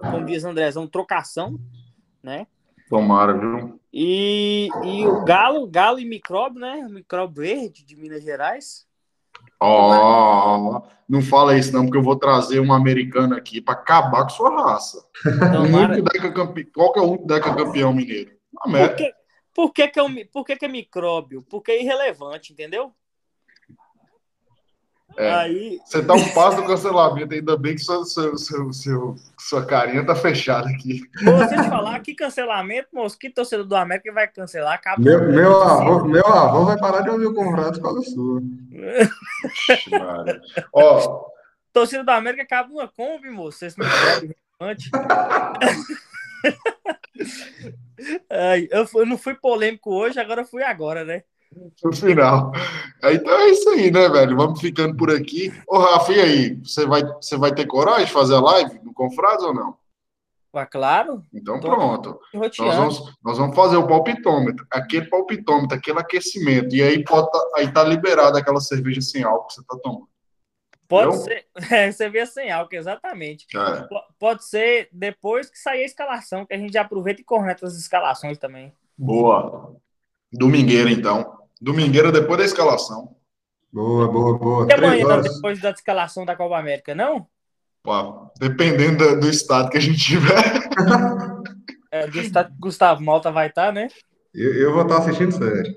como 0.00 0.24
diz 0.24 0.44
Andrezão, 0.44 0.86
trocação, 0.86 1.58
né? 2.22 2.46
Tomara, 2.88 3.36
viu? 3.36 3.80
E, 3.92 4.68
e 4.84 5.04
o 5.04 5.24
Galo, 5.24 5.66
Galo 5.66 5.98
e 5.98 6.04
Micróbio, 6.04 6.60
né? 6.60 6.86
Micróbio 6.88 7.42
Verde 7.42 7.84
de 7.84 7.96
Minas 7.96 8.22
Gerais. 8.22 8.86
Ó, 9.58 10.78
oh, 10.78 10.82
não 11.08 11.20
fala 11.20 11.58
isso 11.58 11.72
não, 11.72 11.86
porque 11.86 11.98
eu 11.98 12.04
vou 12.04 12.14
trazer 12.14 12.60
um 12.60 12.72
americano 12.72 13.34
aqui 13.34 13.60
para 13.60 13.74
acabar 13.74 14.22
com 14.22 14.28
sua 14.28 14.50
raça. 14.50 15.04
Tomara... 15.24 15.98
Um 15.98 16.04
Qual 16.72 16.92
que 16.92 16.98
é 17.00 17.02
o 17.02 17.08
único 17.08 17.26
deca 17.26 17.52
campeão 17.52 17.92
mineiro? 17.92 18.30
Por 18.52 18.94
que, 18.94 19.12
por 19.52 19.72
que, 19.72 19.88
que, 19.88 19.98
é, 19.98 20.24
por 20.32 20.44
que, 20.44 20.54
que 20.54 20.64
é 20.64 20.68
micróbio? 20.68 21.42
Porque 21.50 21.72
é 21.72 21.82
irrelevante, 21.82 22.52
entendeu? 22.52 22.94
É. 25.16 25.30
Aí... 25.32 25.80
Você 25.84 26.02
tá 26.02 26.14
um 26.14 26.28
passo 26.32 26.56
do 26.56 26.66
cancelamento, 26.66 27.34
ainda 27.34 27.56
bem 27.56 27.74
que 27.74 27.80
seu, 27.82 28.04
seu, 28.04 28.72
seu, 28.72 29.16
sua 29.38 29.64
carinha 29.64 30.04
tá 30.04 30.14
fechada 30.14 30.68
aqui. 30.68 31.02
Você 31.22 31.56
te 31.56 31.68
falar 31.68 32.00
que 32.00 32.14
cancelamento, 32.14 32.88
moço, 32.92 33.18
que 33.18 33.30
torcedor 33.30 33.66
do 33.66 33.76
América 33.76 34.12
vai 34.12 34.28
cancelar? 34.28 34.74
Acaba 34.74 35.00
meu, 35.00 35.32
meu, 35.32 35.62
avô, 35.62 36.04
meu 36.04 36.26
avô 36.26 36.64
vai 36.64 36.78
parar 36.78 37.02
de 37.02 37.10
ouvir 37.10 37.26
o 37.26 37.34
Conrado 37.34 37.80
por 37.80 37.92
causa 37.92 38.10
sua. 38.10 38.40
Ó. 40.72 41.26
Torcida 41.72 42.04
do 42.04 42.10
América 42.10 42.42
acaba 42.42 42.72
uma 42.72 42.88
Kombi, 42.88 43.30
moço. 43.30 43.58
Vocês 43.58 43.76
não 43.76 43.86
antes. 44.60 44.90
Ai, 48.30 48.68
eu, 48.70 48.86
eu 48.94 49.06
não 49.06 49.16
fui 49.16 49.34
polêmico 49.34 49.92
hoje, 49.92 50.18
agora 50.20 50.44
fui 50.44 50.62
agora, 50.62 51.04
né? 51.04 51.24
No 51.82 51.92
final. 51.92 52.52
Então 53.02 53.40
é 53.40 53.50
isso 53.50 53.68
aí, 53.70 53.90
né, 53.90 54.08
velho? 54.08 54.36
Vamos 54.36 54.60
ficando 54.60 54.96
por 54.96 55.10
aqui. 55.10 55.52
Ô, 55.66 55.78
Rafa, 55.78 56.12
e 56.12 56.20
aí? 56.20 56.54
Você 56.56 56.86
vai, 56.86 57.02
você 57.02 57.36
vai 57.36 57.54
ter 57.54 57.66
coragem 57.66 58.06
de 58.06 58.12
fazer 58.12 58.34
a 58.34 58.40
live 58.40 58.80
no 58.82 58.92
Confrades 58.92 59.44
ou 59.44 59.54
não? 59.54 59.76
Ah, 60.54 60.66
claro. 60.66 61.24
Então 61.32 61.58
Tô 61.58 61.68
pronto. 61.68 62.20
Nós 62.32 62.56
vamos, 62.56 63.16
nós 63.24 63.38
vamos 63.38 63.56
fazer 63.56 63.76
o 63.76 63.86
palpitômetro. 63.86 64.64
Aquele 64.70 65.06
palpitômetro, 65.06 65.76
aquele 65.76 65.98
aquecimento. 65.98 66.74
E 66.74 66.82
aí, 66.82 67.02
pode 67.02 67.30
tá, 67.30 67.50
aí 67.56 67.72
tá 67.72 67.82
liberado 67.82 68.38
aquela 68.38 68.60
cerveja 68.60 69.00
sem 69.00 69.24
álcool 69.24 69.48
que 69.48 69.54
você 69.54 69.62
tá 69.64 69.76
tomando. 69.82 70.08
Pode 70.86 71.16
ser. 71.18 71.46
É, 71.72 71.90
cerveja 71.90 72.26
sem 72.26 72.52
álcool, 72.52 72.76
exatamente. 72.76 73.46
É. 73.56 73.88
Pode 74.18 74.44
ser 74.44 74.88
depois 74.92 75.50
que 75.50 75.58
sair 75.58 75.82
a 75.82 75.86
escalação, 75.86 76.46
que 76.46 76.54
a 76.54 76.58
gente 76.58 76.72
já 76.72 76.82
aproveita 76.82 77.20
e 77.20 77.24
corneta 77.24 77.66
as 77.66 77.74
escalações 77.74 78.38
também. 78.38 78.72
Boa. 78.96 79.74
Domingueira, 80.32 80.90
então. 80.90 81.43
Domingueira 81.64 82.12
depois 82.12 82.38
da 82.38 82.44
escalação. 82.44 83.16
Boa, 83.72 84.06
boa, 84.06 84.38
boa. 84.38 84.66
E 84.68 84.72
amanhã, 84.74 85.20
depois 85.20 85.60
da 85.60 85.70
escalação 85.70 86.24
da 86.24 86.36
Copa 86.36 86.58
América, 86.58 86.94
não? 86.94 87.26
Pô, 87.82 88.30
dependendo 88.38 88.98
do, 88.98 89.20
do, 89.20 89.28
estado 89.28 89.70
que 89.70 89.78
a 89.78 89.80
gente 89.80 89.98
tiver. 89.98 90.68
É, 91.90 92.06
do 92.06 92.20
estado 92.20 92.50
que 92.50 92.58
Gustavo 92.58 93.02
Malta 93.02 93.30
vai 93.30 93.48
estar, 93.48 93.66
tá, 93.66 93.72
né? 93.72 93.88
Eu, 94.34 94.52
eu, 94.54 94.72
vou 94.72 94.82
estar 94.82 94.98
assistindo 94.98 95.32
sério. 95.32 95.74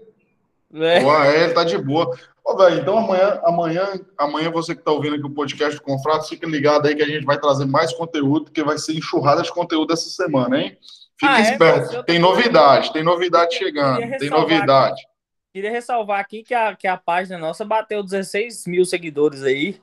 É. 0.74 1.02
Pô, 1.02 1.14
é, 1.24 1.44
ele 1.44 1.54
tá 1.54 1.64
de 1.64 1.78
boa. 1.78 2.18
Ô, 2.44 2.58
velho, 2.58 2.82
então 2.82 2.98
amanhã, 2.98 3.40
amanhã, 3.44 3.88
amanhã 4.18 4.52
você 4.52 4.76
que 4.76 4.82
tá 4.82 4.92
ouvindo 4.92 5.16
aqui 5.16 5.26
o 5.26 5.30
podcast 5.30 5.76
do 5.76 5.84
Confrato, 5.84 6.28
fica 6.28 6.48
ligado 6.48 6.88
aí 6.88 6.96
que 6.96 7.04
a 7.04 7.08
gente 7.08 7.26
vai 7.26 7.40
trazer 7.40 7.66
mais 7.66 7.94
conteúdo, 7.94 8.46
porque 8.46 8.64
vai 8.64 8.78
ser 8.78 8.94
enxurrada 8.94 9.42
de 9.42 9.52
conteúdo 9.52 9.94
essa 9.94 10.10
semana, 10.10 10.60
hein? 10.60 10.78
Fique 11.20 11.32
ah, 11.32 11.40
é? 11.40 11.52
esperto. 11.52 11.98
É? 11.98 12.04
Tem 12.04 12.20
novidade, 12.20 12.94
tem 12.94 13.04
novidade 13.04 13.56
chegando, 13.56 14.18
tem 14.18 14.30
novidade. 14.30 15.02
Aqui, 15.02 15.17
queria 15.58 15.72
ressalvar 15.72 16.20
aqui 16.20 16.44
que 16.44 16.54
a, 16.54 16.76
que 16.76 16.88
a 16.88 16.96
página 16.96 17.38
nossa 17.38 17.66
bateu 17.66 18.04
16 18.04 18.68
mil 18.68 18.86
seguidores 18.86 19.42
aí. 19.44 19.82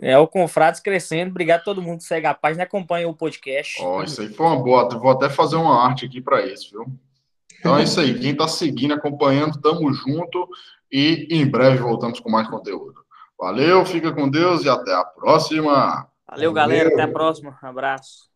É 0.00 0.16
o 0.16 0.28
Confrades 0.28 0.80
crescendo. 0.80 1.32
Obrigado 1.32 1.60
a 1.60 1.64
todo 1.64 1.82
mundo 1.82 1.98
que 1.98 2.04
segue 2.04 2.26
a 2.26 2.34
página 2.34 2.62
e 2.62 2.66
acompanha 2.66 3.08
o 3.08 3.14
podcast. 3.14 3.82
Ó, 3.82 3.98
oh, 3.98 4.02
isso 4.04 4.20
aí 4.20 4.28
foi 4.28 4.46
uma 4.46 4.62
boa. 4.62 4.88
Vou 4.88 5.10
até 5.10 5.28
fazer 5.28 5.56
uma 5.56 5.84
arte 5.84 6.06
aqui 6.06 6.20
para 6.20 6.46
isso, 6.46 6.70
viu? 6.70 6.86
Então 7.58 7.76
é 7.76 7.82
isso 7.82 7.98
aí. 7.98 8.16
Quem 8.16 8.30
está 8.30 8.46
seguindo, 8.46 8.94
acompanhando, 8.94 9.60
tamo 9.60 9.92
junto 9.92 10.48
e 10.92 11.26
em 11.28 11.44
breve 11.44 11.78
voltamos 11.78 12.20
com 12.20 12.30
mais 12.30 12.46
conteúdo. 12.46 13.04
Valeu, 13.36 13.84
fica 13.84 14.12
com 14.12 14.28
Deus 14.28 14.64
e 14.64 14.68
até 14.68 14.94
a 14.94 15.04
próxima. 15.04 16.08
Valeu, 16.28 16.52
galera. 16.52 16.90
Até 16.90 17.02
a 17.02 17.08
próxima. 17.08 17.58
Um 17.60 17.66
abraço. 17.66 18.27